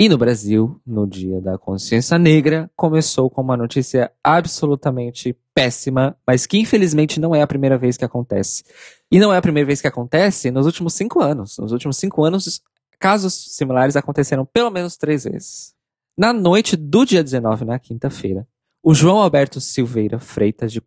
E 0.00 0.08
no 0.08 0.16
Brasil, 0.16 0.80
no 0.86 1.08
Dia 1.08 1.40
da 1.40 1.58
Consciência 1.58 2.16
Negra, 2.18 2.70
começou 2.76 3.28
com 3.28 3.40
uma 3.42 3.56
notícia 3.56 4.12
absolutamente 4.22 5.36
péssima, 5.52 6.16
mas 6.24 6.46
que 6.46 6.56
infelizmente 6.56 7.18
não 7.18 7.34
é 7.34 7.42
a 7.42 7.46
primeira 7.48 7.76
vez 7.76 7.96
que 7.96 8.04
acontece. 8.04 8.62
E 9.10 9.18
não 9.18 9.32
é 9.32 9.38
a 9.38 9.42
primeira 9.42 9.66
vez 9.66 9.80
que 9.80 9.88
acontece 9.88 10.52
nos 10.52 10.66
últimos 10.66 10.94
cinco 10.94 11.20
anos. 11.20 11.58
Nos 11.58 11.72
últimos 11.72 11.96
cinco 11.96 12.22
anos, 12.22 12.62
casos 12.96 13.56
similares 13.56 13.96
aconteceram 13.96 14.46
pelo 14.46 14.70
menos 14.70 14.96
três 14.96 15.24
vezes. 15.24 15.74
Na 16.16 16.32
noite 16.32 16.76
do 16.76 17.04
dia 17.04 17.24
19, 17.24 17.64
na 17.64 17.78
quinta-feira, 17.80 18.46
o 18.80 18.94
João 18.94 19.18
Alberto 19.18 19.60
Silveira 19.60 20.20
Freitas, 20.20 20.70
de, 20.70 20.80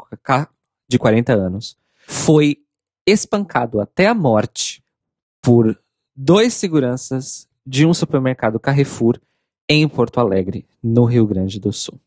de 0.90 1.00
40 1.00 1.34
anos, 1.34 1.78
foi 2.08 2.60
espancado 3.06 3.82
até 3.82 4.08
a 4.08 4.14
morte 4.14 4.82
por 5.42 5.78
dois 6.24 6.54
seguranças 6.54 7.48
de 7.66 7.84
um 7.84 7.96
supermercado 7.96 8.60
Carrefour 8.60 9.20
em 9.68 9.88
Porto 9.88 10.20
Alegre, 10.20 10.68
no 10.84 11.06
Rio 11.06 11.26
Grande 11.26 11.60
do 11.60 11.74
Sul. 11.74 12.00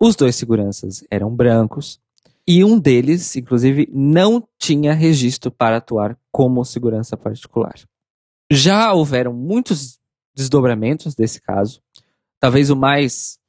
Os 0.00 0.14
dois 0.14 0.36
seguranças 0.36 1.04
eram 1.10 1.34
brancos 1.34 2.00
e 2.46 2.62
um 2.62 2.78
deles, 2.78 3.34
inclusive, 3.34 3.88
não 3.92 4.46
tinha 4.58 4.94
registro 4.94 5.50
para 5.50 5.78
atuar 5.78 6.16
como 6.30 6.64
segurança 6.64 7.16
particular. 7.16 7.74
Já 8.50 8.92
houveram 8.92 9.32
muitos 9.32 9.98
desdobramentos 10.36 11.16
desse 11.16 11.42
caso. 11.42 11.82
Talvez 12.38 12.70
o 12.70 12.76
mais 12.76 13.40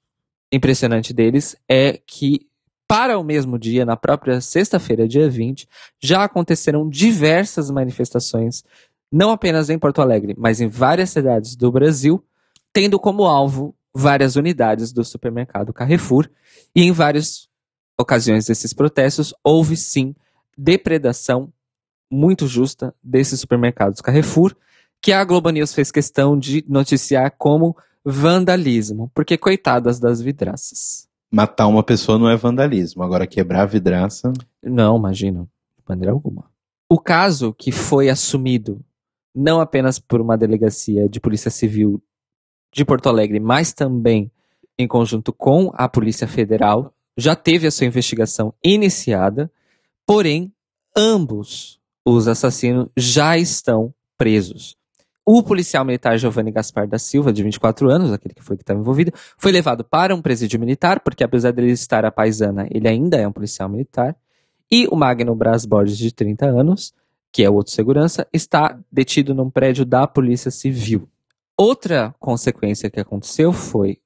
impressionante 0.51 1.13
deles 1.13 1.55
é 1.69 2.01
que, 2.05 2.47
para 2.87 3.19
o 3.19 3.23
mesmo 3.23 3.59
dia, 3.59 3.85
na 3.85 3.95
própria 3.95 4.41
sexta-feira, 4.41 5.07
dia 5.07 5.29
20, 5.29 5.67
já 6.01 6.23
aconteceram 6.23 6.89
diversas 6.89 7.69
manifestações 7.69 8.63
não 9.11 9.31
apenas 9.31 9.69
em 9.69 9.79
Porto 9.79 10.01
Alegre, 10.01 10.35
mas 10.37 10.61
em 10.61 10.67
várias 10.67 11.09
cidades 11.09 11.55
do 11.55 11.71
Brasil, 11.71 12.23
tendo 12.71 12.99
como 12.99 13.25
alvo 13.25 13.75
várias 13.93 14.35
unidades 14.35 14.91
do 14.91 15.03
supermercado 15.03 15.73
Carrefour, 15.73 16.29
e 16.75 16.83
em 16.83 16.91
várias 16.91 17.49
ocasiões 17.97 18.45
desses 18.45 18.73
protestos 18.73 19.33
houve 19.43 19.75
sim 19.75 20.15
depredação 20.57 21.51
muito 22.11 22.47
justa 22.47 22.93
desses 23.03 23.39
supermercados 23.39 24.01
Carrefour, 24.01 24.55
que 25.01 25.11
a 25.11 25.23
Globo 25.23 25.49
News 25.49 25.73
fez 25.73 25.91
questão 25.91 26.37
de 26.37 26.63
noticiar 26.67 27.33
como 27.37 27.75
vandalismo, 28.03 29.11
porque 29.13 29.37
coitadas 29.37 29.99
das 29.99 30.21
vidraças. 30.21 31.07
Matar 31.31 31.67
uma 31.67 31.83
pessoa 31.83 32.17
não 32.17 32.29
é 32.29 32.35
vandalismo, 32.35 33.03
agora 33.03 33.27
quebrar 33.27 33.61
a 33.61 33.65
vidraça. 33.65 34.33
Não, 34.63 34.97
imagino, 34.97 35.49
de 35.77 35.83
maneira 35.87 36.11
alguma. 36.11 36.45
O 36.89 36.99
caso 36.99 37.53
que 37.53 37.71
foi 37.71 38.09
assumido 38.09 38.83
não 39.39 39.61
apenas 39.61 39.99
por 39.99 40.19
uma 40.19 40.37
delegacia 40.37 41.07
de 41.07 41.19
polícia 41.19 41.49
civil 41.49 42.01
de 42.73 42.83
Porto 42.83 43.07
Alegre, 43.07 43.39
mas 43.39 43.73
também 43.73 44.31
em 44.77 44.87
conjunto 44.87 45.33
com 45.33 45.71
a 45.73 45.89
Polícia 45.89 46.27
Federal, 46.27 46.93
já 47.17 47.35
teve 47.35 47.67
a 47.67 47.71
sua 47.71 47.85
investigação 47.85 48.53
iniciada, 48.63 49.51
porém, 50.05 50.53
ambos 50.95 51.79
os 52.05 52.27
assassinos 52.27 52.87
já 52.95 53.37
estão 53.37 53.93
presos. 54.17 54.77
O 55.25 55.43
policial 55.43 55.85
militar 55.85 56.17
Giovanni 56.17 56.49
Gaspar 56.49 56.87
da 56.87 56.97
Silva, 56.97 57.31
de 57.31 57.43
24 57.43 57.89
anos, 57.89 58.11
aquele 58.11 58.33
que 58.33 58.41
foi 58.41 58.55
que 58.55 58.63
estava 58.63 58.79
envolvido, 58.79 59.11
foi 59.37 59.51
levado 59.51 59.83
para 59.83 60.15
um 60.15 60.21
presídio 60.21 60.59
militar, 60.59 61.01
porque 61.01 61.23
apesar 61.23 61.51
dele 61.51 61.71
estar 61.71 62.05
a 62.05 62.11
paisana, 62.11 62.67
ele 62.71 62.87
ainda 62.87 63.17
é 63.17 63.27
um 63.27 63.31
policial 63.31 63.69
militar. 63.69 64.15
E 64.71 64.87
o 64.87 64.95
Magno 64.95 65.35
Braz 65.35 65.65
Borges, 65.65 65.97
de 65.97 66.13
30 66.13 66.47
anos, 66.47 66.93
que 67.31 67.43
é 67.43 67.49
o 67.49 67.53
outro 67.53 67.73
segurança, 67.73 68.27
está 68.33 68.79
detido 68.91 69.33
num 69.33 69.49
prédio 69.49 69.85
da 69.85 70.07
Polícia 70.07 70.51
Civil. 70.51 71.07
Outra 71.57 72.15
consequência 72.19 72.89
que 72.89 72.99
aconteceu 72.99 73.51
foi 73.51 73.99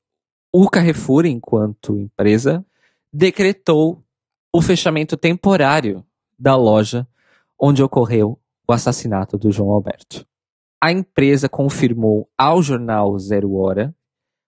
o 0.51 0.69
Carrefour, 0.69 1.25
enquanto 1.25 1.97
empresa, 1.97 2.65
decretou 3.11 4.03
o 4.51 4.61
fechamento 4.61 5.17
temporário 5.17 6.05
da 6.37 6.55
loja 6.55 7.07
onde 7.59 7.81
ocorreu 7.81 8.39
o 8.67 8.73
assassinato 8.73 9.37
do 9.37 9.51
João 9.51 9.71
Alberto. 9.71 10.25
A 10.81 10.91
empresa 10.91 11.47
confirmou 11.47 12.29
ao 12.37 12.61
jornal 12.61 13.17
Zero 13.17 13.55
Hora 13.55 13.95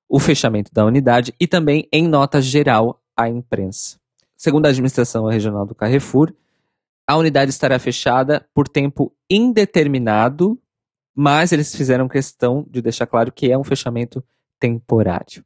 o 0.08 0.20
fechamento 0.20 0.72
da 0.74 0.86
unidade 0.86 1.34
e 1.40 1.48
também 1.48 1.88
em 1.92 2.08
nota 2.08 2.42
geral 2.42 3.02
à 3.16 3.30
imprensa. 3.30 3.98
Segundo 4.36 4.66
a 4.66 4.70
administração 4.70 5.26
regional 5.28 5.66
do 5.66 5.74
Carrefour, 5.74 6.34
a 7.08 7.18
unidade 7.18 7.52
estará 7.52 7.78
fechada 7.78 8.48
por 8.54 8.68
tempo 8.68 9.14
indeterminado, 9.30 10.60
mas 11.16 11.52
eles 11.52 11.76
fizeram 11.76 12.08
questão 12.08 12.66
de 12.70 12.82
deixar 12.82 13.06
claro 13.06 13.32
que 13.32 13.52
é 13.52 13.58
um 13.58 13.64
fechamento 13.64 14.24
temporário. 14.60 15.44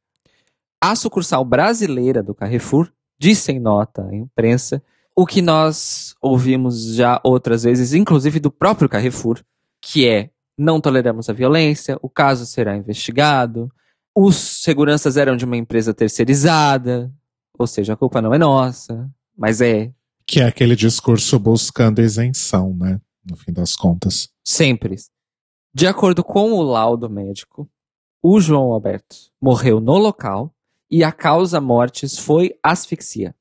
A 0.81 0.95
sucursal 0.95 1.43
brasileira 1.43 2.23
do 2.23 2.33
Carrefour 2.33 2.91
disse 3.19 3.51
em 3.51 3.59
nota 3.59 4.07
à 4.07 4.15
imprensa 4.15 4.81
o 5.15 5.25
que 5.25 5.41
nós 5.41 6.15
ouvimos 6.21 6.95
já 6.95 7.19
outras 7.23 7.63
vezes, 7.63 7.93
inclusive 7.93 8.39
do 8.39 8.49
próprio 8.49 8.87
Carrefour, 8.87 9.41
que 9.81 10.07
é 10.07 10.29
não 10.57 10.79
toleramos 10.79 11.29
a 11.29 11.33
violência, 11.33 11.97
o 12.01 12.09
caso 12.09 12.45
será 12.45 12.75
investigado, 12.75 13.69
os 14.15 14.35
seguranças 14.35 15.17
eram 15.17 15.35
de 15.35 15.45
uma 15.45 15.57
empresa 15.57 15.93
terceirizada, 15.93 17.11
ou 17.57 17.67
seja, 17.67 17.93
a 17.93 17.97
culpa 17.97 18.21
não 18.21 18.33
é 18.33 18.37
nossa, 18.37 19.09
mas 19.37 19.59
é 19.59 19.93
que 20.29 20.39
é 20.39 20.45
aquele 20.45 20.75
discurso 20.75 21.39
buscando 21.39 22.01
isenção, 22.01 22.75
né? 22.75 23.01
No 23.27 23.35
fim 23.35 23.51
das 23.51 23.75
contas. 23.75 24.29
Sempre. 24.45 24.95
De 25.73 25.87
acordo 25.87 26.23
com 26.23 26.51
o 26.51 26.61
laudo 26.61 27.09
médico, 27.09 27.67
o 28.21 28.39
João 28.39 28.71
Alberto 28.71 29.15
morreu 29.41 29.79
no 29.79 29.97
local 29.97 30.53
e 30.89 31.03
a 31.03 31.11
causa 31.11 31.59
mortes 31.59 32.19
foi 32.19 32.53
asfixia. 32.61 33.33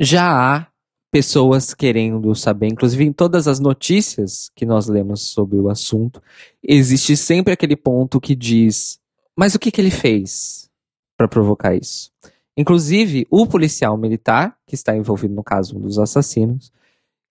Já 0.00 0.24
há 0.56 0.66
pessoas 1.10 1.74
querendo 1.74 2.34
saber, 2.34 2.68
inclusive 2.68 3.04
em 3.04 3.12
todas 3.12 3.46
as 3.46 3.60
notícias 3.60 4.50
que 4.56 4.64
nós 4.64 4.88
lemos 4.88 5.20
sobre 5.20 5.58
o 5.58 5.68
assunto, 5.68 6.22
existe 6.62 7.14
sempre 7.14 7.52
aquele 7.52 7.76
ponto 7.76 8.18
que 8.18 8.34
diz: 8.34 8.98
mas 9.36 9.54
o 9.54 9.58
que, 9.58 9.70
que 9.70 9.82
ele 9.82 9.90
fez 9.90 10.70
para 11.14 11.28
provocar 11.28 11.74
isso? 11.74 12.10
Inclusive, 12.56 13.26
o 13.30 13.46
policial 13.46 13.96
militar, 13.96 14.56
que 14.66 14.74
está 14.74 14.96
envolvido 14.96 15.34
no 15.34 15.42
caso 15.42 15.78
dos 15.78 15.98
assassinos, 15.98 16.72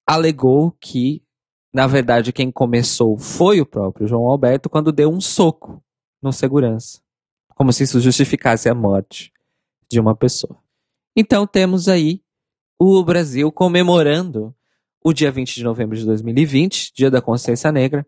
alegou 0.06 0.72
que, 0.80 1.24
na 1.74 1.86
verdade, 1.86 2.34
quem 2.34 2.52
começou 2.52 3.18
foi 3.18 3.62
o 3.62 3.66
próprio 3.66 4.08
João 4.08 4.26
Alberto 4.26 4.70
quando 4.70 4.92
deu 4.92 5.12
um 5.12 5.22
soco 5.22 5.84
no 6.22 6.32
segurança. 6.32 7.00
Como 7.56 7.72
se 7.72 7.84
isso 7.84 8.00
justificasse 8.00 8.68
a 8.68 8.74
morte 8.74 9.32
de 9.90 10.00
uma 10.00 10.16
pessoa. 10.16 10.58
Então 11.16 11.46
temos 11.46 11.88
aí 11.88 12.22
o 12.80 13.04
Brasil 13.04 13.52
comemorando 13.52 14.56
o 15.04 15.14
dia 15.14 15.32
20 15.32 15.56
de 15.56 15.64
novembro 15.64 15.98
de 15.98 16.06
2020, 16.06 16.94
Dia 16.94 17.12
da 17.12 17.22
Consciência 17.22 17.72
Negra, 17.72 18.06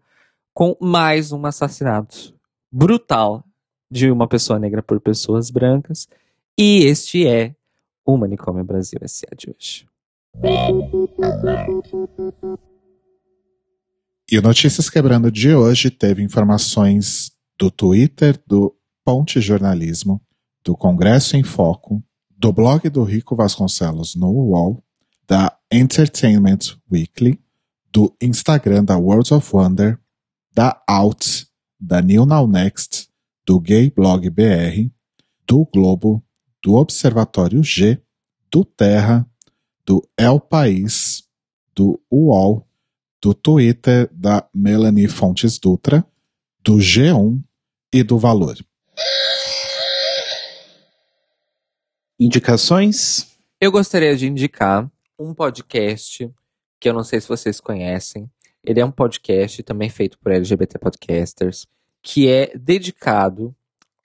com 0.53 0.78
mais 0.80 1.32
um 1.32 1.45
assassinato 1.45 2.34
brutal 2.72 3.43
de 3.89 4.09
uma 4.09 4.28
pessoa 4.28 4.57
negra 4.57 4.82
por 4.82 4.99
pessoas 4.99 5.49
brancas. 5.49 6.07
E 6.58 6.86
este 6.86 7.26
é 7.26 7.56
o 8.06 8.16
Manicômio 8.16 8.64
Brasil 8.64 8.99
S.A. 9.01 9.36
de 9.36 9.49
hoje. 9.49 9.88
E 14.30 14.38
o 14.38 14.41
Notícias 14.41 14.88
Quebrando 14.88 15.32
de 15.32 15.54
hoje 15.54 15.89
teve 15.89 16.22
informações 16.22 17.32
do 17.58 17.72
Twitter 17.72 18.39
do 18.45 18.76
Ponte 19.04 19.41
Jornalismo, 19.41 20.22
do 20.64 20.78
Congresso 20.78 21.36
em 21.36 21.43
Foco, 21.43 22.04
do 22.30 22.54
blog 22.54 22.88
do 22.88 23.04
Rico 23.04 23.36
Vasconcelos 23.36 24.16
no 24.16 24.30
UOL, 24.30 24.84
da 25.28 25.58
Entertainment 25.72 26.78
Weekly, 26.91 27.39
do 27.91 28.16
Instagram 28.22 28.84
da 28.84 28.97
Worlds 28.97 29.32
of 29.32 29.56
Wonder, 29.56 29.99
da 30.54 30.84
Out, 30.88 31.47
da 31.80 31.99
New 31.99 32.28
Now 32.28 32.47
Next, 32.47 33.08
do 33.43 33.60
Gay 33.60 33.89
Blog 33.89 34.30
BR, 34.30 34.91
do 35.47 35.66
Globo, 35.74 36.24
do 36.64 36.76
Observatório 36.76 37.61
G, 37.61 38.01
do 38.49 38.64
Terra, 38.64 39.30
do 39.86 40.01
El 40.18 40.39
País, 40.39 41.28
do 41.76 42.01
UOL, 42.09 42.66
do 43.22 43.34
Twitter 43.34 44.09
da 44.14 44.47
Melanie 44.55 45.09
Fontes 45.09 45.59
Dutra, 45.59 46.05
do 46.64 46.76
G1 46.78 47.43
e 47.93 48.01
do 48.01 48.18
Valor. 48.18 48.57
Indicações? 52.18 53.38
Eu 53.59 53.70
gostaria 53.70 54.16
de 54.16 54.26
indicar 54.26 54.89
um 55.20 55.34
podcast 55.34 56.32
que 56.80 56.88
eu 56.88 56.93
não 56.93 57.03
sei 57.03 57.20
se 57.20 57.28
vocês 57.28 57.59
conhecem. 57.59 58.32
Ele 58.64 58.80
é 58.80 58.86
um 58.86 58.91
podcast 58.91 59.61
também 59.64 59.89
feito 59.89 60.18
por 60.18 60.32
LGBT 60.32 60.80
Podcasters, 60.80 61.68
que 62.01 62.30
é 62.30 62.57
dedicado 62.57 63.53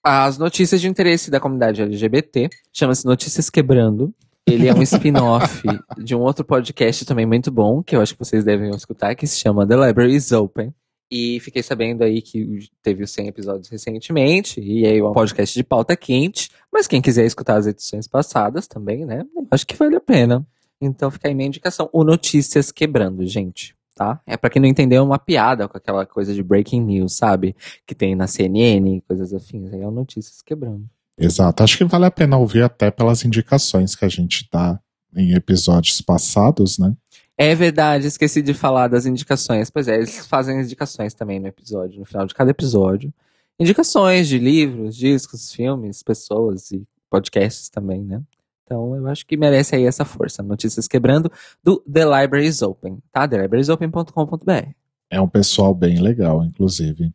às 0.09 0.39
notícias 0.39 0.81
de 0.81 0.89
interesse 0.89 1.31
da 1.31 1.39
comunidade 1.39 1.83
LGBT. 1.83 2.49
Chama-se 2.73 3.05
Notícias 3.05 3.51
Quebrando. 3.51 4.15
Ele 4.47 4.67
é 4.67 4.73
um 4.73 4.81
spin-off 4.83 5.63
de 5.99 6.15
um 6.15 6.21
outro 6.21 6.47
podcast 6.47 7.05
também 7.05 7.27
muito 7.27 7.51
bom, 7.51 7.83
que 7.83 7.95
eu 7.95 8.01
acho 8.01 8.15
que 8.15 8.19
vocês 8.19 8.43
devem 8.43 8.71
escutar, 8.71 9.15
que 9.15 9.27
se 9.27 9.39
chama 9.39 9.67
The 9.67 9.77
Library 9.77 10.15
is 10.15 10.33
Open. 10.33 10.73
E 11.11 11.39
fiquei 11.41 11.63
sabendo 11.63 12.05
aí 12.05 12.23
que 12.23 12.71
teve 12.83 13.05
os 13.05 13.11
100 13.11 13.29
episódios 13.29 13.69
recentemente, 13.69 14.61
e 14.61 14.87
aí 14.87 14.99
é 14.99 15.05
um 15.05 15.13
podcast 15.13 15.55
de 15.55 15.63
pauta 15.63 15.95
quente. 15.95 16.49
Mas 16.73 16.87
quem 16.87 17.03
quiser 17.03 17.27
escutar 17.27 17.59
as 17.59 17.67
edições 17.67 18.09
passadas 18.09 18.67
também, 18.67 19.05
né? 19.05 19.27
Acho 19.51 19.67
que 19.67 19.77
vale 19.77 19.97
a 19.97 20.01
pena. 20.01 20.47
Então 20.81 21.11
fica 21.11 21.29
aí 21.29 21.35
minha 21.35 21.49
indicação. 21.49 21.91
O 21.93 22.03
Notícias 22.03 22.73
Quebrando, 22.73 23.27
gente. 23.27 23.78
Tá? 23.99 24.21
É 24.25 24.37
para 24.37 24.49
quem 24.49 24.63
não 24.63 24.69
entendeu, 24.69 25.03
é 25.03 25.05
uma 25.05 25.19
piada 25.19 25.67
com 25.67 25.77
aquela 25.77 26.07
coisa 26.07 26.33
de 26.33 26.41
breaking 26.41 26.81
news, 26.81 27.17
sabe? 27.17 27.57
Que 27.85 27.97
tem 27.97 28.15
na 28.15 28.29
CNN, 28.29 29.01
coisas 29.09 29.35
afins. 29.35 29.73
Aí 29.73 29.81
é 29.81 29.87
o 29.89 29.91
Notícias 29.91 30.41
Quebrando. 30.41 30.89
Exato. 31.19 31.65
Acho 31.65 31.77
que 31.77 31.85
vale 31.85 32.05
a 32.05 32.11
pena 32.13 32.37
ouvir 32.37 32.63
até 32.63 32.93
pelas 32.93 33.25
indicações 33.25 33.97
que 33.97 34.05
a 34.05 34.09
gente 34.09 34.49
dá 34.53 34.79
em 35.17 35.35
episódios 35.35 36.01
passados, 36.01 36.79
né? 36.79 36.95
É 37.37 37.57
verdade, 37.57 38.07
esqueci 38.07 38.41
de 38.41 38.55
falar 38.55 38.87
das 38.87 39.05
indicações. 39.05 39.69
Pois 39.69 39.89
é, 39.89 39.97
eles 39.97 40.25
fazem 40.29 40.61
indicações 40.61 41.13
também 41.13 41.41
no 41.41 41.49
episódio, 41.49 41.99
no 41.99 42.05
final 42.05 42.25
de 42.25 42.35
cada 42.35 42.53
episódio. 42.53 43.13
Indicações 43.59 44.29
de 44.29 44.39
livros, 44.39 44.95
discos, 44.95 45.53
filmes, 45.53 46.05
pessoas 46.05 46.71
e 46.71 46.87
podcasts 47.11 47.69
também, 47.69 48.05
né? 48.05 48.23
Então 48.69 48.95
eu 48.95 49.07
acho 49.07 49.27
que 49.27 49.35
merece 49.35 49.75
aí 49.75 49.85
essa 49.85 50.05
força. 50.05 50.43
Notícias 50.43 50.87
quebrando 50.87 51.33
do 51.65 51.83
The 51.91 52.05
Library 52.05 52.47
is 52.47 52.61
Open, 52.61 52.99
tá? 53.11 53.27
TheLibraryIsOpen.com.br. 53.27 54.73
É 55.11 55.19
um 55.19 55.29
pessoal 55.29 55.75
bem 55.75 56.03
legal, 56.03 56.45
inclusive. 56.45 57.11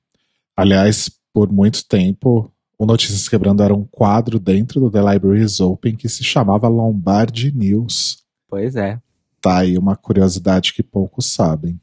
Aliás, 0.57 1.11
por 1.31 1.51
muito 1.51 1.87
tempo, 1.87 2.51
o 2.75 2.87
Notícias 2.87 3.29
Quebrando 3.29 3.61
era 3.61 3.73
um 3.73 3.85
quadro 3.85 4.39
dentro 4.39 4.79
do 4.79 4.89
The 4.89 5.13
Library 5.13 5.43
is 5.43 5.59
Open 5.59 5.95
que 5.95 6.09
se 6.09 6.23
chamava 6.23 6.67
Lombardi 6.67 7.51
News. 7.55 8.23
Pois 8.49 8.75
é. 8.75 8.99
Tá 9.39 9.59
aí 9.59 9.77
uma 9.77 9.95
curiosidade 9.95 10.73
que 10.73 10.81
poucos 10.81 11.27
sabem. 11.27 11.79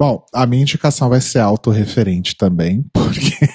Bom, 0.00 0.24
a 0.32 0.46
minha 0.46 0.62
indicação 0.62 1.10
vai 1.10 1.20
ser 1.20 1.40
autorreferente 1.40 2.34
também, 2.34 2.82
porque 2.94 3.46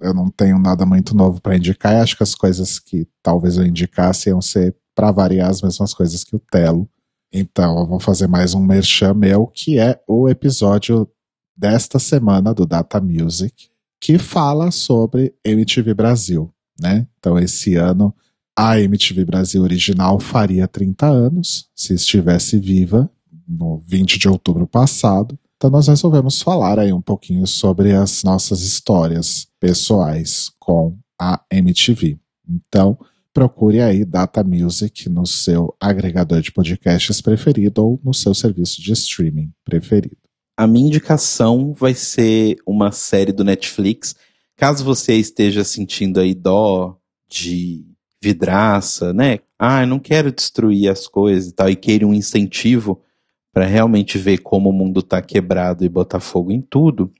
eu 0.00 0.14
não 0.14 0.30
tenho 0.30 0.58
nada 0.58 0.86
muito 0.86 1.16
novo 1.16 1.40
para 1.40 1.56
indicar. 1.56 1.94
E 1.94 2.00
acho 2.00 2.16
que 2.16 2.22
as 2.22 2.34
coisas 2.34 2.78
que 2.78 3.06
talvez 3.22 3.56
eu 3.56 3.66
indicasse 3.66 4.28
iam 4.28 4.40
ser, 4.40 4.76
para 4.94 5.10
variar, 5.10 5.50
as 5.50 5.62
mesmas 5.62 5.94
coisas 5.94 6.24
que 6.24 6.34
o 6.34 6.40
Telo. 6.50 6.88
Então, 7.32 7.78
eu 7.78 7.86
vou 7.86 8.00
fazer 8.00 8.26
mais 8.26 8.54
um 8.54 8.60
merchan 8.60 9.14
meu, 9.14 9.46
que 9.46 9.78
é 9.78 10.00
o 10.08 10.28
episódio 10.28 11.08
desta 11.56 11.98
semana 11.98 12.54
do 12.54 12.64
Data 12.64 13.00
Music, 13.00 13.68
que 14.00 14.18
fala 14.18 14.70
sobre 14.70 15.34
MTV 15.44 15.94
Brasil, 15.94 16.52
né? 16.80 17.06
Então, 17.18 17.38
esse 17.38 17.74
ano 17.74 18.14
a 18.60 18.80
MTV 18.80 19.24
Brasil 19.24 19.62
original 19.62 20.18
faria 20.18 20.66
30 20.66 21.06
anos, 21.06 21.70
se 21.76 21.94
estivesse 21.94 22.58
viva, 22.58 23.08
no 23.46 23.80
20 23.86 24.18
de 24.18 24.28
outubro 24.28 24.66
passado. 24.66 25.38
Então 25.58 25.70
nós 25.70 25.88
resolvemos 25.88 26.40
falar 26.40 26.78
aí 26.78 26.92
um 26.92 27.02
pouquinho 27.02 27.44
sobre 27.44 27.92
as 27.92 28.22
nossas 28.22 28.62
histórias 28.62 29.48
pessoais 29.58 30.52
com 30.56 30.96
a 31.20 31.42
MTV. 31.50 32.16
Então, 32.48 32.96
procure 33.34 33.80
aí 33.80 34.04
Data 34.04 34.44
Music 34.44 35.08
no 35.08 35.26
seu 35.26 35.74
agregador 35.80 36.40
de 36.40 36.52
podcasts 36.52 37.20
preferido 37.20 37.84
ou 37.84 38.00
no 38.04 38.14
seu 38.14 38.32
serviço 38.34 38.80
de 38.80 38.92
streaming 38.92 39.50
preferido. 39.64 40.16
A 40.56 40.64
minha 40.64 40.86
indicação 40.86 41.72
vai 41.72 41.92
ser 41.92 42.56
uma 42.64 42.92
série 42.92 43.32
do 43.32 43.42
Netflix. 43.42 44.14
Caso 44.56 44.84
você 44.84 45.14
esteja 45.14 45.64
sentindo 45.64 46.20
aí 46.20 46.36
dó 46.36 46.96
de 47.28 47.84
vidraça, 48.22 49.12
né? 49.12 49.40
Ah, 49.58 49.84
não 49.84 49.98
quero 49.98 50.30
destruir 50.30 50.88
as 50.88 51.08
coisas 51.08 51.50
e 51.50 51.52
tal, 51.52 51.68
e 51.68 51.74
queira 51.74 52.06
um 52.06 52.14
incentivo 52.14 53.02
para 53.58 53.66
realmente 53.66 54.18
ver 54.18 54.38
como 54.38 54.70
o 54.70 54.72
mundo 54.72 55.02
tá 55.02 55.20
quebrado 55.20 55.84
e 55.84 55.88
botar 55.88 56.20
fogo 56.20 56.52
em 56.52 56.60
tudo. 56.60 57.12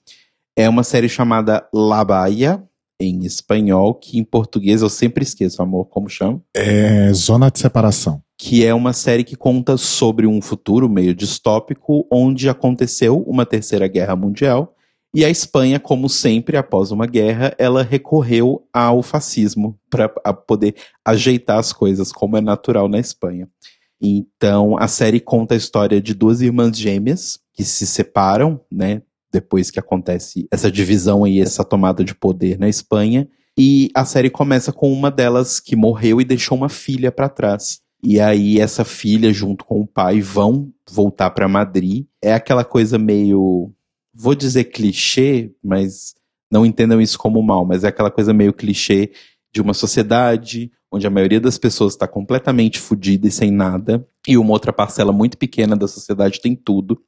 É 0.56 0.68
uma 0.68 0.84
série 0.84 1.08
chamada 1.08 1.66
La 1.74 2.04
Baia, 2.04 2.62
em 3.00 3.24
espanhol, 3.24 3.92
que 3.92 4.20
em 4.20 4.22
português 4.22 4.80
eu 4.80 4.88
sempre 4.88 5.24
esqueço, 5.24 5.60
amor, 5.60 5.86
como 5.86 6.08
chama? 6.08 6.40
É 6.54 7.12
Zona 7.12 7.50
de 7.50 7.58
Separação. 7.58 8.22
Que 8.38 8.64
é 8.64 8.72
uma 8.72 8.92
série 8.92 9.24
que 9.24 9.34
conta 9.34 9.76
sobre 9.76 10.28
um 10.28 10.40
futuro 10.40 10.88
meio 10.88 11.12
distópico, 11.12 12.06
onde 12.08 12.48
aconteceu 12.48 13.18
uma 13.26 13.44
terceira 13.44 13.88
guerra 13.88 14.14
mundial 14.14 14.76
e 15.12 15.24
a 15.24 15.30
Espanha, 15.30 15.80
como 15.80 16.08
sempre, 16.08 16.56
após 16.56 16.92
uma 16.92 17.06
guerra, 17.06 17.52
ela 17.58 17.82
recorreu 17.82 18.64
ao 18.72 19.02
fascismo 19.02 19.76
para 19.90 20.08
poder 20.08 20.76
ajeitar 21.04 21.58
as 21.58 21.72
coisas, 21.72 22.12
como 22.12 22.36
é 22.36 22.40
natural 22.40 22.88
na 22.88 23.00
Espanha. 23.00 23.48
Então, 24.00 24.78
a 24.78 24.86
série 24.86 25.20
conta 25.20 25.54
a 25.54 25.56
história 25.56 26.00
de 26.00 26.14
duas 26.14 26.40
irmãs 26.40 26.76
gêmeas 26.76 27.38
que 27.52 27.64
se 27.64 27.86
separam, 27.86 28.60
né, 28.70 29.02
depois 29.32 29.70
que 29.70 29.78
acontece 29.78 30.46
essa 30.50 30.70
divisão 30.70 31.26
e 31.26 31.40
essa 31.40 31.64
tomada 31.64 32.04
de 32.04 32.14
poder 32.14 32.58
na 32.58 32.68
Espanha. 32.68 33.28
E 33.58 33.90
a 33.94 34.04
série 34.04 34.30
começa 34.30 34.72
com 34.72 34.92
uma 34.92 35.10
delas 35.10 35.58
que 35.58 35.74
morreu 35.74 36.20
e 36.20 36.24
deixou 36.24 36.56
uma 36.56 36.68
filha 36.68 37.10
para 37.10 37.28
trás. 37.28 37.80
E 38.02 38.20
aí 38.20 38.60
essa 38.60 38.84
filha 38.84 39.32
junto 39.32 39.64
com 39.64 39.80
o 39.80 39.86
pai 39.86 40.20
vão 40.20 40.72
voltar 40.88 41.30
para 41.30 41.48
Madrid. 41.48 42.06
É 42.22 42.32
aquela 42.32 42.64
coisa 42.64 42.96
meio 42.96 43.72
vou 44.14 44.34
dizer 44.34 44.64
clichê, 44.64 45.52
mas 45.62 46.14
não 46.50 46.66
entendam 46.66 47.00
isso 47.00 47.18
como 47.18 47.42
mal, 47.42 47.64
mas 47.64 47.84
é 47.84 47.88
aquela 47.88 48.10
coisa 48.10 48.34
meio 48.34 48.52
clichê 48.52 49.12
de 49.52 49.60
uma 49.60 49.72
sociedade 49.72 50.72
onde 50.90 51.06
a 51.06 51.10
maioria 51.10 51.40
das 51.40 51.58
pessoas 51.58 51.94
está 51.94 52.08
completamente 52.08 52.78
fodida 52.78 53.26
e 53.26 53.30
sem 53.30 53.50
nada, 53.50 54.06
e 54.26 54.36
uma 54.36 54.52
outra 54.52 54.72
parcela 54.72 55.12
muito 55.12 55.36
pequena 55.36 55.76
da 55.76 55.86
sociedade 55.86 56.40
tem 56.40 56.56
tudo. 56.56 57.00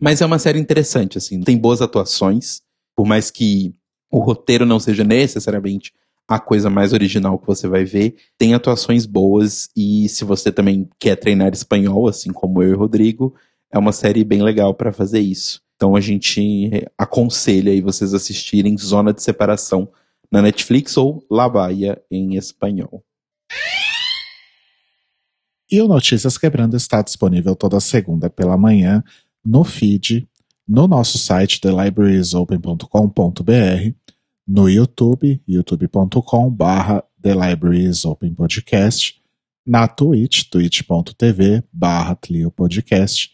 Mas 0.00 0.20
é 0.20 0.26
uma 0.26 0.38
série 0.38 0.58
interessante, 0.58 1.18
assim, 1.18 1.40
tem 1.40 1.56
boas 1.56 1.80
atuações, 1.80 2.62
por 2.96 3.06
mais 3.06 3.30
que 3.30 3.74
o 4.10 4.20
roteiro 4.20 4.64
não 4.64 4.78
seja 4.78 5.02
necessariamente 5.02 5.92
a 6.26 6.38
coisa 6.38 6.70
mais 6.70 6.92
original 6.92 7.38
que 7.38 7.46
você 7.46 7.68
vai 7.68 7.84
ver. 7.84 8.16
Tem 8.38 8.54
atuações 8.54 9.06
boas 9.06 9.68
e 9.76 10.08
se 10.08 10.24
você 10.24 10.50
também 10.50 10.88
quer 10.98 11.16
treinar 11.16 11.52
espanhol, 11.52 12.08
assim 12.08 12.32
como 12.32 12.62
eu 12.62 12.70
e 12.70 12.74
o 12.74 12.78
Rodrigo, 12.78 13.34
é 13.70 13.78
uma 13.78 13.92
série 13.92 14.24
bem 14.24 14.42
legal 14.42 14.72
para 14.74 14.92
fazer 14.92 15.20
isso. 15.20 15.60
Então 15.76 15.96
a 15.96 16.00
gente 16.00 16.70
aconselha 16.96 17.72
aí 17.72 17.80
vocês 17.80 18.14
assistirem 18.14 18.78
Zona 18.78 19.12
de 19.12 19.22
Separação 19.22 19.88
na 20.30 20.40
Netflix 20.40 20.96
ou 20.96 21.24
La 21.30 21.48
Baia 21.48 22.00
em 22.10 22.36
espanhol. 22.36 23.04
E 25.70 25.80
o 25.80 25.86
Notícias 25.88 26.36
Quebrando 26.36 26.76
está 26.76 27.00
disponível 27.02 27.56
toda 27.56 27.80
segunda 27.80 28.28
pela 28.28 28.56
manhã 28.56 29.02
no 29.44 29.64
feed, 29.64 30.28
no 30.66 30.88
nosso 30.88 31.18
site 31.18 31.60
thelibrariesopen.com.br, 31.60 33.94
no 34.46 34.68
YouTube, 34.68 35.42
youtube.com.br 35.46 37.00
The 37.20 37.34
Libraries 37.34 38.04
Open 38.04 38.34
Podcast, 38.34 39.22
na 39.66 39.88
Twitch, 39.88 40.44
twitch.tv 40.50 41.64
barra 41.72 42.18
Podcast, 42.54 43.30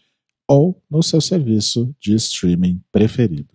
ou 0.47 0.81
no 0.89 1.03
seu 1.03 1.19
serviço 1.19 1.93
de 1.99 2.15
streaming 2.15 2.81
preferido. 2.91 3.49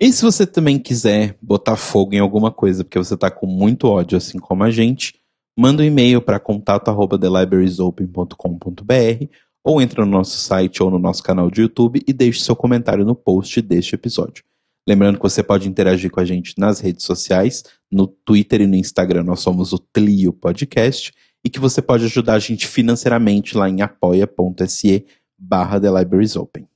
E 0.00 0.12
se 0.12 0.22
você 0.22 0.46
também 0.46 0.78
quiser 0.78 1.36
botar 1.40 1.76
fogo 1.76 2.14
em 2.14 2.18
alguma 2.18 2.50
coisa, 2.50 2.82
porque 2.82 2.98
você 2.98 3.14
está 3.14 3.30
com 3.30 3.46
muito 3.46 3.86
ódio, 3.86 4.18
assim 4.18 4.38
como 4.38 4.64
a 4.64 4.70
gente, 4.70 5.14
manda 5.56 5.82
um 5.82 5.86
e-mail 5.86 6.22
para 6.22 6.40
contato@thelibrariesopen.com.br 6.40 9.26
ou 9.64 9.80
entra 9.80 10.04
no 10.04 10.10
nosso 10.10 10.36
site 10.38 10.82
ou 10.82 10.90
no 10.90 10.98
nosso 10.98 11.22
canal 11.22 11.50
de 11.50 11.62
YouTube 11.62 12.02
e 12.06 12.12
deixe 12.12 12.40
seu 12.40 12.56
comentário 12.56 13.04
no 13.04 13.14
post 13.14 13.62
deste 13.62 13.94
episódio. 13.94 14.44
Lembrando 14.86 15.16
que 15.16 15.22
você 15.22 15.42
pode 15.42 15.68
interagir 15.68 16.10
com 16.10 16.18
a 16.18 16.24
gente 16.24 16.54
nas 16.58 16.80
redes 16.80 17.04
sociais, 17.04 17.62
no 17.90 18.06
Twitter 18.06 18.62
e 18.62 18.66
no 18.66 18.74
Instagram 18.74 19.22
nós 19.22 19.40
somos 19.40 19.72
o 19.72 19.78
Tlio 19.78 20.32
Podcast, 20.32 21.12
e 21.44 21.50
que 21.50 21.60
você 21.60 21.80
pode 21.80 22.04
ajudar 22.04 22.34
a 22.34 22.38
gente 22.38 22.66
financeiramente 22.66 23.56
lá 23.56 23.68
em 23.68 23.82
apoia.se 23.82 25.06
barra 25.38 25.80
The 25.80 25.90
Libraries 25.90 26.36
Open. 26.36 26.66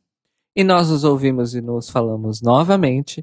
E 0.54 0.64
nós 0.64 0.90
nos 0.90 1.04
ouvimos 1.04 1.54
e 1.54 1.60
nos 1.60 1.90
falamos 1.90 2.40
novamente 2.40 3.22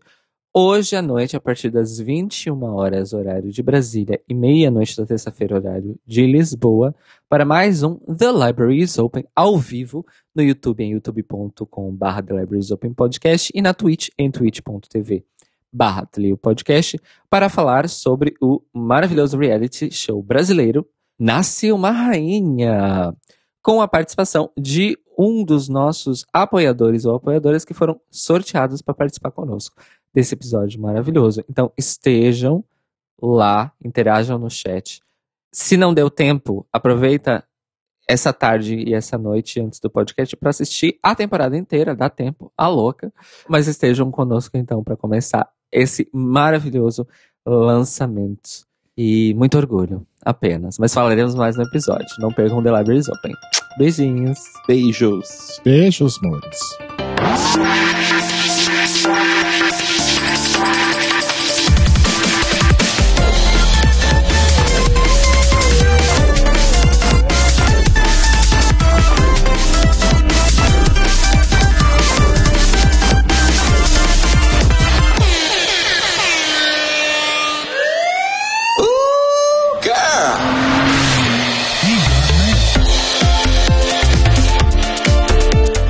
hoje 0.53 0.95
à 0.95 1.01
noite, 1.01 1.35
a 1.35 1.39
partir 1.41 1.71
das 1.71 1.97
21 1.97 2.63
horas, 2.63 3.11
horário 3.11 3.51
de 3.51 3.63
Brasília, 3.63 4.21
e 4.29 4.33
meia-noite 4.35 4.95
da 4.95 5.05
terça-feira, 5.05 5.55
horário 5.55 5.99
de 6.05 6.27
Lisboa, 6.27 6.93
para 7.27 7.43
mais 7.43 7.81
um 7.81 7.95
The 7.95 8.31
Libraries 8.31 8.99
Open 8.99 9.25
ao 9.35 9.57
vivo 9.57 10.05
no 10.35 10.43
YouTube 10.43 10.83
em 10.83 10.91
youtube.com.br 10.91 12.21
The 12.27 12.39
Libraries 12.39 12.69
Open 12.69 12.93
Podcast 12.93 13.51
e 13.55 13.61
na 13.61 13.73
Twitch 13.73 14.09
em 14.17 14.29
twitch.tv 14.29 15.25
barra 15.71 16.07
Podcast 16.39 16.99
para 17.27 17.49
falar 17.49 17.89
sobre 17.89 18.35
o 18.39 18.61
maravilhoso 18.71 19.35
reality 19.35 19.89
show 19.91 20.21
brasileiro 20.21 20.87
Nasce 21.17 21.71
uma 21.71 21.89
Rainha, 21.89 23.15
com 23.61 23.81
a 23.81 23.87
participação 23.87 24.51
de 24.57 24.97
um 25.17 25.43
dos 25.43 25.69
nossos 25.69 26.25
apoiadores 26.33 27.05
ou 27.05 27.15
apoiadoras 27.15 27.63
que 27.63 27.73
foram 27.73 27.99
sorteados 28.11 28.81
para 28.81 28.93
participar 28.93 29.31
conosco 29.31 29.75
desse 30.13 30.35
episódio 30.35 30.79
maravilhoso. 30.79 31.43
Então 31.49 31.71
estejam 31.77 32.63
lá, 33.21 33.71
interajam 33.83 34.37
no 34.37 34.49
chat. 34.49 35.01
Se 35.51 35.77
não 35.77 35.93
deu 35.93 36.09
tempo, 36.09 36.65
aproveita 36.71 37.43
essa 38.07 38.33
tarde 38.33 38.75
e 38.75 38.93
essa 38.93 39.17
noite 39.17 39.61
antes 39.61 39.79
do 39.79 39.89
podcast 39.89 40.35
para 40.35 40.49
assistir 40.49 40.99
a 41.01 41.15
temporada 41.15 41.57
inteira, 41.57 41.95
dá 41.95 42.09
tempo, 42.09 42.51
a 42.57 42.67
louca. 42.67 43.13
Mas 43.47 43.67
estejam 43.67 44.11
conosco 44.11 44.57
então 44.57 44.83
para 44.83 44.97
começar 44.97 45.49
esse 45.71 46.09
maravilhoso 46.13 47.07
lançamento. 47.45 48.65
E 48.95 49.33
muito 49.33 49.57
orgulho, 49.57 50.05
apenas. 50.23 50.77
Mas 50.77 50.93
falaremos 50.93 51.33
mais 51.33 51.57
no 51.57 51.63
episódio. 51.63 52.07
Não 52.19 52.31
percam 52.31 52.61
The 52.61 52.77
Libraries 52.77 53.09
Open. 53.09 53.33
Beijinhos. 53.77 54.39
Beijos. 54.67 55.59
Beijos, 55.63 56.19
mores. 56.21 56.59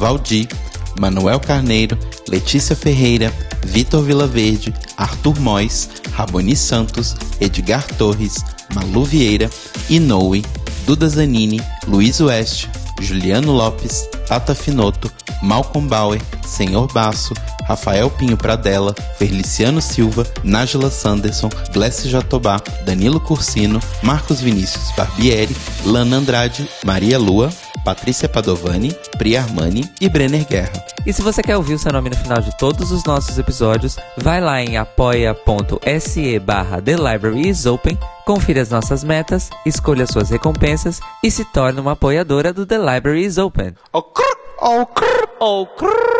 Valdir, 0.00 0.48
Manuel 0.98 1.38
Carneiro, 1.38 1.96
Letícia 2.26 2.74
Ferreira, 2.74 3.30
Vitor 3.66 4.02
Vilaverde, 4.02 4.72
Arthur 4.96 5.38
Mois, 5.38 5.90
Raboni 6.16 6.56
Santos, 6.56 7.14
Edgar 7.38 7.84
Torres, 7.98 8.36
Malu 8.74 9.04
Vieira, 9.04 9.50
Inoue, 9.90 10.42
Duda 10.86 11.06
Zanini, 11.06 11.60
Luiz 11.86 12.18
Oeste, 12.20 12.66
Juliano 12.98 13.52
Lopes, 13.52 14.08
Tata 14.26 14.54
Finoto, 14.54 15.10
Malcolm 15.42 15.86
Bauer, 15.86 16.20
Senhor 16.46 16.90
Basso, 16.92 17.34
Rafael 17.68 18.10
Pinho 18.10 18.36
Pradella, 18.36 18.94
Feliciano 19.18 19.80
Silva, 19.80 20.24
Nájila 20.42 20.90
Sanderson, 20.90 21.50
Glessi 21.72 22.08
Jatobá, 22.08 22.60
Danilo 22.86 23.20
Cursino, 23.20 23.80
Marcos 24.02 24.40
Vinícius 24.40 24.90
Barbieri, 24.96 25.54
Lana 25.84 26.16
Andrade, 26.16 26.66
Maria 26.84 27.18
Lua, 27.18 27.50
Patrícia 27.84 28.28
Padovani, 28.28 28.94
Pri 29.16 29.36
Armani 29.36 29.90
e 30.00 30.08
Brenner 30.08 30.46
Guerra. 30.46 30.84
E 31.06 31.12
se 31.12 31.22
você 31.22 31.42
quer 31.42 31.56
ouvir 31.56 31.74
o 31.74 31.78
seu 31.78 31.92
nome 31.92 32.10
no 32.10 32.16
final 32.16 32.40
de 32.40 32.56
todos 32.58 32.90
os 32.90 33.04
nossos 33.04 33.38
episódios, 33.38 33.96
vai 34.16 34.40
lá 34.40 34.62
em 34.62 34.76
apoia.se 34.76 36.38
barra 36.38 36.80
The 36.80 36.96
Library 36.96 37.48
is 37.48 37.66
Open, 37.66 37.98
confira 38.26 38.62
as 38.62 38.70
nossas 38.70 39.02
metas, 39.02 39.50
escolha 39.64 40.06
suas 40.06 40.30
recompensas 40.30 41.00
e 41.22 41.30
se 41.30 41.44
torne 41.44 41.80
uma 41.80 41.92
apoiadora 41.92 42.52
do 42.52 42.66
The 42.66 42.78
Library 42.78 43.24
is 43.24 43.38
Open. 43.38 43.74
Oh, 43.92 44.02
crrr, 44.02 44.36
oh, 44.60 44.86
crrr, 44.86 45.28
oh, 45.40 45.66
crrr. 45.66 46.19